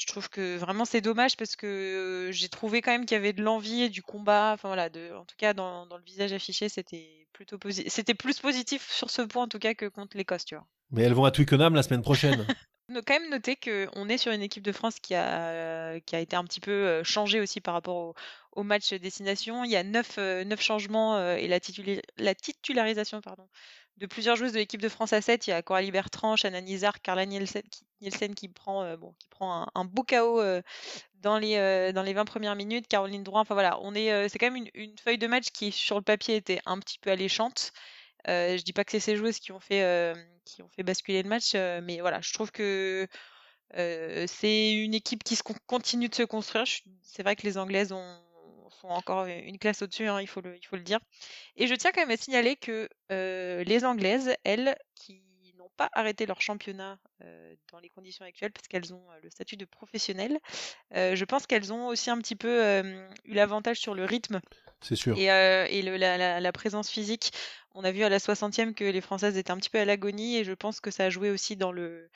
je 0.00 0.06
trouve 0.06 0.30
que 0.30 0.56
vraiment 0.56 0.86
c'est 0.86 1.02
dommage 1.02 1.36
parce 1.36 1.56
que 1.56 2.30
j'ai 2.32 2.48
trouvé 2.48 2.80
quand 2.80 2.90
même 2.90 3.04
qu'il 3.04 3.16
y 3.16 3.18
avait 3.18 3.34
de 3.34 3.42
l'envie 3.42 3.82
et 3.82 3.88
du 3.90 4.02
combat. 4.02 4.52
Enfin 4.54 4.68
voilà, 4.68 4.88
de, 4.88 5.12
en 5.14 5.26
tout 5.26 5.36
cas 5.36 5.52
dans, 5.52 5.86
dans 5.86 5.98
le 5.98 6.02
visage 6.02 6.32
affiché, 6.32 6.70
c'était 6.70 7.26
plutôt 7.34 7.58
c'était 7.86 8.14
plus 8.14 8.40
positif 8.40 8.90
sur 8.90 9.10
ce 9.10 9.20
point 9.20 9.44
en 9.44 9.48
tout 9.48 9.58
cas 9.58 9.74
que 9.74 9.86
contre 9.86 10.16
l'Écosse, 10.16 10.46
tu 10.46 10.54
vois. 10.54 10.66
Mais 10.90 11.02
elles 11.02 11.12
vont 11.12 11.24
à 11.24 11.30
Twickenham 11.30 11.74
la 11.74 11.82
semaine 11.82 12.02
prochaine. 12.02 12.46
faut 12.94 13.02
quand 13.06 13.18
même 13.18 13.30
noter 13.30 13.56
qu'on 13.56 14.08
est 14.08 14.18
sur 14.18 14.32
une 14.32 14.42
équipe 14.42 14.62
de 14.62 14.72
France 14.72 14.98
qui 15.00 15.14
a, 15.14 16.00
qui 16.00 16.16
a 16.16 16.20
été 16.20 16.36
un 16.36 16.44
petit 16.44 16.60
peu 16.60 16.70
euh, 16.70 17.04
changée 17.04 17.40
aussi 17.40 17.60
par 17.60 17.74
rapport 17.74 17.96
au, 17.96 18.14
au 18.52 18.62
match 18.62 18.92
destination. 18.94 19.64
Il 19.64 19.70
y 19.70 19.76
a 19.76 19.82
neuf, 19.82 20.16
euh, 20.18 20.44
neuf 20.44 20.60
changements 20.60 21.16
euh, 21.16 21.36
et 21.36 21.48
la, 21.48 21.58
la, 22.18 22.34
titularisation 22.34 23.20
pardon, 23.20 23.48
de 23.98 24.06
plusieurs 24.06 24.36
joueuses 24.36 24.52
de 24.52 24.58
l'équipe 24.58 24.80
de 24.80 24.88
France 24.88 25.12
à 25.12 25.20
7. 25.20 25.46
Il 25.46 25.50
y 25.50 25.52
a 25.52 25.62
Coralie 25.62 25.90
Bertrand, 25.90 26.36
Shannon 26.36 26.60
Nizar, 26.62 27.00
Carla 27.02 27.26
Nielsen 27.26 27.62
qui, 28.34 28.48
prend, 28.48 28.96
qui 29.18 29.28
prend 29.28 29.62
un, 29.62 29.66
un 29.74 29.84
beau 29.84 30.02
KO 30.02 30.42
dans, 31.14 31.38
les, 31.38 31.92
dans 31.92 32.02
les 32.02 32.12
20 32.14 32.24
premières 32.24 32.56
minutes. 32.56 32.88
Caroline 32.88 33.22
Drouin, 33.22 33.42
enfin 33.42 33.54
voilà, 33.54 33.78
on 33.82 33.94
est, 33.94 34.28
c'est 34.28 34.38
quand 34.38 34.50
même 34.50 34.66
une, 34.74 34.98
feuille 34.98 35.18
de 35.18 35.26
match 35.26 35.50
qui 35.50 35.70
sur 35.70 35.96
le 35.96 36.02
papier 36.02 36.36
était 36.36 36.60
un 36.66 36.78
petit 36.78 36.98
peu 36.98 37.10
alléchante. 37.10 37.72
Euh, 38.28 38.56
je 38.56 38.62
dis 38.62 38.72
pas 38.72 38.84
que 38.84 38.92
c'est 38.92 39.00
ces 39.00 39.16
joueuses 39.16 39.38
qui 39.38 39.52
ont 39.52 39.60
fait, 39.60 39.82
euh, 39.82 40.14
qui 40.44 40.62
ont 40.62 40.68
fait 40.68 40.82
basculer 40.82 41.22
le 41.22 41.28
match, 41.28 41.52
euh, 41.54 41.80
mais 41.82 42.00
voilà, 42.00 42.20
je 42.20 42.32
trouve 42.32 42.50
que 42.52 43.06
c'est 43.74 44.72
une 44.72 44.94
équipe 44.94 45.22
qui 45.22 45.36
se 45.36 45.42
continue 45.66 46.08
de 46.08 46.14
se 46.14 46.24
construire. 46.24 46.64
C'est 47.02 47.22
vrai 47.22 47.36
que 47.36 47.42
les 47.42 47.56
Anglaises 47.56 47.92
ont, 47.92 48.18
sont 48.80 48.88
encore 48.88 49.26
une 49.26 49.58
classe 49.58 49.82
au-dessus, 49.82 50.08
hein, 50.08 50.20
il, 50.20 50.26
faut 50.26 50.40
le, 50.40 50.56
il 50.56 50.66
faut 50.66 50.76
le 50.76 50.82
dire. 50.82 50.98
Et 51.56 51.66
je 51.68 51.74
tiens 51.74 51.92
quand 51.92 52.00
même 52.00 52.10
à 52.10 52.16
signaler 52.16 52.56
que 52.56 52.88
les 53.10 53.84
Anglaises, 53.84 54.34
elles, 54.44 54.76
qui 54.96 55.22
pas 55.80 55.88
arrêté 55.94 56.26
leur 56.26 56.42
championnat 56.42 56.98
dans 57.72 57.78
les 57.78 57.88
conditions 57.88 58.24
actuelles, 58.24 58.52
parce 58.52 58.68
qu'elles 58.68 58.92
ont 58.92 59.02
le 59.22 59.30
statut 59.30 59.56
de 59.56 59.64
professionnelles, 59.64 60.38
je 60.92 61.24
pense 61.24 61.46
qu'elles 61.46 61.72
ont 61.72 61.86
aussi 61.86 62.10
un 62.10 62.18
petit 62.18 62.36
peu 62.36 62.82
eu 63.24 63.32
l'avantage 63.32 63.78
sur 63.78 63.94
le 63.94 64.04
rythme. 64.04 64.40
C'est 64.82 64.96
sûr. 64.96 65.16
Et, 65.18 65.24
et 65.24 65.82
le, 65.82 65.96
la, 65.96 66.40
la, 66.40 66.52
présence 66.52 66.90
physique. 66.90 67.32
On 67.74 67.84
a 67.84 67.92
vu 67.92 68.02
à 68.02 68.08
la 68.08 68.18
60e 68.18 68.74
que 68.74 68.84
les 68.84 69.00
Françaises 69.00 69.36
étaient 69.36 69.52
un 69.52 69.56
petit 69.56 69.70
peu 69.70 69.78
à 69.78 69.84
l'agonie 69.84 70.36
et 70.36 70.44
je 70.44 70.52
pense 70.52 70.80
que 70.80 70.90
ça 70.90 71.04
a 71.04 71.10
joué 71.10 71.30
aussi 71.30 71.56
dans 71.56 71.72
le 71.72 72.10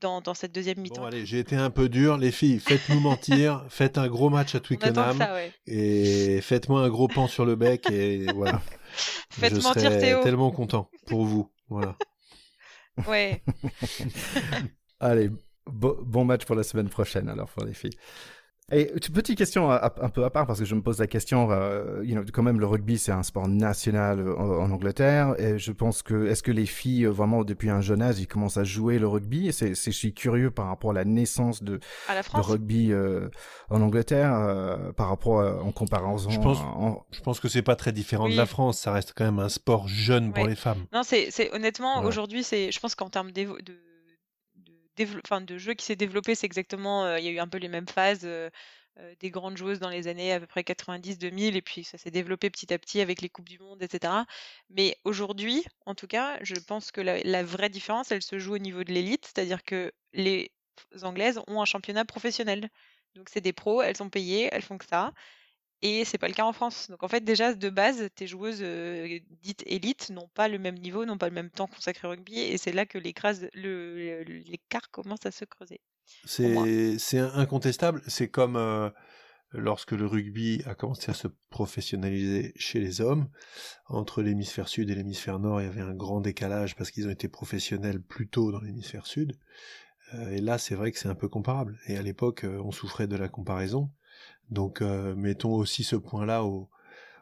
dans, 0.00 0.20
dans 0.20 0.34
cette 0.34 0.52
deuxième 0.52 0.80
mi-temps. 0.80 1.02
Bon, 1.02 1.06
allez, 1.06 1.26
j'ai 1.26 1.38
été 1.38 1.56
un 1.56 1.70
peu 1.70 1.88
dur, 1.88 2.16
les 2.16 2.30
filles. 2.30 2.58
Faites-nous 2.58 3.00
mentir, 3.00 3.64
faites 3.68 3.98
un 3.98 4.08
gros 4.08 4.30
match 4.30 4.54
à 4.54 4.60
Twickenham 4.60 5.18
et 5.66 6.40
faites-moi 6.42 6.82
un 6.82 6.88
gros 6.88 7.08
pan 7.08 7.26
sur 7.28 7.44
le 7.44 7.56
bec 7.56 7.90
et 7.90 8.26
voilà. 8.34 8.60
faites 9.30 9.54
je 9.54 9.60
mentir 9.60 9.82
serai 9.82 9.98
Théo. 9.98 10.22
Tellement 10.22 10.50
content 10.50 10.90
pour 11.06 11.24
vous, 11.24 11.50
voilà. 11.68 11.96
Ouais. 13.06 13.42
allez, 15.00 15.30
bon 15.66 16.24
match 16.24 16.44
pour 16.44 16.56
la 16.56 16.62
semaine 16.62 16.88
prochaine 16.88 17.28
alors 17.28 17.50
pour 17.50 17.64
les 17.64 17.74
filles. 17.74 17.96
Et 18.72 18.86
petite 18.86 19.38
question 19.38 19.70
un 19.70 20.08
peu 20.08 20.24
à 20.24 20.30
part 20.30 20.44
parce 20.44 20.58
que 20.58 20.64
je 20.64 20.74
me 20.74 20.82
pose 20.82 20.98
la 20.98 21.06
question, 21.06 21.52
euh, 21.52 22.02
you 22.02 22.16
know, 22.16 22.24
quand 22.32 22.42
même 22.42 22.58
le 22.58 22.66
rugby 22.66 22.98
c'est 22.98 23.12
un 23.12 23.22
sport 23.22 23.46
national 23.46 24.18
euh, 24.18 24.36
en, 24.36 24.72
Angleterre 24.72 25.36
et 25.38 25.56
je 25.56 25.70
pense 25.70 26.02
que 26.02 26.26
est-ce 26.26 26.42
que 26.42 26.50
les 26.50 26.66
filles 26.66 27.04
euh, 27.04 27.10
vraiment 27.10 27.44
depuis 27.44 27.70
un 27.70 27.80
jeune 27.80 28.02
âge 28.02 28.18
ils 28.18 28.26
commencent 28.26 28.56
à 28.56 28.64
jouer 28.64 28.98
le 28.98 29.06
rugby? 29.06 29.52
C'est 29.52 29.76
je 29.76 29.90
suis 29.92 30.12
curieux 30.14 30.50
par 30.50 30.66
rapport 30.66 30.90
à 30.90 30.94
la 30.94 31.04
naissance 31.04 31.62
de, 31.62 31.76
de 31.76 32.40
rugby 32.40 32.90
euh, 32.90 33.28
en 33.70 33.80
Angleterre 33.80 34.34
euh, 34.34 34.90
par 34.90 35.10
rapport 35.10 35.42
à, 35.42 35.62
en 35.62 35.70
comparaison. 35.70 36.28
Je 36.28 36.40
pense, 36.40 36.58
en... 36.58 37.06
je 37.12 37.20
pense 37.20 37.38
que 37.38 37.46
c'est 37.46 37.62
pas 37.62 37.76
très 37.76 37.92
différent 37.92 38.28
de 38.28 38.34
la 38.34 38.46
France. 38.46 38.80
Ça 38.80 38.90
reste 38.90 39.12
quand 39.14 39.24
même 39.24 39.38
un 39.38 39.48
sport 39.48 39.86
jeune 39.86 40.32
pour 40.32 40.44
les 40.44 40.56
femmes. 40.56 40.86
Non, 40.92 41.02
c'est 41.04 41.54
honnêtement 41.54 42.02
aujourd'hui 42.02 42.42
c'est, 42.42 42.72
je 42.72 42.80
pense 42.80 42.96
qu'en 42.96 43.10
termes 43.10 43.30
de 43.30 43.46
de 44.96 45.58
jeu 45.58 45.74
qui 45.74 45.84
s'est 45.84 45.96
développé, 45.96 46.34
c'est 46.34 46.46
exactement, 46.46 47.04
euh, 47.04 47.18
il 47.18 47.24
y 47.24 47.28
a 47.28 47.30
eu 47.32 47.38
un 47.38 47.48
peu 47.48 47.58
les 47.58 47.68
mêmes 47.68 47.88
phases 47.88 48.22
euh, 48.24 48.50
euh, 48.98 49.14
des 49.20 49.30
grandes 49.30 49.56
joueuses 49.56 49.78
dans 49.78 49.90
les 49.90 50.08
années 50.08 50.32
à 50.32 50.40
peu 50.40 50.46
près 50.46 50.62
90-2000, 50.62 51.56
et 51.56 51.62
puis 51.62 51.84
ça 51.84 51.98
s'est 51.98 52.10
développé 52.10 52.50
petit 52.50 52.72
à 52.72 52.78
petit 52.78 53.00
avec 53.00 53.20
les 53.20 53.28
Coupes 53.28 53.48
du 53.48 53.58
Monde, 53.58 53.82
etc. 53.82 54.24
Mais 54.70 54.96
aujourd'hui, 55.04 55.64
en 55.84 55.94
tout 55.94 56.06
cas, 56.06 56.38
je 56.42 56.54
pense 56.54 56.90
que 56.90 57.00
la 57.00 57.42
vraie 57.42 57.68
différence, 57.68 58.10
elle 58.10 58.22
se 58.22 58.38
joue 58.38 58.54
au 58.54 58.58
niveau 58.58 58.84
de 58.84 58.92
l'élite, 58.92 59.26
c'est-à-dire 59.26 59.64
que 59.64 59.92
les 60.12 60.50
Anglaises 61.02 61.40
ont 61.46 61.60
un 61.60 61.66
championnat 61.66 62.04
professionnel. 62.04 62.70
Donc 63.14 63.28
c'est 63.30 63.40
des 63.40 63.52
pros, 63.52 63.82
elles 63.82 63.96
sont 63.96 64.10
payées, 64.10 64.48
elles 64.52 64.62
font 64.62 64.78
que 64.78 64.86
ça. 64.86 65.12
Et 65.82 66.04
c'est 66.04 66.18
pas 66.18 66.28
le 66.28 66.34
cas 66.34 66.44
en 66.44 66.52
France. 66.52 66.88
Donc 66.90 67.02
en 67.02 67.08
fait, 67.08 67.22
déjà 67.22 67.54
de 67.54 67.68
base, 67.68 68.08
tes 68.14 68.26
joueuses 68.26 68.60
euh, 68.62 69.18
dites 69.42 69.62
élites 69.66 70.10
n'ont 70.10 70.28
pas 70.28 70.48
le 70.48 70.58
même 70.58 70.78
niveau, 70.78 71.04
n'ont 71.04 71.18
pas 71.18 71.28
le 71.28 71.34
même 71.34 71.50
temps 71.50 71.66
consacré 71.66 72.08
au 72.08 72.10
rugby, 72.10 72.38
et 72.38 72.56
c'est 72.56 72.72
là 72.72 72.86
que 72.86 72.98
l'écart 72.98 74.90
commence 74.90 75.26
à 75.26 75.30
se 75.30 75.44
creuser. 75.44 75.80
C'est 76.24 77.18
incontestable. 77.18 78.02
C'est 78.06 78.28
comme 78.28 78.56
euh, 78.56 78.88
lorsque 79.52 79.92
le 79.92 80.06
rugby 80.06 80.62
a 80.64 80.74
commencé 80.74 81.10
à 81.10 81.14
se 81.14 81.28
professionnaliser 81.50 82.52
chez 82.56 82.80
les 82.80 83.02
hommes, 83.02 83.28
entre 83.86 84.22
l'hémisphère 84.22 84.68
sud 84.68 84.88
et 84.90 84.94
l'hémisphère 84.94 85.38
nord, 85.38 85.60
il 85.60 85.64
y 85.64 85.68
avait 85.68 85.82
un 85.82 85.94
grand 85.94 86.22
décalage 86.22 86.74
parce 86.74 86.90
qu'ils 86.90 87.06
ont 87.06 87.10
été 87.10 87.28
professionnels 87.28 88.00
plus 88.00 88.28
tôt 88.28 88.50
dans 88.50 88.60
l'hémisphère 88.60 89.06
sud. 89.06 89.38
Euh, 90.14 90.30
et 90.30 90.40
là, 90.40 90.56
c'est 90.56 90.74
vrai 90.74 90.90
que 90.90 90.98
c'est 90.98 91.08
un 91.08 91.14
peu 91.14 91.28
comparable. 91.28 91.78
Et 91.86 91.98
à 91.98 92.02
l'époque, 92.02 92.44
on 92.44 92.70
souffrait 92.70 93.08
de 93.08 93.16
la 93.16 93.28
comparaison. 93.28 93.90
Donc, 94.50 94.80
euh, 94.80 95.14
mettons 95.14 95.54
aussi 95.54 95.84
ce 95.84 95.96
point-là 95.96 96.44
au, 96.44 96.68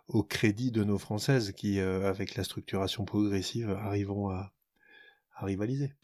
au, 0.09 0.23
crédit 0.23 0.71
de 0.71 0.85
nos 0.85 0.99
Françaises 0.99 1.53
qui, 1.53 1.81
avec 1.81 2.35
la 2.35 2.45
structuration 2.45 3.05
progressive, 3.05 3.71
arriveront 3.71 4.31
à, 4.31 4.53
à 5.37 5.45
rivaliser. 5.47 5.95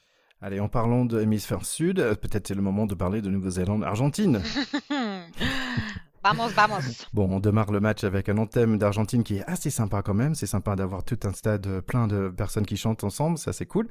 Allez, 0.43 0.59
en 0.59 0.69
parlant 0.69 1.05
de 1.05 1.19
l'hémisphère 1.19 1.67
sud, 1.67 1.97
peut-être 1.97 2.49
c'est 2.49 2.55
le 2.55 2.63
moment 2.63 2.87
de 2.87 2.95
parler 2.95 3.21
de 3.21 3.29
Nouvelle-Zélande-Argentine. 3.29 4.41
Bon, 7.15 7.29
on 7.31 7.41
démarre 7.41 7.73
le 7.73 7.81
match 7.81 8.05
avec 8.05 8.29
un 8.29 8.37
anthème 8.37 8.77
d'Argentine 8.77 9.23
qui 9.23 9.37
est 9.37 9.45
assez 9.47 9.71
sympa 9.71 10.03
quand 10.03 10.13
même. 10.13 10.35
C'est 10.35 10.47
sympa 10.47 10.77
d'avoir 10.77 11.03
tout 11.03 11.19
un 11.25 11.33
stade 11.33 11.81
plein 11.81 12.07
de 12.07 12.29
personnes 12.29 12.67
qui 12.67 12.77
chantent 12.77 13.05
ensemble, 13.05 13.39
ça 13.39 13.55
c'est 13.55 13.65
cool. 13.65 13.89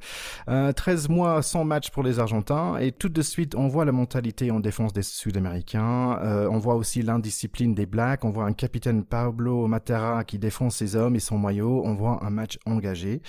Euh, 0.48 0.72
13 0.72 1.08
mois 1.08 1.42
sans 1.42 1.64
match 1.64 1.90
pour 1.90 2.04
les 2.04 2.20
Argentins 2.20 2.76
et 2.78 2.92
tout 2.92 3.08
de 3.08 3.22
suite 3.22 3.56
on 3.56 3.66
voit 3.66 3.84
la 3.84 3.90
mentalité 3.90 4.52
en 4.52 4.60
défense 4.60 4.92
des 4.92 5.02
Sud-Américains. 5.02 6.20
Euh, 6.22 6.48
on 6.48 6.58
voit 6.58 6.76
aussi 6.76 7.02
l'indiscipline 7.02 7.74
des 7.74 7.86
Blacks. 7.86 8.24
On 8.24 8.30
voit 8.30 8.44
un 8.44 8.52
capitaine 8.52 9.04
Pablo 9.04 9.66
Matera 9.66 10.22
qui 10.22 10.38
défend 10.38 10.70
ses 10.70 10.94
hommes 10.94 11.16
et 11.16 11.20
son 11.20 11.36
maillot. 11.36 11.82
On 11.84 11.94
voit 11.94 12.24
un 12.24 12.30
match 12.30 12.58
engagé. 12.64 13.22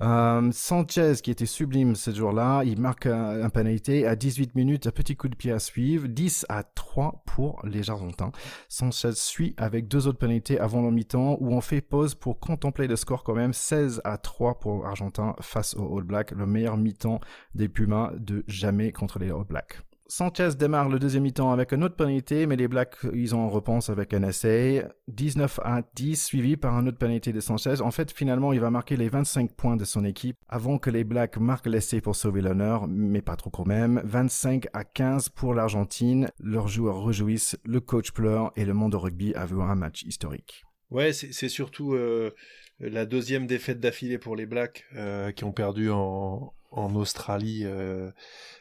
Euh, 0.00 0.50
Sanchez 0.52 1.14
qui 1.22 1.30
était 1.30 1.44
sublime 1.44 1.94
ce 1.94 2.10
jour-là, 2.10 2.62
il 2.64 2.80
marque 2.80 3.04
un, 3.04 3.42
un 3.42 3.50
pénalité 3.50 4.06
à 4.06 4.16
18 4.16 4.54
minutes, 4.54 4.86
un 4.86 4.92
petit 4.92 5.14
coup 5.14 5.28
de 5.28 5.36
pied 5.36 5.52
à 5.52 5.58
suivre, 5.58 6.08
10 6.08 6.46
à 6.48 6.62
3 6.62 7.22
pour 7.26 7.60
les 7.64 7.90
Argentins. 7.90 8.32
Sanchez 8.68 9.12
suit 9.12 9.54
avec 9.56 9.88
deux 9.88 10.06
autres 10.06 10.18
pénalités 10.18 10.58
avant 10.58 10.82
le 10.82 10.90
mi-temps 10.90 11.36
où 11.40 11.54
on 11.54 11.60
fait 11.60 11.80
pause 11.80 12.14
pour 12.14 12.38
contempler 12.38 12.86
le 12.86 12.96
score 12.96 13.24
quand 13.24 13.34
même 13.34 13.52
16 13.52 14.00
à 14.04 14.18
3 14.18 14.58
pour 14.58 14.86
Argentin 14.86 15.34
face 15.40 15.74
aux 15.74 15.98
All 15.98 16.04
Blacks, 16.04 16.32
le 16.32 16.46
meilleur 16.46 16.76
mi-temps 16.76 17.20
des 17.54 17.68
Pumas 17.68 18.12
de 18.16 18.44
jamais 18.46 18.92
contre 18.92 19.18
les 19.18 19.30
All 19.30 19.44
Blacks. 19.44 19.85
Sanchez 20.08 20.50
démarre 20.56 20.88
le 20.88 21.00
deuxième 21.00 21.24
mi-temps 21.24 21.50
avec 21.50 21.72
une 21.72 21.82
autre 21.82 21.96
pénalité, 21.96 22.46
mais 22.46 22.54
les 22.54 22.68
Blacks, 22.68 22.96
ils 23.12 23.34
en 23.34 23.48
repensent 23.48 23.90
avec 23.90 24.14
un 24.14 24.22
essai. 24.22 24.86
19 25.08 25.58
à 25.64 25.82
10, 25.94 26.24
suivi 26.24 26.56
par 26.56 26.76
un 26.76 26.86
autre 26.86 26.98
pénalité 26.98 27.32
de 27.32 27.40
Sanchez. 27.40 27.80
En 27.80 27.90
fait, 27.90 28.12
finalement, 28.12 28.52
il 28.52 28.60
va 28.60 28.70
marquer 28.70 28.96
les 28.96 29.08
25 29.08 29.52
points 29.52 29.76
de 29.76 29.84
son 29.84 30.04
équipe 30.04 30.36
avant 30.48 30.78
que 30.78 30.90
les 30.90 31.02
Blacks 31.02 31.38
marquent 31.38 31.66
l'essai 31.66 32.00
pour 32.00 32.14
sauver 32.14 32.40
l'honneur, 32.40 32.86
mais 32.88 33.20
pas 33.20 33.34
trop 33.36 33.50
quand 33.50 33.66
même. 33.66 34.00
25 34.04 34.66
à 34.72 34.84
15 34.84 35.30
pour 35.30 35.54
l'Argentine. 35.54 36.28
Leurs 36.38 36.68
joueurs 36.68 37.00
rejouissent, 37.00 37.56
le 37.64 37.80
coach 37.80 38.12
pleure 38.12 38.52
et 38.54 38.64
le 38.64 38.74
monde 38.74 38.92
de 38.92 38.96
rugby 38.96 39.34
a 39.34 39.44
vu 39.44 39.60
un 39.60 39.74
match 39.74 40.04
historique. 40.04 40.64
Ouais, 40.90 41.12
c'est 41.12 41.48
surtout 41.48 41.94
euh, 41.94 42.30
la 42.78 43.06
deuxième 43.06 43.48
défaite 43.48 43.80
d'affilée 43.80 44.18
pour 44.18 44.36
les 44.36 44.46
Blacks 44.46 44.84
euh, 44.94 45.32
qui 45.32 45.42
ont 45.42 45.52
perdu 45.52 45.90
en, 45.90 46.54
en 46.76 46.94
Australie 46.94 47.62
euh, 47.64 48.10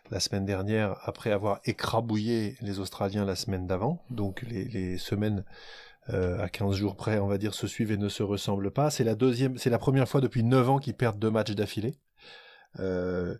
la 0.09 0.19
semaine 0.19 0.45
dernière 0.45 0.97
après 1.03 1.31
avoir 1.31 1.59
écrabouillé 1.65 2.55
les 2.61 2.79
Australiens 2.79 3.25
la 3.25 3.35
semaine 3.35 3.67
d'avant. 3.67 4.03
Donc 4.09 4.41
les, 4.43 4.97
semaines 4.97 5.43
euh, 6.09 6.41
à 6.41 6.49
15 6.49 6.75
jours 6.75 6.95
près, 6.95 7.19
on 7.19 7.27
va 7.27 7.37
dire, 7.37 7.53
se 7.53 7.67
suivent 7.67 7.91
et 7.91 7.97
ne 7.97 8.09
se 8.09 8.23
ressemblent 8.23 8.71
pas. 8.71 8.89
C'est 8.89 9.03
la 9.03 9.15
deuxième, 9.15 9.57
c'est 9.57 9.69
la 9.69 9.79
première 9.79 10.07
fois 10.07 10.21
depuis 10.21 10.43
9 10.43 10.69
ans 10.69 10.79
qu'ils 10.79 10.95
perdent 10.95 11.19
deux 11.19 11.31
matchs 11.31 11.51
d'affilée. 11.51 11.97
Euh, 12.79 13.35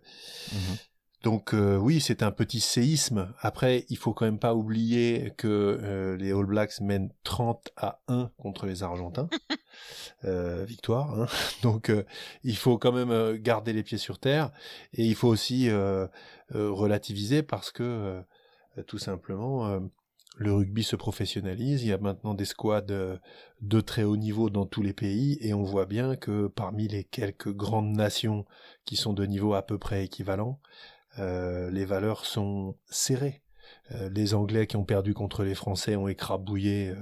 mhm. 0.52 0.76
Donc 1.22 1.54
euh, 1.54 1.76
oui, 1.76 2.00
c'est 2.00 2.22
un 2.22 2.30
petit 2.30 2.60
séisme. 2.60 3.32
Après, 3.40 3.84
il 3.88 3.96
faut 3.96 4.12
quand 4.12 4.26
même 4.26 4.38
pas 4.38 4.54
oublier 4.54 5.32
que 5.36 5.48
euh, 5.48 6.16
les 6.16 6.32
All 6.32 6.44
Blacks 6.46 6.80
mènent 6.80 7.10
30 7.24 7.70
à 7.76 8.00
1 8.08 8.30
contre 8.38 8.66
les 8.66 8.82
Argentins. 8.82 9.28
Euh, 10.24 10.64
victoire. 10.64 11.20
Hein. 11.20 11.26
Donc 11.62 11.92
il 12.42 12.56
faut 12.56 12.78
quand 12.78 12.92
même 12.92 13.36
garder 13.36 13.74
les 13.74 13.82
pieds 13.82 13.98
sur 13.98 14.18
terre 14.18 14.50
et 14.94 15.04
il 15.04 15.14
faut 15.14 15.28
aussi 15.28 15.70
relativiser 16.50 17.42
parce 17.42 17.70
que 17.70 18.22
tout 18.86 18.96
simplement 18.96 19.78
le 20.38 20.54
rugby 20.54 20.82
se 20.82 20.96
professionnalise. 20.96 21.82
Il 21.82 21.88
y 21.88 21.92
a 21.92 21.98
maintenant 21.98 22.32
des 22.32 22.46
squads 22.46 22.80
de 23.60 23.80
très 23.82 24.04
haut 24.04 24.16
niveau 24.16 24.48
dans 24.48 24.64
tous 24.64 24.82
les 24.82 24.94
pays 24.94 25.36
et 25.42 25.52
on 25.52 25.62
voit 25.62 25.86
bien 25.86 26.16
que 26.16 26.46
parmi 26.46 26.88
les 26.88 27.04
quelques 27.04 27.52
grandes 27.52 27.94
nations 27.94 28.46
qui 28.86 28.96
sont 28.96 29.12
de 29.12 29.26
niveau 29.26 29.52
à 29.52 29.62
peu 29.62 29.78
près 29.78 30.04
équivalent, 30.04 30.58
euh, 31.18 31.70
les 31.70 31.84
valeurs 31.84 32.24
sont 32.24 32.76
serrées. 32.90 33.42
Euh, 33.92 34.08
les 34.10 34.34
Anglais 34.34 34.66
qui 34.66 34.76
ont 34.76 34.84
perdu 34.84 35.14
contre 35.14 35.42
les 35.42 35.54
Français 35.54 35.96
ont 35.96 36.08
écrabouillé 36.08 36.90
euh, 36.90 36.96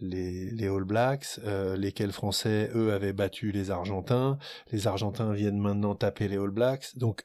les, 0.00 0.50
les, 0.50 0.68
All 0.68 0.84
Blacks, 0.84 1.38
lesquels 1.76 2.12
Français, 2.12 2.70
eux, 2.74 2.92
avaient 2.92 3.12
battu 3.12 3.52
les 3.52 3.70
Argentins. 3.70 4.38
Les 4.72 4.86
Argentins 4.88 5.32
viennent 5.32 5.60
maintenant 5.60 5.94
taper 5.94 6.26
les 6.26 6.38
All 6.38 6.50
Blacks. 6.50 6.96
Donc, 6.96 7.24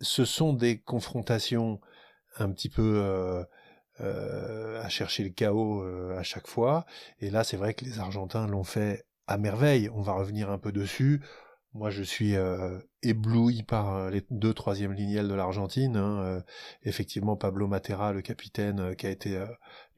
ce 0.00 0.24
sont 0.24 0.54
des 0.54 0.78
confrontations 0.80 1.80
un 2.38 2.50
petit 2.50 2.70
peu 2.70 3.44
à 3.98 4.88
chercher 4.88 5.24
le 5.24 5.30
chaos 5.30 5.82
à 6.16 6.22
chaque 6.22 6.46
fois. 6.46 6.86
Et 7.20 7.28
là, 7.28 7.44
c'est 7.44 7.58
vrai 7.58 7.74
que 7.74 7.84
les 7.84 7.98
Argentins 7.98 8.46
l'ont 8.46 8.64
fait 8.64 9.04
à 9.26 9.36
merveille. 9.36 9.90
On 9.92 10.00
va 10.00 10.12
revenir 10.12 10.50
un 10.50 10.58
peu 10.58 10.72
dessus. 10.72 11.20
Moi, 11.76 11.90
je 11.90 12.02
suis 12.02 12.36
euh, 12.36 12.78
ébloui 13.02 13.62
par 13.62 13.94
euh, 13.94 14.10
les 14.10 14.24
deux 14.30 14.54
troisième 14.54 14.94
lignelles 14.94 15.28
de 15.28 15.34
l'Argentine. 15.34 15.96
Hein, 15.98 16.20
euh, 16.22 16.40
effectivement, 16.84 17.36
Pablo 17.36 17.68
Matera, 17.68 18.14
le 18.14 18.22
capitaine, 18.22 18.96
qui 18.96 19.06
a 19.06 19.10
été 19.10 19.38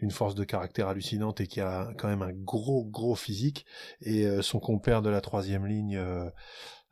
d'une 0.01 0.11
force 0.11 0.35
de 0.35 0.43
caractère 0.43 0.89
hallucinante 0.89 1.41
et 1.41 1.47
qui 1.47 1.61
a 1.61 1.93
quand 1.97 2.09
même 2.09 2.23
un 2.23 2.33
gros, 2.33 2.85
gros 2.85 3.15
physique. 3.15 3.65
Et 4.01 4.27
son 4.43 4.59
compère 4.59 5.03
de 5.03 5.11
la 5.11 5.21
troisième 5.21 5.67
ligne, 5.67 6.03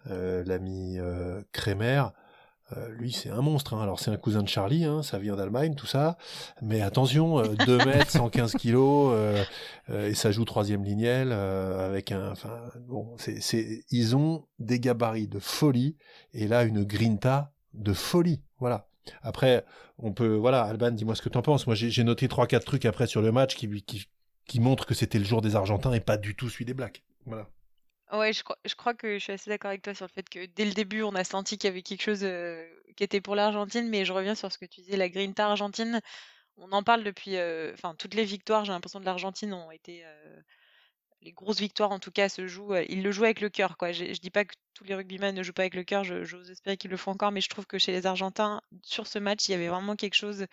l'ami 0.04 0.98
Kremer, 1.50 2.04
euh, 2.76 2.88
lui, 2.88 3.12
c'est 3.12 3.30
un 3.30 3.42
monstre. 3.42 3.74
Hein. 3.74 3.82
Alors, 3.82 4.00
c'est 4.00 4.10
un 4.10 4.16
cousin 4.16 4.42
de 4.42 4.48
Charlie, 4.48 4.84
hein, 4.84 5.02
ça 5.02 5.18
vient 5.18 5.36
d'Allemagne, 5.36 5.74
tout 5.74 5.86
ça. 5.86 6.18
Mais 6.62 6.80
attention, 6.80 7.40
2 7.42 7.80
euh, 7.80 7.84
mètres, 7.86 8.10
115 8.10 8.54
kilos, 8.54 9.12
euh, 9.14 9.44
et 9.88 10.14
ça 10.14 10.32
joue 10.32 10.44
troisième 10.44 10.84
lignelle 10.84 11.32
avec 11.32 12.10
un. 12.12 12.32
Enfin, 12.32 12.60
bon, 12.88 13.14
c'est, 13.18 13.40
c'est, 13.40 13.84
ils 13.90 14.16
ont 14.16 14.46
des 14.58 14.80
gabarits 14.80 15.28
de 15.28 15.38
folie, 15.38 15.96
et 16.32 16.48
là, 16.48 16.64
une 16.64 16.82
grinta 16.82 17.52
de 17.74 17.92
folie. 17.92 18.42
Voilà. 18.58 18.88
Après, 19.22 19.64
on 19.98 20.12
peut. 20.12 20.34
Voilà, 20.34 20.62
Alban, 20.62 20.90
dis-moi 20.90 21.14
ce 21.14 21.22
que 21.22 21.28
t'en 21.28 21.42
penses. 21.42 21.66
Moi, 21.66 21.76
j'ai, 21.76 22.04
noté 22.04 22.26
trois, 22.26 22.48
quatre 22.48 22.64
trucs 22.64 22.84
après 22.84 23.06
sur 23.06 23.22
le 23.22 23.30
match 23.30 23.54
qui, 23.54 23.82
qui, 23.82 24.08
qui 24.48 24.60
montrent 24.60 24.86
que 24.86 24.94
c'était 24.94 25.18
le 25.18 25.24
jour 25.24 25.40
des 25.40 25.54
Argentins 25.54 25.92
et 25.92 26.00
pas 26.00 26.16
du 26.16 26.34
tout 26.34 26.48
celui 26.48 26.64
des 26.64 26.74
Blacks. 26.74 27.04
Voilà. 27.26 27.48
Ouais, 28.12 28.32
je 28.32 28.42
crois, 28.76 28.94
que 28.94 29.14
je 29.14 29.22
suis 29.22 29.32
assez 29.32 29.50
d'accord 29.50 29.70
avec 29.70 29.82
toi 29.82 29.92
sur 29.94 30.06
le 30.06 30.12
fait 30.12 30.28
que 30.28 30.46
dès 30.46 30.64
le 30.64 30.72
début, 30.72 31.02
on 31.02 31.14
a 31.14 31.24
senti 31.24 31.58
qu'il 31.58 31.68
y 31.68 31.72
avait 31.72 31.82
quelque 31.82 32.02
chose 32.02 32.24
qui 32.96 33.02
était 33.04 33.20
pour 33.20 33.34
l'Argentine, 33.34 33.88
mais 33.88 34.04
je 34.04 34.12
reviens 34.12 34.34
sur 34.36 34.52
ce 34.52 34.58
que 34.58 34.64
tu 34.64 34.80
disais, 34.80 34.96
la 34.96 35.08
Grinta 35.08 35.46
argentine. 35.46 36.00
On 36.56 36.72
en 36.72 36.82
parle 36.82 37.04
depuis, 37.04 37.36
enfin, 37.74 37.94
toutes 37.96 38.14
les 38.14 38.24
victoires, 38.24 38.64
j'ai 38.64 38.72
l'impression 38.72 39.00
de 39.00 39.04
l'Argentine 39.06 39.52
ont 39.54 39.70
été, 39.72 40.04
les 41.22 41.32
grosses 41.32 41.58
victoires 41.58 41.90
en 41.90 41.98
tout 41.98 42.12
cas 42.12 42.28
se 42.28 42.46
jouent, 42.46 42.74
ils 42.88 43.02
le 43.02 43.10
jouent 43.10 43.24
avec 43.24 43.40
le 43.40 43.48
cœur, 43.50 43.76
quoi. 43.76 43.90
Je, 43.92 44.04
je 44.04 44.20
dis 44.20 44.30
pas 44.30 44.44
que 44.44 44.54
tous 44.74 44.84
les 44.84 44.94
rugbymen 44.94 45.34
ne 45.34 45.42
jouent 45.42 45.52
pas 45.52 45.62
avec 45.62 45.74
le 45.74 45.82
cœur, 45.84 46.04
j'ose 46.04 46.50
espérer 46.50 46.76
qu'ils 46.76 46.90
le 46.90 46.96
font 46.96 47.12
encore, 47.12 47.32
mais 47.32 47.40
je 47.40 47.48
trouve 47.48 47.66
que 47.66 47.78
chez 47.78 47.92
les 47.92 48.06
Argentins, 48.06 48.60
sur 48.82 49.06
ce 49.06 49.18
match, 49.18 49.48
il 49.48 49.52
y 49.52 49.54
avait 49.54 49.68
vraiment 49.68 49.96
quelque 49.96 50.14
chose 50.14 50.46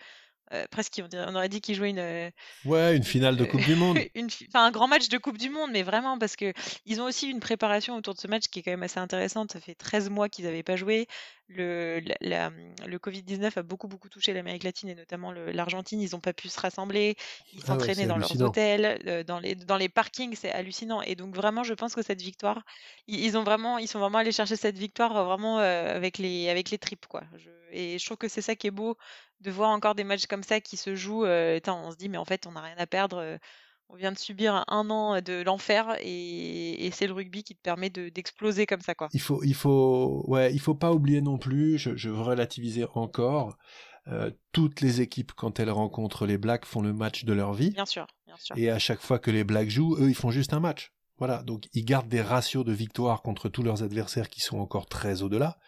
euh, 0.52 0.66
presque 0.70 1.00
on, 1.12 1.34
aurait 1.34 1.48
dit 1.48 1.60
qu'il 1.60 1.74
jouait 1.74 1.90
une 1.90 1.98
euh, 1.98 2.30
ouais 2.64 2.96
une 2.96 3.02
finale 3.02 3.36
de 3.36 3.44
Coupe 3.44 3.64
du 3.64 3.74
Monde 3.76 3.98
une, 4.14 4.28
enfin 4.48 4.66
un 4.66 4.70
grand 4.70 4.88
match 4.88 5.08
de 5.08 5.16
Coupe 5.16 5.38
du 5.38 5.48
Monde 5.48 5.70
mais 5.72 5.82
vraiment 5.82 6.18
parce 6.18 6.36
que 6.36 6.52
ils 6.84 7.00
ont 7.00 7.04
aussi 7.04 7.30
une 7.30 7.40
préparation 7.40 7.96
autour 7.96 8.14
de 8.14 8.18
ce 8.18 8.26
match 8.26 8.44
qui 8.50 8.58
est 8.58 8.62
quand 8.62 8.70
même 8.70 8.82
assez 8.82 9.00
intéressante 9.00 9.52
ça 9.52 9.60
fait 9.60 9.74
13 9.74 10.10
mois 10.10 10.28
qu'ils 10.28 10.44
n'avaient 10.44 10.62
pas 10.62 10.76
joué 10.76 11.06
le, 11.48 12.00
le 12.00 12.98
Covid-19 12.98 13.58
a 13.58 13.62
beaucoup 13.62 13.86
beaucoup 13.86 14.08
touché 14.08 14.32
l'Amérique 14.32 14.64
latine 14.64 14.88
et 14.88 14.94
notamment 14.94 15.32
l'Argentine. 15.32 16.00
Ils 16.00 16.10
n'ont 16.12 16.20
pas 16.20 16.32
pu 16.32 16.48
se 16.48 16.58
rassembler, 16.58 17.16
ils 17.52 17.60
ah 17.64 17.66
s'entraînaient 17.66 18.06
dans 18.06 18.16
leurs 18.16 18.40
hôtels, 18.40 19.00
euh, 19.06 19.24
dans 19.24 19.38
les 19.38 19.54
dans 19.54 19.76
les 19.76 19.88
parkings, 19.88 20.34
c'est 20.34 20.50
hallucinant. 20.50 21.02
Et 21.02 21.14
donc 21.14 21.34
vraiment, 21.34 21.62
je 21.62 21.74
pense 21.74 21.94
que 21.94 22.02
cette 22.02 22.22
victoire, 22.22 22.62
ils, 23.06 23.36
ont 23.36 23.44
vraiment, 23.44 23.78
ils 23.78 23.88
sont 23.88 23.98
vraiment 23.98 24.18
allés 24.18 24.32
chercher 24.32 24.56
cette 24.56 24.78
victoire 24.78 25.16
euh, 25.16 25.24
vraiment 25.24 25.58
euh, 25.58 25.94
avec 25.94 26.18
les 26.18 26.48
avec 26.48 26.70
les 26.70 26.78
tripes 26.78 27.06
quoi. 27.06 27.22
Et 27.74 27.98
je 27.98 28.04
trouve 28.04 28.16
que 28.16 28.28
c'est 28.28 28.42
ça 28.42 28.54
qui 28.54 28.66
est 28.66 28.72
beau 28.72 28.96
de 29.40 29.50
voir 29.50 29.70
encore 29.70 29.94
des 29.94 30.04
matchs 30.04 30.26
comme 30.26 30.42
ça 30.42 30.60
qui 30.60 30.76
se 30.76 30.94
jouent. 30.94 31.26
on 31.26 31.90
se 31.90 31.96
dit 31.96 32.08
mais 32.08 32.18
en 32.18 32.24
fait 32.24 32.46
on 32.46 32.52
n'a 32.52 32.62
rien 32.62 32.76
à 32.78 32.86
perdre 32.86 33.38
on 33.88 33.96
vient 33.96 34.12
de 34.12 34.18
subir 34.18 34.64
un 34.68 34.90
an 34.90 35.20
de 35.20 35.42
l'enfer 35.42 35.96
et, 36.00 36.90
c'est 36.92 37.06
le 37.06 37.12
rugby 37.12 37.42
qui 37.42 37.54
te 37.54 37.60
permet 37.60 37.90
d'exploser 37.90 38.66
comme 38.66 38.80
ça 38.80 38.94
quoi. 38.94 39.08
Il 39.12 39.20
faut 39.20 39.42
il 39.42 39.54
faut 39.54 40.24
ouais 40.26 40.52
il 40.52 40.60
faut 40.60 40.74
pas 40.74 40.92
oublier 40.92 41.20
non 41.20 41.38
plus 41.38 41.78
je, 41.78 42.08
veux 42.08 42.20
relativiser 42.20 42.86
encore 42.94 43.56
euh, 44.08 44.30
toutes 44.52 44.80
les 44.80 45.00
équipes 45.00 45.32
quand 45.32 45.60
elles 45.60 45.70
rencontrent 45.70 46.26
les 46.26 46.38
Blacks 46.38 46.66
font 46.66 46.82
le 46.82 46.92
match 46.92 47.24
de 47.24 47.32
leur 47.32 47.54
vie. 47.54 47.70
Bien 47.70 47.86
sûr, 47.86 48.06
bien 48.26 48.36
sûr. 48.38 48.56
Et 48.58 48.68
à 48.70 48.78
chaque 48.78 49.00
fois 49.00 49.18
que 49.18 49.30
les 49.30 49.44
Blacks 49.44 49.70
jouent, 49.70 49.96
eux 49.98 50.10
ils 50.10 50.14
font 50.14 50.30
juste 50.30 50.52
un 50.52 50.60
match. 50.60 50.92
Voilà, 51.18 51.42
donc 51.42 51.68
ils 51.74 51.84
gardent 51.84 52.08
des 52.08 52.22
ratios 52.22 52.64
de 52.64 52.72
victoire 52.72 53.22
contre 53.22 53.48
tous 53.48 53.62
leurs 53.62 53.82
adversaires 53.82 54.28
qui 54.28 54.40
sont 54.40 54.58
encore 54.58 54.86
très 54.86 55.22
au-delà. 55.22 55.58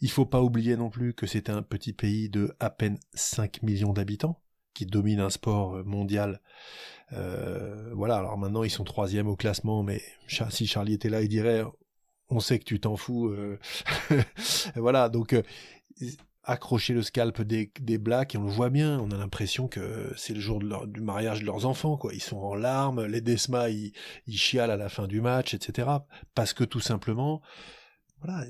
Il 0.00 0.10
faut 0.10 0.26
pas 0.26 0.42
oublier 0.42 0.76
non 0.76 0.90
plus 0.90 1.12
que 1.12 1.26
c'est 1.26 1.50
un 1.50 1.62
petit 1.62 1.92
pays 1.92 2.28
de 2.28 2.54
à 2.60 2.70
peine 2.70 2.98
5 3.14 3.62
millions 3.62 3.92
d'habitants 3.92 4.40
qui 4.74 4.86
domine 4.86 5.20
un 5.20 5.30
sport 5.30 5.84
mondial. 5.84 6.40
Euh, 7.12 7.92
voilà, 7.94 8.16
alors 8.16 8.38
maintenant 8.38 8.62
ils 8.62 8.70
sont 8.70 8.84
troisième 8.84 9.26
au 9.26 9.36
classement, 9.36 9.82
mais 9.82 10.02
si 10.50 10.66
Charlie 10.66 10.94
était 10.94 11.08
là, 11.08 11.22
il 11.22 11.28
dirait 11.28 11.64
on 12.28 12.40
sait 12.40 12.58
que 12.58 12.64
tu 12.64 12.80
t'en 12.80 12.96
fous. 12.96 13.28
Euh. 13.28 13.58
voilà, 14.76 15.08
donc 15.08 15.32
euh, 15.32 15.42
accrocher 16.46 16.94
le 16.94 17.02
scalp 17.02 17.42
des, 17.42 17.72
des 17.80 17.98
blacks 17.98 18.34
et 18.34 18.38
on 18.38 18.44
le 18.44 18.50
voit 18.50 18.70
bien, 18.70 19.00
on 19.00 19.10
a 19.10 19.16
l'impression 19.16 19.66
que 19.66 20.12
c'est 20.16 20.32
le 20.32 20.40
jour 20.40 20.60
de 20.60 20.66
leur, 20.66 20.86
du 20.86 21.00
mariage 21.00 21.40
de 21.40 21.46
leurs 21.46 21.66
enfants, 21.66 21.96
quoi. 21.96 22.14
Ils 22.14 22.22
sont 22.22 22.38
en 22.38 22.54
larmes, 22.54 23.04
les 23.04 23.20
Desma, 23.20 23.68
ils, 23.68 23.92
ils 24.26 24.38
chialent 24.38 24.70
à 24.70 24.76
la 24.76 24.88
fin 24.88 25.08
du 25.08 25.20
match, 25.20 25.54
etc. 25.54 25.88
Parce 26.34 26.52
que 26.52 26.62
tout 26.62 26.80
simplement, 26.80 27.42
voilà, 28.20 28.46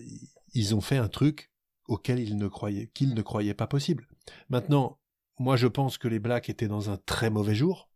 ils 0.52 0.74
ont 0.74 0.82
fait 0.82 0.98
un 0.98 1.08
truc 1.08 1.50
auquel 1.88 2.20
ils 2.20 2.36
ne 2.36 2.48
croyaient, 2.48 2.88
qu'ils 2.88 3.14
ne 3.14 3.22
croyaient 3.22 3.54
pas 3.54 3.66
possible. 3.66 4.06
Maintenant, 4.50 4.98
moi 5.38 5.56
je 5.56 5.66
pense 5.66 5.96
que 5.96 6.08
les 6.08 6.18
blacks 6.18 6.50
étaient 6.50 6.68
dans 6.68 6.90
un 6.90 6.98
très 6.98 7.30
mauvais 7.30 7.54
jour. 7.54 7.88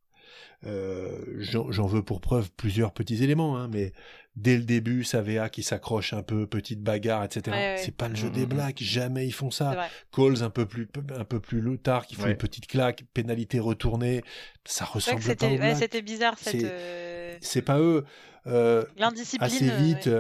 Euh, 0.67 1.11
J'en 1.39 1.87
veux 1.87 2.03
pour 2.03 2.21
preuve 2.21 2.51
plusieurs 2.53 2.93
petits 2.93 3.25
éléments, 3.25 3.57
hein, 3.57 3.69
mais 3.73 3.93
dès 4.37 4.57
le 4.57 4.65
début, 4.65 5.05
Savea 5.05 5.49
qui 5.49 5.63
s'accroche 5.63 6.13
un 6.13 6.23
peu, 6.23 6.47
petite 6.47 6.83
bagarre, 6.83 7.25
etc. 7.25 7.77
C'est 7.79 7.97
pas 7.97 8.09
le 8.09 8.15
jeu 8.15 8.31
des 8.31 8.41
mm, 8.41 8.43
mm, 8.43 8.47
mm. 8.47 8.55
Blacks, 8.55 8.83
jamais 8.83 9.27
ils 9.27 9.33
font 9.33 9.51
ça. 9.51 9.89
Coles 10.11 10.43
un 10.43 10.51
peu 10.51 10.67
plus 10.67 10.89
un 11.17 11.25
peu 11.25 11.41
plus 11.41 11.79
tard, 11.79 12.07
qui 12.07 12.15
font 12.15 12.27
une 12.27 12.37
petite 12.37 12.67
claque, 12.67 13.05
pénalité 13.15 13.59
retournée, 13.59 14.23
ça 14.65 14.85
ressemble 14.85 15.23
pas 15.37 15.47
aux 15.47 15.57
Blacks. 15.57 15.77
C'était 15.77 16.03
bizarre 16.03 16.39
cette. 16.39 16.65
Euh, 16.65 17.37
c'est 17.41 17.63
pas 17.63 17.79
eux. 17.79 18.05
Euh, 18.47 18.85
L'indiscipline. 18.97 19.47
Assez 19.47 19.71
vite. 19.71 20.11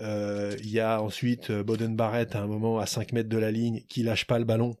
Euh, 0.00 0.56
il 0.58 0.70
y 0.70 0.80
a 0.80 1.00
ensuite 1.00 1.52
Boden 1.52 1.94
Barrett 1.94 2.34
à 2.34 2.40
un 2.40 2.48
moment 2.48 2.80
à 2.80 2.86
5 2.86 3.12
mètres 3.12 3.28
de 3.28 3.38
la 3.38 3.52
ligne 3.52 3.82
qui 3.88 4.02
lâche 4.02 4.26
pas 4.26 4.38
le 4.38 4.44
ballon. 4.44 4.76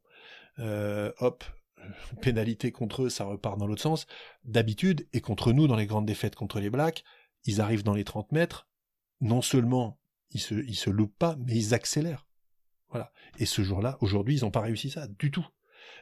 hop, 0.58 1.44
pénalité 2.20 2.72
contre 2.72 3.04
eux, 3.04 3.08
ça 3.08 3.24
repart 3.24 3.58
dans 3.58 3.66
l'autre 3.66 3.82
sens. 3.82 4.06
D'habitude, 4.44 5.06
et 5.12 5.20
contre 5.20 5.52
nous 5.52 5.66
dans 5.66 5.76
les 5.76 5.86
grandes 5.86 6.06
défaites 6.06 6.34
contre 6.34 6.60
les 6.60 6.70
Blacks, 6.70 7.04
ils 7.44 7.60
arrivent 7.60 7.82
dans 7.82 7.94
les 7.94 8.04
30 8.04 8.32
mètres, 8.32 8.68
non 9.20 9.42
seulement 9.42 9.98
ils 10.30 10.40
se, 10.40 10.54
ils 10.54 10.76
se 10.76 10.90
loupent 10.90 11.18
pas, 11.18 11.36
mais 11.38 11.54
ils 11.54 11.74
accélèrent. 11.74 12.26
Voilà. 12.90 13.12
Et 13.38 13.46
ce 13.46 13.62
jour-là, 13.62 13.98
aujourd'hui, 14.00 14.38
ils 14.38 14.42
n'ont 14.42 14.50
pas 14.50 14.60
réussi 14.60 14.90
ça 14.90 15.06
du 15.06 15.30
tout. 15.30 15.46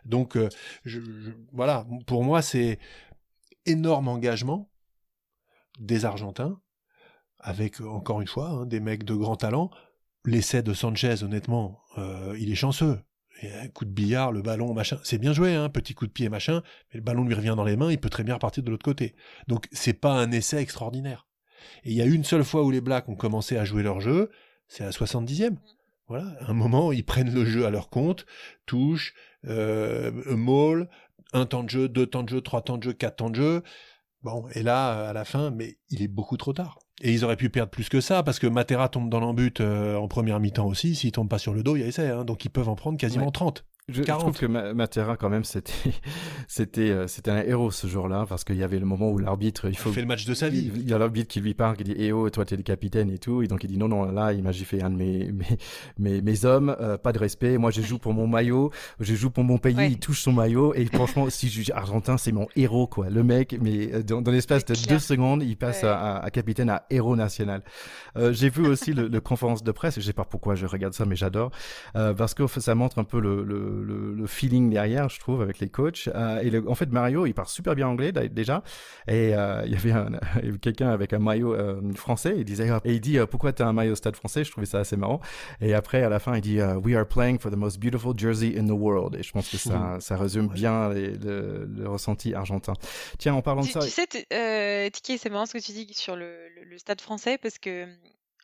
Donc, 0.04 0.36
euh, 0.36 0.48
voilà, 1.52 1.86
pour 2.06 2.24
moi, 2.24 2.42
c'est 2.42 2.78
énorme 3.66 4.08
engagement 4.08 4.70
des 5.78 6.04
Argentins, 6.04 6.60
avec 7.38 7.80
encore 7.80 8.20
une 8.20 8.26
fois 8.26 8.48
hein, 8.48 8.66
des 8.66 8.80
mecs 8.80 9.04
de 9.04 9.14
grand 9.14 9.36
talent. 9.36 9.70
L'essai 10.24 10.62
de 10.62 10.74
Sanchez, 10.74 11.22
honnêtement, 11.22 11.80
euh, 11.98 12.36
il 12.38 12.50
est 12.50 12.56
chanceux 12.56 13.00
un 13.50 13.68
coup 13.68 13.84
de 13.84 13.90
billard, 13.90 14.32
le 14.32 14.42
ballon, 14.42 14.72
machin, 14.74 14.98
c'est 15.02 15.18
bien 15.18 15.32
joué, 15.32 15.54
hein, 15.54 15.68
petit 15.68 15.94
coup 15.94 16.06
de 16.06 16.12
pied, 16.12 16.28
machin, 16.28 16.62
mais 16.92 16.98
le 16.98 17.04
ballon 17.04 17.24
lui 17.24 17.34
revient 17.34 17.54
dans 17.56 17.64
les 17.64 17.76
mains, 17.76 17.90
il 17.90 17.98
peut 17.98 18.10
très 18.10 18.24
bien 18.24 18.34
repartir 18.34 18.62
de 18.62 18.70
l'autre 18.70 18.84
côté. 18.84 19.14
Donc 19.48 19.66
c'est 19.72 19.94
pas 19.94 20.12
un 20.12 20.30
essai 20.30 20.58
extraordinaire. 20.58 21.26
Et 21.84 21.90
il 21.90 21.96
y 21.96 22.02
a 22.02 22.06
une 22.06 22.24
seule 22.24 22.44
fois 22.44 22.64
où 22.64 22.70
les 22.70 22.80
Blacks 22.80 23.08
ont 23.08 23.16
commencé 23.16 23.56
à 23.56 23.64
jouer 23.64 23.82
leur 23.82 24.00
jeu, 24.00 24.30
c'est 24.68 24.82
à 24.82 24.86
la 24.86 24.92
70e. 24.92 25.56
Voilà, 26.08 26.26
à 26.40 26.50
un 26.50 26.54
moment, 26.54 26.92
ils 26.92 27.04
prennent 27.04 27.32
le 27.32 27.44
jeu 27.44 27.64
à 27.64 27.70
leur 27.70 27.88
compte, 27.88 28.26
touche, 28.66 29.14
euh, 29.46 30.10
maul, 30.36 30.88
un 31.32 31.46
temps 31.46 31.62
de 31.62 31.70
jeu, 31.70 31.88
deux 31.88 32.06
temps 32.06 32.22
de 32.22 32.28
jeu, 32.28 32.40
trois 32.40 32.62
temps 32.62 32.78
de 32.78 32.82
jeu, 32.82 32.92
quatre 32.92 33.16
temps 33.16 33.30
de 33.30 33.36
jeu. 33.36 33.62
Bon, 34.22 34.44
et 34.54 34.62
là, 34.62 35.08
à 35.08 35.12
la 35.12 35.24
fin, 35.24 35.50
mais 35.50 35.78
il 35.90 36.02
est 36.02 36.08
beaucoup 36.08 36.36
trop 36.36 36.52
tard. 36.52 36.78
Et 37.00 37.12
ils 37.12 37.24
auraient 37.24 37.36
pu 37.36 37.50
perdre 37.50 37.70
plus 37.70 37.88
que 37.88 38.00
ça, 38.00 38.22
parce 38.22 38.38
que 38.38 38.46
Matera 38.46 38.88
tombe 38.88 39.10
dans 39.10 39.18
l'embut 39.18 39.60
euh, 39.60 39.96
en 39.96 40.06
première 40.06 40.38
mi-temps 40.38 40.66
aussi. 40.66 40.94
S'il 40.94 41.10
tombe 41.10 41.28
pas 41.28 41.38
sur 41.38 41.52
le 41.52 41.64
dos, 41.64 41.74
il 41.76 41.80
y 41.80 41.82
a 41.82 41.86
essai. 41.88 42.08
Hein, 42.08 42.24
donc 42.24 42.44
ils 42.44 42.50
peuvent 42.50 42.68
en 42.68 42.76
prendre 42.76 42.98
quasiment 42.98 43.32
30. 43.32 43.64
Je, 43.88 44.02
trouve 44.04 44.38
que 44.38 44.46
Matera 44.46 45.16
quand 45.16 45.28
même 45.28 45.42
c'était 45.42 45.72
c'était 46.46 46.90
euh, 46.90 47.08
c'était 47.08 47.32
un 47.32 47.42
héros 47.42 47.72
ce 47.72 47.88
jour-là 47.88 48.26
parce 48.28 48.44
qu'il 48.44 48.54
y 48.54 48.62
avait 48.62 48.78
le 48.78 48.86
moment 48.86 49.10
où 49.10 49.18
l'arbitre 49.18 49.68
il 49.68 49.76
faut 49.76 49.90
il 49.90 49.94
fait 49.94 50.00
le 50.02 50.06
match 50.06 50.24
de 50.24 50.34
sa 50.34 50.48
vie. 50.48 50.70
Il, 50.72 50.88
y 50.88 50.94
a 50.94 50.98
l'arbitre 50.98 51.26
qui 51.26 51.40
lui 51.40 51.52
parle 51.52 51.76
qui 51.76 51.82
dit 51.82 51.94
"Eh 51.96 52.12
oh 52.12 52.30
toi 52.30 52.44
t'es 52.44 52.56
le 52.56 52.62
capitaine 52.62 53.10
et 53.10 53.18
tout" 53.18 53.42
et 53.42 53.48
donc 53.48 53.64
il 53.64 53.66
dit 53.66 53.78
"Non 53.78 53.88
non 53.88 54.04
là 54.12 54.32
il 54.34 54.44
m'a 54.44 54.52
fait 54.52 54.80
un 54.84 54.90
de 54.90 54.94
mes 55.02 55.32
mes 55.98 56.22
mes, 56.22 56.44
hommes 56.44 56.76
euh, 56.80 56.96
pas 56.96 57.12
de 57.12 57.18
respect. 57.18 57.58
Moi 57.58 57.72
je 57.72 57.82
joue 57.82 57.98
pour 57.98 58.14
mon 58.14 58.28
maillot. 58.28 58.70
Je 59.00 59.16
joue 59.16 59.30
pour 59.30 59.42
mon 59.42 59.58
pays. 59.58 59.74
Il 59.80 59.98
touche 59.98 60.22
son 60.22 60.32
maillot. 60.32 60.74
Et 60.74 60.86
franchement 60.86 61.28
si 61.28 61.48
je 61.48 61.72
argentin 61.72 62.18
c'est 62.18 62.32
mon 62.32 62.46
héros 62.54 62.86
quoi. 62.86 63.10
Le 63.10 63.24
mec 63.24 63.58
mais 63.60 63.92
euh, 63.92 64.02
dans, 64.04 64.30
l'espace 64.30 64.64
de 64.64 64.74
deux 64.88 65.00
secondes 65.00 65.42
il 65.42 65.56
passe 65.56 65.82
à, 65.82 66.24
capitaine 66.32 66.70
à 66.70 66.84
héros 66.88 67.16
national. 67.16 67.64
J'ai 68.30 68.48
vu 68.48 68.64
aussi 68.64 68.92
le, 68.92 69.20
conférence 69.20 69.64
de 69.64 69.72
presse. 69.72 69.96
Je 69.96 70.02
sais 70.02 70.12
pas 70.12 70.24
pourquoi 70.24 70.54
je 70.54 70.66
regarde 70.66 70.94
ça 70.94 71.04
mais 71.04 71.16
j'adore. 71.16 71.50
Parce 71.94 72.34
que 72.34 72.46
ça 72.46 72.76
montre 72.76 73.00
un 73.00 73.04
peu 73.04 73.18
le 73.18 73.42
le, 73.42 73.71
feeling 74.26 74.70
derrière, 74.70 75.08
je 75.08 75.18
trouve, 75.20 75.42
avec 75.42 75.58
les 75.58 75.68
coachs. 75.68 76.08
Euh, 76.14 76.40
et 76.42 76.68
en 76.68 76.74
fait, 76.74 76.90
Mario, 76.90 77.26
il 77.26 77.34
parle 77.34 77.48
super 77.48 77.74
bien 77.74 77.88
anglais 77.88 78.12
déjà. 78.12 78.62
Et 79.08 79.34
euh, 79.34 79.62
il 79.66 79.72
y 79.72 79.76
avait 79.76 80.58
quelqu'un 80.58 80.90
avec 80.90 81.12
un 81.12 81.18
maillot 81.18 81.54
euh, 81.54 81.80
français. 81.94 82.34
Il 82.36 82.44
disait 82.44 82.68
et 82.84 82.94
il 82.94 83.00
dit 83.00 83.18
pourquoi 83.30 83.52
tu 83.52 83.62
as 83.62 83.68
un 83.68 83.72
maillot 83.72 83.94
stade 83.94 84.16
français? 84.16 84.44
Je 84.44 84.50
trouvais 84.50 84.66
ça 84.66 84.80
assez 84.80 84.96
marrant. 84.96 85.20
Et 85.60 85.74
après, 85.74 86.02
à 86.02 86.08
la 86.08 86.18
fin, 86.18 86.34
il 86.36 86.40
dit 86.40 86.60
We 86.60 86.94
are 86.96 87.06
playing 87.06 87.38
for 87.38 87.50
the 87.50 87.56
most 87.56 87.78
beautiful 87.78 88.14
jersey 88.16 88.58
in 88.58 88.66
the 88.66 88.78
world. 88.78 89.14
Et 89.16 89.22
je 89.22 89.32
pense 89.32 89.48
que 89.48 89.56
ça, 89.56 89.98
ça 90.00 90.16
résume 90.16 90.48
bien 90.48 90.90
le, 90.90 91.86
ressenti 91.86 92.34
argentin. 92.34 92.74
Tiens, 93.18 93.34
en 93.34 93.42
parlant 93.42 93.62
de 93.62 93.68
ça. 93.68 93.80
Tu 93.80 93.88
sais, 93.88 94.90
Tiki, 94.90 95.18
c'est 95.18 95.30
marrant 95.30 95.46
ce 95.46 95.52
que 95.52 95.62
tu 95.62 95.72
dis 95.72 95.92
sur 95.94 96.16
le, 96.16 96.48
le 96.64 96.78
stade 96.78 97.00
français 97.00 97.38
parce 97.38 97.58
que 97.58 97.86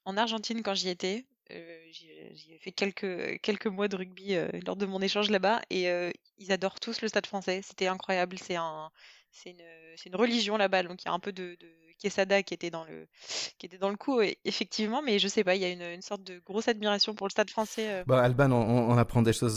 en 0.08 0.16
Argentine, 0.16 0.62
quand 0.62 0.74
j'y 0.74 0.88
étais, 0.88 1.16
euh, 1.18 1.37
j'ai 1.50 2.58
fait 2.60 2.72
quelques, 2.72 3.40
quelques 3.40 3.66
mois 3.66 3.88
de 3.88 3.96
rugby 3.96 4.34
euh, 4.34 4.48
lors 4.66 4.76
de 4.76 4.86
mon 4.86 5.00
échange 5.00 5.30
là-bas 5.30 5.62
et 5.70 5.88
euh, 5.88 6.10
ils 6.38 6.52
adorent 6.52 6.80
tous 6.80 7.00
le 7.00 7.08
stade 7.08 7.26
français. 7.26 7.60
C'était 7.62 7.86
incroyable. 7.86 8.36
C'est 8.38 8.56
un, 8.56 8.90
c'est 9.30 9.50
une, 9.50 9.64
une, 10.06 10.16
religion 10.16 10.56
là-bas. 10.56 10.82
Donc 10.82 11.02
il 11.02 11.06
y 11.06 11.08
a 11.08 11.12
un 11.12 11.18
peu 11.18 11.32
de, 11.32 11.56
de, 11.60 11.66
Quesada 12.00 12.44
qui 12.44 12.54
était 12.54 12.70
dans 12.70 12.84
le, 12.84 13.08
qui 13.58 13.66
était 13.66 13.76
dans 13.78 13.90
le 13.90 13.96
coup, 13.96 14.20
effectivement. 14.44 15.02
Mais 15.02 15.18
je 15.18 15.26
sais 15.26 15.42
pas, 15.42 15.56
il 15.56 15.62
y 15.62 15.64
a 15.64 15.70
une, 15.70 15.82
une, 15.82 16.02
sorte 16.02 16.22
de 16.22 16.38
grosse 16.46 16.68
admiration 16.68 17.16
pour 17.16 17.26
le 17.26 17.32
stade 17.32 17.50
français. 17.50 18.04
Bah, 18.06 18.22
Alban, 18.22 18.52
on, 18.52 18.90
on, 18.90 18.96
apprend 18.98 19.20
des 19.20 19.32
choses 19.32 19.56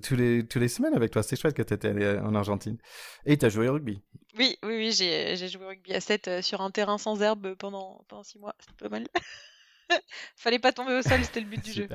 tous, 0.00 0.16
les, 0.16 0.46
tous 0.46 0.58
les 0.58 0.68
semaines 0.68 0.94
avec 0.94 1.10
toi. 1.10 1.22
C'est 1.22 1.38
chouette 1.38 1.54
que 1.54 1.60
tu 1.60 1.74
étais 1.74 1.88
allé 1.88 2.18
en 2.20 2.34
Argentine. 2.34 2.78
Et 3.26 3.36
tu 3.36 3.44
as 3.44 3.50
joué 3.50 3.68
au 3.68 3.74
rugby. 3.74 4.00
Oui, 4.38 4.56
oui, 4.62 4.76
oui 4.78 4.92
j'ai 4.92 5.36
joué 5.48 5.66
au 5.66 5.68
rugby 5.68 5.92
à 5.92 6.00
7 6.00 6.40
sur 6.40 6.62
un 6.62 6.70
terrain 6.70 6.96
sans 6.96 7.20
herbe 7.20 7.56
pendant, 7.56 8.02
pendant 8.08 8.22
6 8.22 8.38
mois. 8.38 8.54
C'était 8.58 8.84
pas 8.84 8.88
mal. 8.88 9.06
Fallait 10.36 10.58
pas 10.58 10.72
tomber 10.72 10.94
au 10.94 11.02
sol, 11.02 11.20
c'était 11.22 11.40
le 11.40 11.46
but 11.46 11.64
du 11.64 11.72
jeu. 11.72 11.88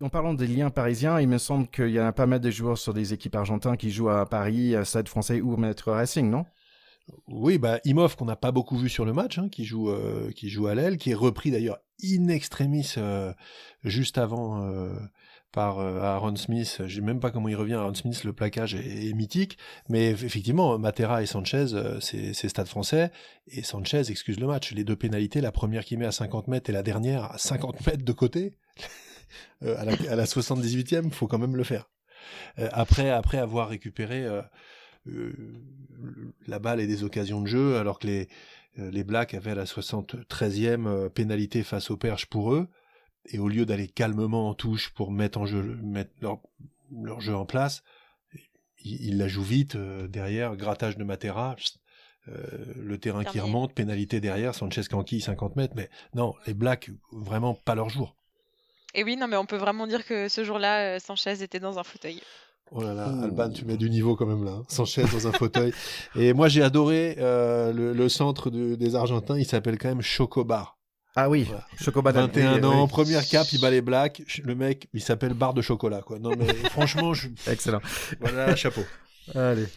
En 0.00 0.08
parlant 0.08 0.34
des 0.34 0.48
liens 0.48 0.70
parisiens, 0.70 1.20
il 1.20 1.28
me 1.28 1.38
semble 1.38 1.68
qu'il 1.68 1.90
y 1.90 1.98
a 1.98 2.10
pas 2.12 2.26
mal 2.26 2.40
de 2.40 2.50
joueurs 2.50 2.76
sur 2.76 2.92
des 2.92 3.12
équipes 3.12 3.36
argentines 3.36 3.76
qui 3.76 3.92
jouent 3.92 4.08
à 4.08 4.28
Paris, 4.28 4.74
à 4.74 4.84
Stade 4.84 5.08
français 5.08 5.40
ou 5.40 5.56
Maître 5.56 5.92
Racing, 5.92 6.28
non? 6.28 6.44
Oui, 7.28 7.58
bah 7.58 7.78
Imov 7.84 8.16
qu'on 8.16 8.24
n'a 8.24 8.36
pas 8.36 8.52
beaucoup 8.52 8.76
vu 8.76 8.88
sur 8.88 9.04
le 9.04 9.12
match, 9.12 9.38
hein, 9.38 9.48
qui 9.48 9.64
joue 9.64 9.90
euh, 9.90 10.30
qui 10.32 10.48
joue 10.48 10.66
à 10.66 10.74
l'aile, 10.74 10.96
qui 10.96 11.10
est 11.10 11.14
repris 11.14 11.50
d'ailleurs 11.50 11.78
in 12.04 12.28
extremis 12.28 12.94
euh, 12.96 13.32
juste 13.84 14.18
avant 14.18 14.64
euh, 14.64 14.92
par 15.52 15.78
euh, 15.78 16.00
Aaron 16.00 16.34
Smith. 16.36 16.82
Je 16.86 16.94
sais 16.94 17.00
même 17.00 17.20
pas 17.20 17.30
comment 17.30 17.48
il 17.48 17.56
revient. 17.56 17.74
Aaron 17.74 17.94
Smith, 17.94 18.24
le 18.24 18.32
plaquage 18.32 18.74
est, 18.74 19.12
mythique. 19.14 19.58
Mais 19.88 20.10
effectivement, 20.10 20.78
Matera 20.78 21.22
et 21.22 21.26
Sanchez, 21.26 21.66
euh, 21.74 22.00
c'est 22.00 22.48
Stade 22.48 22.66
français. 22.66 23.12
Et 23.46 23.62
Sanchez 23.62 24.10
excuse 24.10 24.40
le 24.40 24.46
match. 24.46 24.72
Les 24.72 24.84
deux 24.84 24.96
pénalités, 24.96 25.40
la 25.40 25.52
première 25.52 25.84
qui 25.84 25.96
met 25.96 26.06
à 26.06 26.12
50 26.12 26.48
mètres 26.48 26.70
et 26.70 26.72
la 26.72 26.82
dernière 26.82 27.30
à 27.30 27.38
50 27.38 27.86
mètres 27.86 28.04
de 28.04 28.12
côté. 28.12 28.52
Euh, 29.62 29.78
à, 29.78 29.86
la, 29.86 29.92
à 30.10 30.14
la 30.14 30.26
78e, 30.26 31.10
faut 31.10 31.26
quand 31.26 31.38
même 31.38 31.56
le 31.56 31.64
faire. 31.64 31.88
après, 32.58 33.08
après 33.08 33.38
avoir 33.38 33.70
récupéré 33.70 34.26
la 36.46 36.58
balle 36.58 36.80
et 36.80 36.86
des 36.86 37.02
occasions 37.02 37.40
de 37.40 37.46
jeu, 37.46 37.78
alors 37.78 37.98
que 37.98 38.08
les, 38.08 38.28
les 38.76 39.04
Blacks 39.04 39.32
avaient 39.32 39.54
la 39.54 39.64
73e 39.64 41.08
pénalité 41.08 41.62
face 41.62 41.90
aux 41.90 41.96
Perches 41.96 42.26
pour 42.26 42.52
eux, 42.52 42.68
et 43.26 43.38
au 43.38 43.48
lieu 43.48 43.66
d'aller 43.66 43.88
calmement 43.88 44.48
en 44.48 44.54
touche 44.54 44.90
pour 44.90 45.12
mettre 45.12 45.38
en 45.38 45.46
jeu 45.46 45.62
mettre 45.82 46.12
leur, 46.20 46.40
leur 46.90 47.20
jeu 47.20 47.34
en 47.34 47.46
place, 47.46 47.82
il, 48.84 49.18
la 49.18 49.28
joue 49.28 49.42
vite 49.42 49.76
euh, 49.76 50.08
derrière, 50.08 50.56
grattage 50.56 50.96
de 50.96 51.04
Matera, 51.04 51.56
euh, 52.28 52.34
le 52.76 52.98
terrain 52.98 53.24
qui 53.24 53.40
remonte, 53.40 53.74
pénalité 53.74 54.20
derrière, 54.20 54.54
Sanchez 54.54 54.82
Kanki 54.90 55.20
50 55.20 55.56
mètres, 55.56 55.74
mais 55.76 55.88
non, 56.14 56.34
les 56.46 56.54
Blacks 56.54 56.90
vraiment 57.12 57.54
pas 57.54 57.74
leur 57.74 57.88
jour. 57.88 58.16
Et 58.94 59.04
oui, 59.04 59.16
non, 59.16 59.26
mais 59.26 59.36
on 59.36 59.46
peut 59.46 59.56
vraiment 59.56 59.86
dire 59.86 60.04
que 60.04 60.28
ce 60.28 60.44
jour-là, 60.44 60.96
euh, 60.96 60.98
Sanchez 60.98 61.42
était 61.42 61.60
dans 61.60 61.78
un 61.78 61.82
fauteuil. 61.82 62.20
Oh 62.70 62.82
là 62.82 62.94
là, 62.94 63.06
Alban, 63.22 63.50
tu 63.50 63.64
mets 63.64 63.76
du 63.76 63.90
niveau 63.90 64.16
quand 64.16 64.26
même 64.26 64.44
là. 64.44 64.52
Hein. 64.52 64.64
Sanchez 64.68 65.04
dans 65.04 65.26
un 65.26 65.32
fauteuil. 65.32 65.74
Et 66.16 66.32
moi, 66.32 66.48
j'ai 66.48 66.62
adoré 66.62 67.16
le, 67.18 68.08
centre 68.08 68.48
des 68.50 68.94
Argentins. 68.94 69.38
Il 69.38 69.44
s'appelle 69.44 69.76
quand 69.76 69.88
même 69.88 70.00
Chocobar. 70.00 70.78
Ah 71.14 71.28
oui, 71.28 71.46
chocolat 71.78 72.12
21 72.12 72.64
ans, 72.64 72.88
première 72.88 73.26
cap, 73.28 73.46
il 73.52 73.60
bat 73.60 73.70
les 73.70 73.82
blacks. 73.82 74.22
Le 74.44 74.54
mec, 74.54 74.88
il 74.94 75.02
s'appelle 75.02 75.34
barre 75.34 75.52
de 75.52 75.60
chocolat, 75.60 76.00
quoi. 76.00 76.18
Non, 76.18 76.32
mais 76.38 76.46
franchement, 76.70 77.12
je... 77.12 77.28
Excellent. 77.46 77.82
Voilà, 78.20 78.56
chapeau. 78.56 78.82
Allez. 79.34 79.68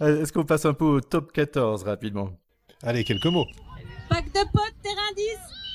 Est-ce 0.00 0.32
qu'on 0.32 0.44
passe 0.44 0.64
un 0.64 0.74
peu 0.74 0.84
au 0.84 1.00
top 1.00 1.32
14 1.32 1.82
rapidement? 1.82 2.30
Allez, 2.82 3.02
quelques 3.02 3.26
mots. 3.26 3.46
Pack 4.08 4.26
de 4.26 4.40
potes, 4.52 4.74
terrain 4.82 5.12
10 5.16 5.65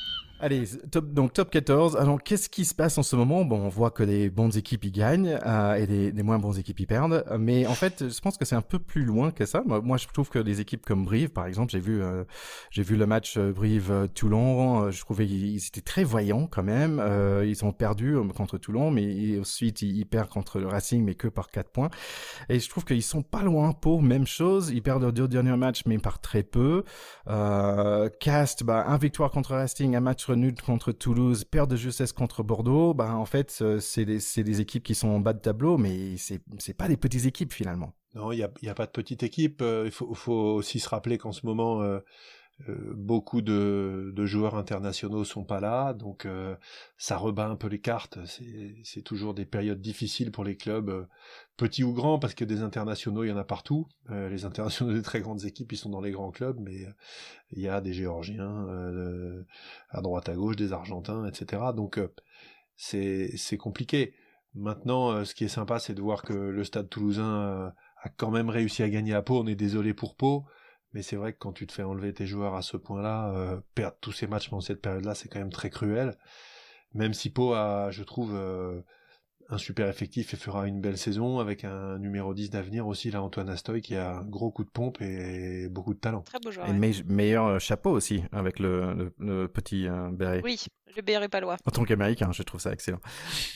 Allez, 0.44 0.64
top, 0.89 1.14
donc 1.14 1.34
top 1.34 1.52
14. 1.52 1.98
Alors, 1.98 2.20
qu'est-ce 2.24 2.50
qui 2.50 2.66
se 2.66 2.74
passe 2.74 2.98
en 2.98 3.04
ce 3.04 3.16
moment? 3.16 3.46
Bon, 3.46 3.60
on 3.60 3.70
voit 3.70 3.92
que 3.92 4.02
les 4.02 4.32
bonnes 4.32 4.58
équipes 4.58 4.84
y 4.86 4.92
gagnent 4.92 5.38
euh, 5.46 5.76
et 5.76 5.86
les, 5.86 6.12
les, 6.12 6.24
moins 6.24 6.39
bonnes 6.39 6.58
équipes 6.58 6.80
y 6.80 6.88
perdent. 6.88 7.24
Mais 7.38 7.68
en 7.68 7.76
fait, 7.76 8.10
je 8.10 8.20
pense 8.22 8.39
que 8.39 8.46
c'est 8.46 8.56
un 8.56 8.64
peu 8.64 8.80
plus 8.80 9.04
loin 9.04 9.30
que 9.30 9.46
ça. 9.46 9.62
Moi, 9.64 9.98
je 9.98 10.08
trouve 10.08 10.30
que 10.30 10.39
les 10.39 10.60
équipes 10.60 10.84
comme 10.84 11.06
Brive, 11.06 11.30
par 11.30 11.46
exemple, 11.46 11.72
j'ai 11.72 11.80
vu, 11.80 12.02
euh, 12.02 12.24
j'ai 12.72 12.82
vu 12.82 12.96
le 12.96 13.06
match 13.06 13.38
euh, 13.38 13.52
Brive-Toulon. 13.52 14.89
je 14.89 15.00
trouvais 15.02 15.28
qu'ils 15.28 15.58
étaient 15.58 15.82
très 15.82 16.04
voyants 16.04 16.48
quand 16.48 16.64
même. 16.64 17.00
ils 17.46 17.64
ont 17.64 17.72
perdu 17.72 18.18
contre 18.36 18.58
Toulon, 18.58 18.89
mais 18.89 19.39
ensuite 19.39 19.84
ils, 19.84 20.06
perdent 20.06 20.30
contre 20.30 20.60
le 20.60 20.66
Racing, 20.66 21.04
mais 21.04 21.14
que 21.14 21.28
par 21.28 21.52
4 21.52 21.70
points. 21.70 21.92
Et 22.50 22.60
je 22.60 22.68
trouve 22.68 22.84
qu'ils 22.84 23.04
sont 23.04 23.22
pas 23.22 23.44
loin 23.44 23.74
pour 23.74 24.02
même 24.02 24.26
chose. 24.26 24.72
Ils 24.72 24.82
perdent 24.82 25.04
leurs 25.04 25.14
deux 25.14 25.28
derniers 25.28 25.56
matchs, 25.56 25.84
mais 25.86 26.00
par 26.00 26.20
très 26.20 26.42
peu. 26.42 26.84
Cast, 27.28 28.64
bah, 28.64 28.86
un 28.88 28.98
victoire 28.98 29.30
contre 29.30 29.52
Racing, 29.52 29.96
un 29.96 30.00
match 30.00 30.30
nul 30.36 30.55
contre 30.61 30.91
Toulouse, 30.91 31.43
perte 31.43 31.69
de 31.69 31.75
justesse 31.75 32.13
contre 32.13 32.43
Bordeaux, 32.43 32.93
bah 32.93 33.15
en 33.15 33.25
fait 33.25 33.63
c'est 33.79 34.05
des, 34.05 34.61
équipes 34.61 34.84
qui 34.84 34.95
sont 34.95 35.09
en 35.09 35.19
bas 35.19 35.34
de 35.34 35.39
tableau, 35.39 35.77
mais 35.77 36.17
c'est 36.17 36.41
c'est 36.59 36.73
pas 36.73 36.88
des 36.88 36.97
petites 36.97 37.25
équipes 37.25 37.53
finalement. 37.53 37.93
Non, 38.13 38.32
il 38.32 38.39
y 38.39 38.43
a, 38.43 38.51
y 38.61 38.69
a 38.69 38.73
pas 38.73 38.86
de 38.86 38.91
petites 38.91 39.23
équipes. 39.23 39.61
Euh, 39.61 39.84
il 39.86 39.91
faut, 39.91 40.34
aussi 40.34 40.79
se 40.79 40.89
rappeler 40.89 41.17
qu'en 41.17 41.32
ce 41.32 41.45
moment 41.45 41.82
euh, 41.82 41.99
beaucoup 42.95 43.41
de, 43.41 44.12
de, 44.16 44.26
joueurs 44.26 44.55
internationaux 44.55 45.24
sont 45.24 45.43
pas 45.43 45.59
là, 45.59 45.93
donc 45.93 46.26
euh, 46.26 46.55
ça 46.97 47.18
rebat 47.18 47.47
un 47.47 47.55
peu 47.55 47.68
les 47.68 47.80
cartes. 47.80 48.20
C'est 48.84 49.01
toujours 49.01 49.34
des 49.34 49.45
périodes 49.45 49.82
difficiles 49.82 50.32
pour 50.32 50.43
les 50.43 50.55
clubs, 50.55 50.89
euh, 50.89 51.07
petits 51.57 51.84
ou 51.84 51.93
grands, 51.93 52.20
parce 52.20 52.34
que 52.34 52.45
des 52.45 52.62
internationaux, 52.62 53.24
il 53.24 53.30
y 53.30 53.32
en 53.32 53.38
a 53.38 53.43
partout. 53.43 53.88
les 54.09 54.45
internationaux 54.45 54.93
des 54.95 55.01
très 55.01 55.22
grandes 55.22 55.45
équipes, 55.45 55.72
ils 55.72 55.78
sont 55.78 55.89
dans 55.89 56.01
les 56.01 56.12
grands 56.12 56.32
clubs, 56.32 56.59
mais 56.59 56.86
il 57.51 57.62
y 57.62 57.68
a 57.68 57.82
des 57.82 57.93
Géorgiens 57.93 58.68
à 59.89 60.01
droite 60.01 60.30
à 60.30 60.34
gauche, 60.34 60.55
des 60.55 60.74
Argentins, 60.74 61.26
etc. 61.26 61.62
Donc 61.76 61.99
c'est 62.76 63.57
compliqué. 63.59 64.14
Maintenant, 64.53 65.24
ce 65.24 65.34
qui 65.34 65.45
est 65.45 65.49
sympa, 65.49 65.80
c'est 65.80 65.93
de 65.93 66.01
voir 66.01 66.24
que 66.24 66.34
le 66.34 66.64
Stade 66.64 66.89
Toulousain 66.89 67.74
a 68.03 68.09
quand 68.09 68.32
même 68.32 68.49
réussi 68.49 68.84
à 68.84 68.89
gagner 68.89 69.14
à 69.14 69.22
Pau. 69.22 69.39
On 69.39 69.47
est 69.47 69.55
désolé 69.55 69.93
pour 69.93 70.16
Pau. 70.16 70.45
Mais 70.94 71.02
c'est 71.02 71.16
vrai 71.16 71.34
que 71.34 71.38
quand 71.38 71.54
tu 71.54 71.68
te 71.68 71.72
fais 71.72 71.84
enlever 71.84 72.14
tes 72.14 72.26
joueurs 72.26 72.56
à 72.56 72.62
ce 72.62 72.78
point-là, 72.78 73.34
euh, 73.34 73.62
perdre 73.76 73.98
tous 74.02 74.12
ces 74.12 74.28
matchs 74.28 74.50
pendant 74.50 74.62
cette 74.62 74.82
période-là, 74.82 75.16
c'est 75.16 75.30
quand 75.30 75.39
même 75.39 75.52
très 75.52 75.70
cruel. 75.70 76.18
Même 76.94 77.14
si 77.14 77.30
Pau 77.30 77.54
a, 77.54 77.92
je 77.92 78.04
trouve, 78.04 78.36
euh, 78.36 78.82
un 79.52 79.58
super 79.58 79.88
effectif 79.88 80.34
et 80.34 80.38
fera 80.38 80.68
une 80.68 80.82
belle 80.82 80.98
saison 80.98 81.39
avec 81.39 81.66
un 81.66 82.00
numéro 82.00 82.34
10 82.34 82.50
d'avenir 82.50 82.88
aussi, 82.88 83.12
là, 83.12 83.22
Antoine 83.22 83.50
Astoy, 83.50 83.82
qui 83.82 83.96
a 83.96 84.18
un 84.18 84.24
gros 84.24 84.52
coup 84.52 84.64
de 84.64 84.70
pompe 84.70 85.02
et 85.02 85.68
beaucoup 85.70 85.94
de 85.94 86.00
talent. 86.00 86.22
Très 86.22 86.39
beau 86.39 86.52
joueur. 86.52 86.68
Et 86.68 86.74
meilleur 86.74 87.60
chapeau 87.60 87.92
aussi, 87.92 88.24
avec 88.32 88.60
le, 88.60 89.14
le, 89.20 89.48
petit 89.48 89.88
euh, 89.88 90.10
béret. 90.12 90.42
Oui, 90.44 90.66
le. 90.96 91.58
En 91.66 91.72
tant 91.72 91.84
qu'américain, 91.84 92.32
je 92.32 92.44
trouve 92.44 92.62
ça 92.62 92.72
excellent. 92.72 93.00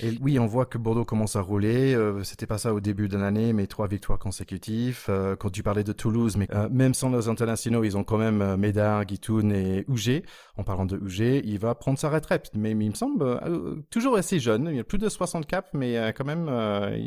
Et 0.02 0.18
oui, 0.22 0.40
on 0.40 0.46
voit 0.46 0.66
que 0.66 0.78
Bordeaux 0.78 1.06
commence 1.06 1.36
à 1.36 1.42
rouler. 1.42 1.94
Euh, 1.94 2.24
C'était 2.24 2.48
pas 2.48 2.58
ça 2.58 2.74
au 2.74 2.80
début 2.80 3.08
de 3.08 3.18
l'année, 3.18 3.54
mais 3.54 3.68
trois 3.68 3.88
victoires 3.88 4.20
consécutives. 4.20 5.06
Euh, 5.10 5.36
quand 5.36 5.50
tu 5.50 5.64
parlais 5.64 5.84
de 5.84 5.94
Toulouse, 5.94 6.38
mais 6.38 6.48
même 6.72 6.94
sans 6.94 7.10
nos 7.10 7.30
internationaux, 7.30 7.84
ils 7.84 7.98
ont 7.98 8.04
quand 8.04 8.18
même 8.18 8.56
Médard, 8.56 9.06
Guitoun 9.06 9.52
et 9.52 9.86
Ouget. 9.88 10.24
En 10.58 10.64
parlant 10.64 10.86
de 10.86 10.98
Ouget, 10.98 11.42
il 11.44 11.60
va 11.60 11.76
prendre 11.76 12.00
sa 12.00 12.10
retraite. 12.10 12.52
Mais, 12.56 12.72
il 12.72 12.90
me 12.90 12.94
semble 12.94 13.40
toujours 13.90 14.18
assez 14.18 14.40
jeune. 14.40 14.70
Il 14.72 14.80
a 14.80 14.84
plus 14.84 14.98
de 14.98 15.10
60 15.10 15.46
caps, 15.46 15.70
mais 15.74 15.98
euh, 15.98 16.12
quand 16.12 16.26
même 16.26 16.48
euh, 16.50 16.98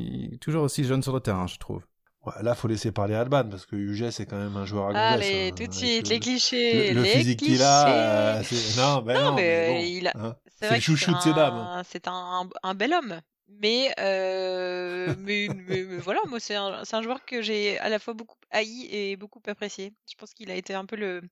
toujours 0.40 0.64
aussi 0.64 0.84
jeune 0.84 1.02
sur 1.02 1.12
le 1.12 1.20
terrain, 1.20 1.46
je 1.46 1.58
trouve. 1.58 1.82
Ouais, 2.26 2.32
là, 2.42 2.54
faut 2.54 2.68
laisser 2.68 2.90
parler 2.90 3.14
Alban 3.14 3.44
parce 3.44 3.64
que 3.64 3.76
UG 3.76 4.10
c'est 4.10 4.26
quand 4.26 4.38
même 4.38 4.56
un 4.56 4.66
joueur 4.66 4.94
à 4.94 5.10
Allez, 5.10 5.48
hein, 5.48 5.54
tout 5.56 5.66
de 5.66 5.72
suite, 5.72 6.08
les 6.08 6.18
clichés. 6.18 6.92
Le, 6.92 7.02
les 7.02 7.10
physique 7.10 7.38
qu'il 7.38 7.62
a, 7.62 8.38
euh, 8.38 8.42
non, 8.76 9.02
ben 9.02 9.14
non, 9.22 9.34
mais, 9.34 9.90
il 9.90 10.08
a... 10.08 10.12
Hein, 10.16 10.36
c'est 10.60 10.74
le 10.74 10.80
chouchou 10.80 11.14
de 11.14 11.20
ses 11.20 11.32
dames. 11.32 11.82
C'est 11.88 12.08
un, 12.08 12.48
un, 12.62 12.74
bel 12.74 12.92
homme. 12.92 13.20
Mais, 13.60 13.94
mais, 13.96 15.48
mais, 15.48 15.82
voilà, 15.98 16.20
moi, 16.28 16.38
c'est 16.38 16.54
un, 16.54 16.82
un, 16.92 17.02
joueur 17.02 17.24
que 17.24 17.40
j'ai 17.40 17.78
à 17.78 17.88
la 17.88 17.98
fois 17.98 18.12
beaucoup 18.12 18.36
haï 18.50 18.86
et 18.90 19.16
beaucoup 19.16 19.40
apprécié. 19.46 19.94
Je 20.08 20.14
pense 20.16 20.34
qu'il 20.34 20.50
a 20.50 20.54
été 20.54 20.74
un 20.74 20.84
peu 20.84 20.96
le. 20.96 21.22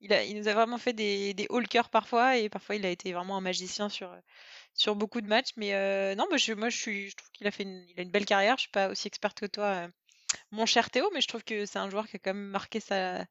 Il, 0.00 0.12
a, 0.12 0.22
il 0.22 0.36
nous 0.38 0.48
a 0.48 0.54
vraiment 0.54 0.78
fait 0.78 0.92
des, 0.92 1.34
des 1.34 1.46
haut 1.50 1.60
parfois, 1.90 2.36
et 2.36 2.48
parfois 2.48 2.76
il 2.76 2.86
a 2.86 2.90
été 2.90 3.12
vraiment 3.12 3.36
un 3.36 3.40
magicien 3.40 3.88
sur, 3.88 4.14
sur 4.74 4.96
beaucoup 4.96 5.20
de 5.20 5.26
matchs. 5.26 5.50
Mais 5.56 5.74
euh, 5.74 6.14
non, 6.14 6.26
moi, 6.28 6.36
je, 6.36 6.52
moi 6.52 6.68
je, 6.68 6.76
suis, 6.76 7.10
je 7.10 7.16
trouve 7.16 7.30
qu'il 7.32 7.46
a 7.46 7.50
fait 7.50 7.62
une, 7.64 7.84
il 7.88 7.98
a 7.98 8.02
une 8.02 8.10
belle 8.10 8.26
carrière. 8.26 8.56
Je 8.56 8.62
suis 8.62 8.70
pas 8.70 8.88
aussi 8.88 9.08
experte 9.08 9.40
que 9.40 9.46
toi, 9.46 9.64
euh, 9.64 9.88
mon 10.50 10.66
cher 10.66 10.90
Théo, 10.90 11.04
mais 11.14 11.20
je 11.20 11.28
trouve 11.28 11.44
que 11.44 11.66
c'est 11.66 11.78
un 11.78 11.90
joueur 11.90 12.06
qui 12.06 12.16
a 12.16 12.18
quand 12.18 12.34
même 12.34 12.46
marqué 12.46 12.80
sa, 12.80 13.24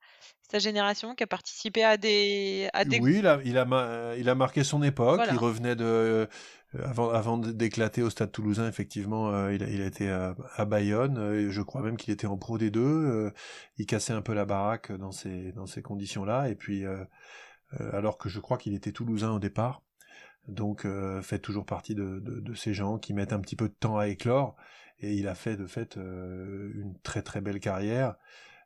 sa 0.49 0.60
génération, 0.60 1.16
qui 1.16 1.24
a 1.24 1.28
participé 1.28 1.84
à 1.84 1.97
des. 1.97 2.70
À 2.74 2.86
des... 2.86 2.99
Oui, 2.99 3.18
il 3.20 3.28
a, 3.28 3.39
il, 3.45 3.58
a, 3.58 4.16
il 4.18 4.30
a 4.30 4.36
marqué 4.36 4.64
son 4.64 4.84
époque. 4.84 5.22
Il 5.32 5.38
revenait 5.38 5.76
de. 5.76 5.84
Euh, 5.86 6.26
avant, 6.84 7.12
avant 7.12 7.38
d'éclater 7.38 8.01
au 8.01 8.10
Stade 8.10 8.32
Toulousain, 8.32 8.68
effectivement, 8.68 9.47
il, 9.49 9.64
a, 9.64 9.70
il 9.70 9.80
a 9.82 9.86
été 9.86 10.10
à, 10.10 10.36
à 10.56 10.66
Bayonne. 10.66 11.49
je 11.49 11.62
crois 11.62 11.84
même 11.84 11.97
qu'il 11.97 12.12
était 12.12 12.26
en 12.26 12.38
Pro 12.38 12.58
D2. 12.58 13.32
il 13.78 13.86
cassait 13.86 14.14
un 14.14 14.24
peu 14.24 14.34
la 14.34 14.45
baraque 14.45 14.91
dans 14.91 15.12
ces 15.12 15.51
dans 15.51 15.68
ces 15.68 15.84
conditions-là. 15.84 16.49
Et 16.49 16.56
puis, 16.56 16.84
alors 17.91 18.18
que 18.18 18.28
je 18.28 18.39
crois 18.39 18.58
qu'il 18.58 18.74
était 18.74 18.91
Toulousain 18.91 19.32
au 19.34 19.39
départ, 19.39 19.84
donc 20.47 20.86
euh, 20.86 21.22
fait 21.22 21.39
toujours 21.39 21.66
partie 21.66 21.95
de, 21.95 22.20
de, 22.20 22.54
ces 22.54 22.74
gens 22.74 22.97
qui 22.97 23.14
mettent 23.14 23.34
un 23.34 23.39
petit 23.39 23.56
peu 23.56 23.70
de 23.70 23.74
temps 23.74 23.97
à 23.97 24.08
éclore 24.08 24.56
et 25.00 25.14
il 25.14 25.28
a 25.28 25.36
fait 25.36 25.58
de 25.58 25.68
fait 25.68 25.98
euh, 25.98 26.72
une 26.76 26.98
très 27.04 27.22
très 27.22 27.41
belle 27.41 27.60
carrière 27.60 28.16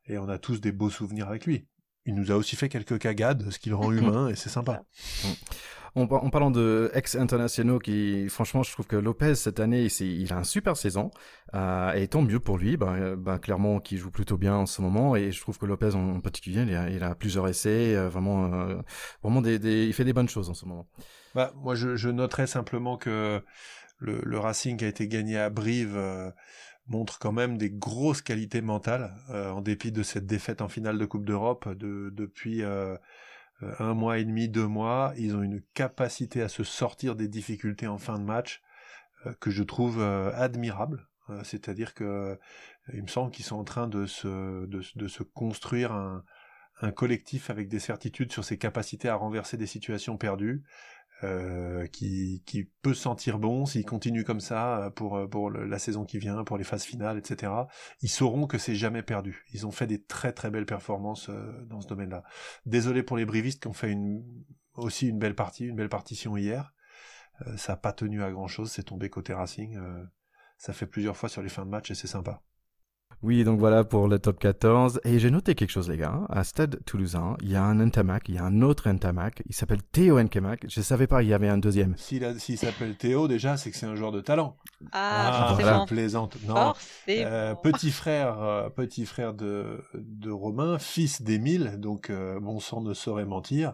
et 0.06 0.18
on 0.18 0.30
a 0.30 0.38
tous 0.38 0.62
des 0.62 0.72
beaux 0.72 0.90
souvenirs 0.90 1.28
avec 1.28 1.46
lui. 1.46 1.68
Il 2.06 2.16
nous 2.16 2.32
a 2.32 2.36
aussi 2.36 2.56
fait 2.56 2.70
quelques 2.70 3.00
cagades, 3.00 3.50
ce 3.52 3.60
qui 3.60 3.70
le 3.70 3.76
rend 3.76 3.92
humain 3.92 4.30
et 4.30 4.36
c'est 4.36 4.50
sympa. 4.50 4.84
En, 5.96 6.30
parlant 6.30 6.52
de 6.52 6.92
ex-internationaux, 6.94 7.80
qui 7.80 8.30
franchement, 8.30 8.62
je 8.62 8.72
trouve 8.72 8.86
que 8.86 8.96
Lopez 8.96 9.34
cette 9.34 9.60
année, 9.60 9.88
il 10.00 10.32
a 10.32 10.38
un 10.38 10.44
super 10.44 10.78
saison 10.78 11.10
euh, 11.56 11.92
et 11.94 12.08
tant 12.08 12.22
mieux 12.22 12.40
pour 12.40 12.60
lui. 12.60 12.78
Ben, 12.78 13.16
ben, 13.16 13.40
clairement, 13.40 13.80
qui 13.80 13.98
joue 13.98 14.12
plutôt 14.12 14.38
bien 14.38 14.56
en 14.56 14.68
ce 14.68 14.82
moment 14.82 15.16
et 15.16 15.32
je 15.32 15.42
trouve 15.42 15.58
que 15.58 15.66
Lopez 15.66 15.96
en, 15.96 16.20
particulier, 16.20 16.62
il 16.92 17.04
a, 17.04 17.16
plusieurs 17.16 17.48
essais, 17.48 17.96
vraiment, 18.10 18.48
vraiment 19.24 19.42
des, 19.42 19.88
il 19.88 19.94
fait 19.94 20.06
des 20.06 20.14
bonnes 20.14 20.30
choses 20.30 20.52
en 20.52 20.54
ce 20.54 20.66
moment. 20.66 20.88
Bah, 21.34 21.52
moi, 21.56 21.76
je, 21.76 21.96
je 21.96 22.10
noterais 22.10 22.48
simplement 22.48 22.98
que 22.98 23.42
le, 24.00 24.22
le, 24.24 24.40
Racing 24.40 24.78
qui 24.78 24.86
a 24.86 24.88
été 24.88 25.08
gagné 25.08 25.38
à 25.38 25.50
Brive 25.50 25.96
euh, 25.96 26.32
montre 26.88 27.20
quand 27.20 27.32
même 27.32 27.58
des 27.58 27.70
grosses 27.70 28.22
qualités 28.22 28.62
mentales, 28.62 29.14
euh, 29.30 29.52
en 29.52 29.62
dépit 29.62 29.92
de 29.92 30.04
cette 30.04 30.26
défaite 30.26 30.62
en 30.62 30.68
finale 30.68 30.98
de 30.98 31.06
Coupe 31.06 31.26
d'Europe 31.26 31.68
de, 31.70 32.10
depuis 32.14 32.64
euh, 32.64 32.96
un 33.80 33.94
mois 33.94 34.20
et 34.20 34.26
demi, 34.26 34.50
deux 34.50 34.68
mois. 34.68 35.14
Ils 35.18 35.36
ont 35.36 35.42
une 35.42 35.62
capacité 35.74 36.42
à 36.42 36.50
se 36.50 36.64
sortir 36.64 37.16
des 37.16 37.28
difficultés 37.28 37.88
en 37.88 37.98
fin 37.98 38.20
de 38.20 38.24
match 38.24 38.62
que 39.40 39.50
je 39.50 39.64
trouve 39.64 40.00
admirable. 40.00 41.08
C'est-à-dire 41.44 41.96
que 41.96 42.40
il 42.94 43.02
me 43.02 43.08
semble 43.08 43.32
qu'ils 43.32 43.44
sont 43.44 43.58
en 43.58 43.64
train 43.64 43.88
de 43.88 44.06
se, 44.06 44.66
de, 44.68 44.82
de 44.96 45.08
se 45.08 45.24
construire 45.24 45.92
un, 45.92 46.24
un 46.82 46.92
collectif 46.92 47.50
avec 47.50 47.68
des 47.68 47.80
certitudes 47.80 48.32
sur 48.32 48.44
ses 48.44 48.58
capacités 48.58 49.10
à 49.10 49.16
renverser 49.16 49.58
des 49.58 49.66
situations 49.66 50.18
perdues, 50.18 50.64
euh, 51.24 51.88
qui, 51.88 52.44
qui 52.46 52.66
peut 52.84 52.94
sentir 52.94 53.40
bon 53.40 53.66
s'il 53.66 53.84
continue 53.86 54.24
comme 54.24 54.40
ça 54.40 54.84
euh, 54.84 54.90
pour, 54.92 55.18
euh, 55.18 55.28
pour 55.28 55.50
la 55.50 55.80
saison 55.80 56.06
qui 56.06 56.20
vient, 56.20 56.44
pour 56.44 56.60
les 56.60 56.64
phases 56.64 56.84
finales, 56.84 57.18
etc. 57.18 57.52
Ils 58.02 58.10
sauront 58.10 58.46
que 58.46 58.60
c'est 58.60 58.76
jamais 58.76 59.02
perdu. 59.02 59.44
Ils 59.52 59.66
ont 59.66 59.72
fait 59.72 59.88
des 59.88 60.04
très 60.04 60.32
très 60.32 60.52
belles 60.52 60.68
performances 60.68 61.32
dans 61.66 61.82
ce 61.82 61.88
domaine-là. 61.88 62.24
Désolé 62.68 63.02
pour 63.02 63.18
les 63.18 63.26
brivistes 63.26 63.64
qui 63.64 63.68
ont 63.68 63.74
fait 63.74 63.92
une, 63.92 64.24
aussi 64.76 65.08
une 65.08 65.18
belle 65.18 65.34
partie, 65.34 65.66
une 65.66 65.76
belle 65.76 65.90
partition 65.90 66.38
hier. 66.38 66.76
ça 67.56 67.74
n'a 67.74 67.78
pas 67.78 67.94
tenu 67.94 68.22
à 68.22 68.30
grand 68.30 68.48
chose, 68.48 68.72
c'est 68.72 68.84
tombé 68.84 69.10
côté 69.10 69.34
Racing. 69.34 69.80
ça 70.58 70.72
fait 70.72 70.86
plusieurs 70.86 71.18
fois 71.18 71.30
sur 71.30 71.42
les 71.42 71.50
fins 71.50 71.66
de 71.66 71.72
match 71.72 71.90
et 71.90 71.96
c'est 71.96 72.06
sympa. 72.06 72.44
Oui, 73.24 73.44
donc 73.44 73.60
voilà 73.60 73.84
pour 73.84 74.08
le 74.08 74.20
top 74.20 74.38
14. 74.38 75.02
Et 75.04 75.18
j'ai 75.18 75.32
noté 75.32 75.56
quelque 75.56 75.72
chose, 75.72 75.90
les 75.90 75.98
gars. 75.98 76.22
À 76.30 76.44
Stade 76.44 76.80
Toulousain, 76.86 77.36
il 77.42 77.50
y 77.52 77.56
a 77.56 77.64
un 77.64 77.84
Ntamak, 77.84 78.30
il 78.30 78.36
y 78.36 78.38
a 78.38 78.44
un 78.44 78.62
autre 78.62 78.88
Ntamak. 78.90 79.42
Il 79.48 79.56
s'appelle 79.56 79.82
Théo 79.82 80.22
Nkemak. 80.22 80.66
Je 80.70 80.80
ne 80.80 80.84
savais 80.84 81.08
pas, 81.08 81.24
il 81.24 81.30
y 81.30 81.34
avait 81.34 81.48
un 81.48 81.58
deuxième. 81.58 81.96
S'il 81.98 82.58
s'appelle 82.58 82.96
Théo, 82.96 83.28
déjà, 83.28 83.58
c'est 83.58 83.72
que 83.72 83.78
c'est 83.78 83.88
un 83.88 83.96
joueur 83.96 84.12
de 84.12 84.22
talent. 84.22 84.56
Ah, 84.92 85.50
ah 85.50 85.86
plaisante. 85.88 86.38
Non. 86.46 86.74
Euh, 87.10 87.56
petit 87.56 87.90
frère, 87.90 88.40
euh, 88.40 88.70
petit 88.70 89.08
frère 89.08 89.34
de, 89.34 89.82
de 89.96 90.30
Romain, 90.30 90.78
fils 90.78 91.24
d'Émile. 91.24 91.78
Donc, 91.80 92.12
euh, 92.12 92.40
bon 92.40 92.60
sang 92.60 92.82
ne 92.82 92.94
saurait 92.94 93.26
mentir. 93.26 93.74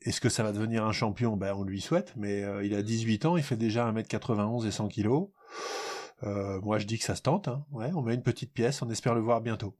Est-ce 0.00 0.22
que 0.22 0.30
ça 0.30 0.42
va 0.42 0.52
devenir 0.52 0.86
un 0.86 0.92
champion? 0.92 1.36
Ben, 1.36 1.52
on 1.54 1.64
lui 1.64 1.82
souhaite, 1.82 2.14
mais 2.16 2.44
il 2.64 2.74
a 2.74 2.82
18 2.82 3.26
ans, 3.26 3.36
il 3.36 3.42
fait 3.42 3.56
déjà 3.56 3.92
1m91 3.92 4.66
et 4.66 4.70
100 4.70 4.88
kg. 4.88 5.26
Euh, 6.22 6.60
moi, 6.60 6.78
je 6.78 6.86
dis 6.86 6.98
que 6.98 7.04
ça 7.04 7.14
se 7.14 7.22
tente. 7.22 7.48
Hein. 7.48 7.64
Ouais, 7.72 7.90
on 7.94 8.02
met 8.02 8.14
une 8.14 8.22
petite 8.22 8.52
pièce, 8.52 8.82
on 8.82 8.90
espère 8.90 9.14
le 9.14 9.20
voir 9.20 9.40
bientôt. 9.40 9.74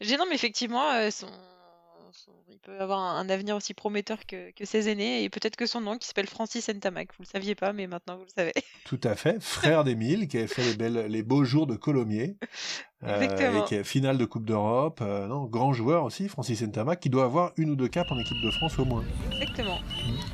non, 0.00 0.24
mais 0.28 0.34
effectivement, 0.34 0.90
euh, 0.92 1.10
il 2.48 2.58
peut 2.58 2.80
avoir 2.80 3.00
un, 3.00 3.28
avenir 3.28 3.56
aussi 3.56 3.74
prometteur 3.74 4.26
que, 4.26 4.52
ses 4.62 4.88
aînés, 4.88 5.24
et 5.24 5.28
peut-être 5.28 5.56
que 5.56 5.66
son 5.66 5.80
nom, 5.80 5.98
qui 5.98 6.06
s'appelle 6.06 6.28
Francis 6.28 6.68
Ntamak, 6.68 7.08
vous 7.18 7.24
le 7.24 7.26
saviez 7.26 7.54
pas, 7.54 7.72
mais 7.72 7.86
maintenant 7.86 8.16
vous 8.16 8.24
le 8.24 8.32
savez. 8.34 8.52
Tout 8.84 9.00
à 9.04 9.14
fait, 9.14 9.42
frère 9.42 9.84
d'Émile, 9.84 10.28
qui 10.28 10.38
a 10.38 10.46
fait 10.46 10.62
les, 10.62 10.76
belles, 10.76 11.06
les 11.08 11.22
beaux 11.22 11.44
jours 11.44 11.66
de 11.66 11.76
Colomiers, 11.76 12.36
euh, 13.02 13.20
et 13.20 13.64
qui 13.66 13.74
est 13.74 13.84
finale 13.84 14.16
de 14.16 14.24
Coupe 14.24 14.46
d'Europe, 14.46 15.00
non, 15.00 15.44
grand 15.44 15.72
joueur 15.72 16.04
aussi, 16.04 16.28
Francis 16.28 16.62
Ntamak, 16.62 17.00
qui 17.00 17.10
doit 17.10 17.24
avoir 17.24 17.52
une 17.56 17.70
ou 17.70 17.76
deux 17.76 17.88
capes 17.88 18.10
en 18.10 18.18
équipe 18.18 18.42
de 18.42 18.50
France 18.52 18.78
au 18.78 18.84
moins. 18.84 19.04
Exactement. 19.32 19.78
Mmh. 19.80 20.33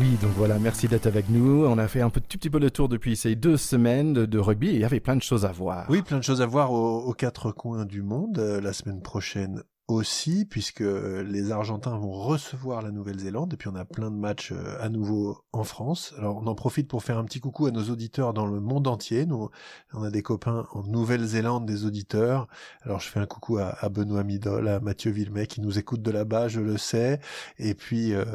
Oui, 0.00 0.16
donc 0.22 0.30
voilà, 0.36 0.60
merci 0.60 0.86
d'être 0.86 1.06
avec 1.06 1.28
nous. 1.28 1.64
On 1.66 1.76
a 1.76 1.88
fait 1.88 2.00
un 2.02 2.10
petit, 2.10 2.38
petit 2.38 2.50
peu 2.50 2.60
le 2.60 2.70
tour 2.70 2.88
depuis 2.88 3.16
ces 3.16 3.34
deux 3.34 3.56
semaines 3.56 4.12
de, 4.12 4.38
rugby 4.38 4.68
et 4.68 4.74
il 4.74 4.80
y 4.80 4.84
avait 4.84 5.00
plein 5.00 5.16
de 5.16 5.22
choses 5.22 5.44
à 5.44 5.50
voir. 5.50 5.86
Oui, 5.88 6.02
plein 6.02 6.18
de 6.18 6.22
choses 6.22 6.40
à 6.40 6.46
voir 6.46 6.70
aux 6.70 7.12
quatre 7.14 7.50
coins 7.50 7.84
du 7.84 8.02
monde. 8.02 8.38
Euh, 8.38 8.60
la 8.60 8.72
semaine 8.72 9.02
prochaine, 9.02 9.64
aussi, 9.88 10.44
puisque 10.44 10.80
les 10.80 11.50
Argentins 11.50 11.96
vont 11.96 12.12
recevoir 12.12 12.82
la 12.82 12.90
Nouvelle-Zélande, 12.90 13.54
et 13.54 13.56
puis 13.56 13.68
on 13.68 13.74
a 13.74 13.86
plein 13.86 14.10
de 14.10 14.16
matchs 14.16 14.52
euh, 14.52 14.76
à 14.80 14.90
nouveau 14.90 15.38
en 15.52 15.64
France. 15.64 16.14
Alors 16.18 16.36
on 16.36 16.46
en 16.46 16.54
profite 16.54 16.88
pour 16.88 17.02
faire 17.02 17.16
un 17.16 17.24
petit 17.24 17.40
coucou 17.40 17.66
à 17.66 17.70
nos 17.70 17.84
auditeurs 17.84 18.34
dans 18.34 18.46
le 18.46 18.60
monde 18.60 18.86
entier. 18.86 19.24
Nous, 19.24 19.48
on 19.94 20.02
a 20.02 20.10
des 20.10 20.20
copains 20.20 20.66
en 20.72 20.82
Nouvelle-Zélande, 20.82 21.64
des 21.64 21.86
auditeurs. 21.86 22.48
Alors 22.82 23.00
je 23.00 23.08
fais 23.08 23.18
un 23.18 23.26
coucou 23.26 23.56
à, 23.56 23.88
Benoît 23.88 24.24
Midol, 24.24 24.68
à 24.68 24.78
Mathieu 24.78 25.10
Villemet, 25.10 25.46
qui 25.46 25.62
nous 25.62 25.78
écoute 25.78 26.02
de 26.02 26.10
là-bas, 26.10 26.48
je 26.48 26.60
le 26.60 26.76
sais. 26.76 27.18
Et 27.58 27.74
puis 27.74 28.12
euh, 28.12 28.26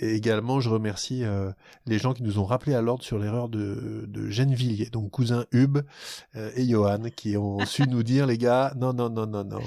également, 0.00 0.58
je 0.58 0.70
remercie 0.70 1.24
euh, 1.24 1.52
les 1.86 1.98
gens 1.98 2.14
qui 2.14 2.24
nous 2.24 2.40
ont 2.40 2.44
rappelé 2.44 2.74
à 2.74 2.82
l'ordre 2.82 3.04
sur 3.04 3.20
l'erreur 3.20 3.48
de, 3.48 4.06
de 4.08 4.90
donc 4.90 5.10
cousin 5.10 5.44
Hub 5.52 5.78
et 6.34 6.66
Johan, 6.66 7.10
qui 7.14 7.36
ont 7.36 7.64
su 7.64 7.82
nous 7.88 8.02
dire, 8.02 8.26
les 8.26 8.38
gars, 8.38 8.72
non, 8.76 8.92
non, 8.92 9.08
non, 9.10 9.26
non, 9.26 9.44
non, 9.44 9.60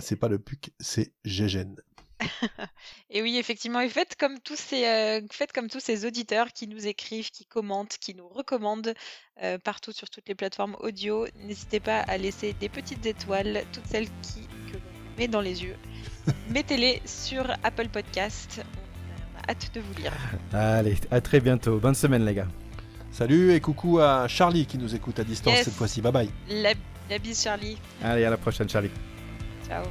c'est 0.00 0.16
pas 0.16 0.28
le 0.28 0.38
PUC 0.38 0.67
c'est 0.80 1.12
Gégène. 1.24 1.76
Et 3.10 3.22
oui, 3.22 3.36
effectivement, 3.38 3.80
et 3.80 3.88
faites 3.88 4.16
comme 4.16 4.38
tous 4.40 4.56
ces, 4.56 4.86
euh, 4.86 5.20
faites 5.30 5.52
comme 5.52 5.68
tous 5.68 5.80
ces 5.80 6.04
auditeurs 6.04 6.52
qui 6.52 6.66
nous 6.66 6.86
écrivent, 6.86 7.30
qui 7.30 7.46
commentent, 7.46 7.96
qui 7.98 8.14
nous 8.14 8.28
recommandent 8.28 8.94
euh, 9.42 9.58
partout 9.58 9.92
sur 9.92 10.10
toutes 10.10 10.28
les 10.28 10.34
plateformes 10.34 10.76
audio. 10.80 11.26
N'hésitez 11.36 11.80
pas 11.80 12.00
à 12.00 12.16
laisser 12.16 12.54
des 12.54 12.68
petites 12.68 13.06
étoiles, 13.06 13.64
toutes 13.72 13.86
celles 13.86 14.08
qui 14.22 14.42
que 14.70 14.74
l'on 14.74 15.16
met 15.16 15.28
dans 15.28 15.40
les 15.40 15.62
yeux. 15.62 15.76
Mettez-les 16.50 17.02
sur 17.04 17.48
Apple 17.62 17.88
Podcast. 17.88 18.62
On 19.34 19.38
a 19.38 19.52
hâte 19.52 19.70
de 19.74 19.80
vous 19.80 19.94
lire. 19.94 20.12
Allez, 20.52 20.96
à 21.10 21.20
très 21.20 21.40
bientôt. 21.40 21.78
Bonne 21.78 21.94
semaine, 21.94 22.24
les 22.24 22.34
gars. 22.34 22.48
Salut 23.10 23.52
et 23.52 23.60
coucou 23.60 24.00
à 24.00 24.28
Charlie 24.28 24.66
qui 24.66 24.78
nous 24.78 24.94
écoute 24.94 25.18
à 25.18 25.24
distance 25.24 25.58
cette 25.62 25.74
fois-ci. 25.74 26.02
Bye 26.02 26.12
bye. 26.12 26.30
La, 26.48 26.74
la 27.08 27.18
bise, 27.18 27.42
Charlie. 27.42 27.78
Allez, 28.02 28.24
à 28.24 28.30
la 28.30 28.36
prochaine, 28.36 28.68
Charlie. 28.68 28.90
Ciao. 29.66 29.84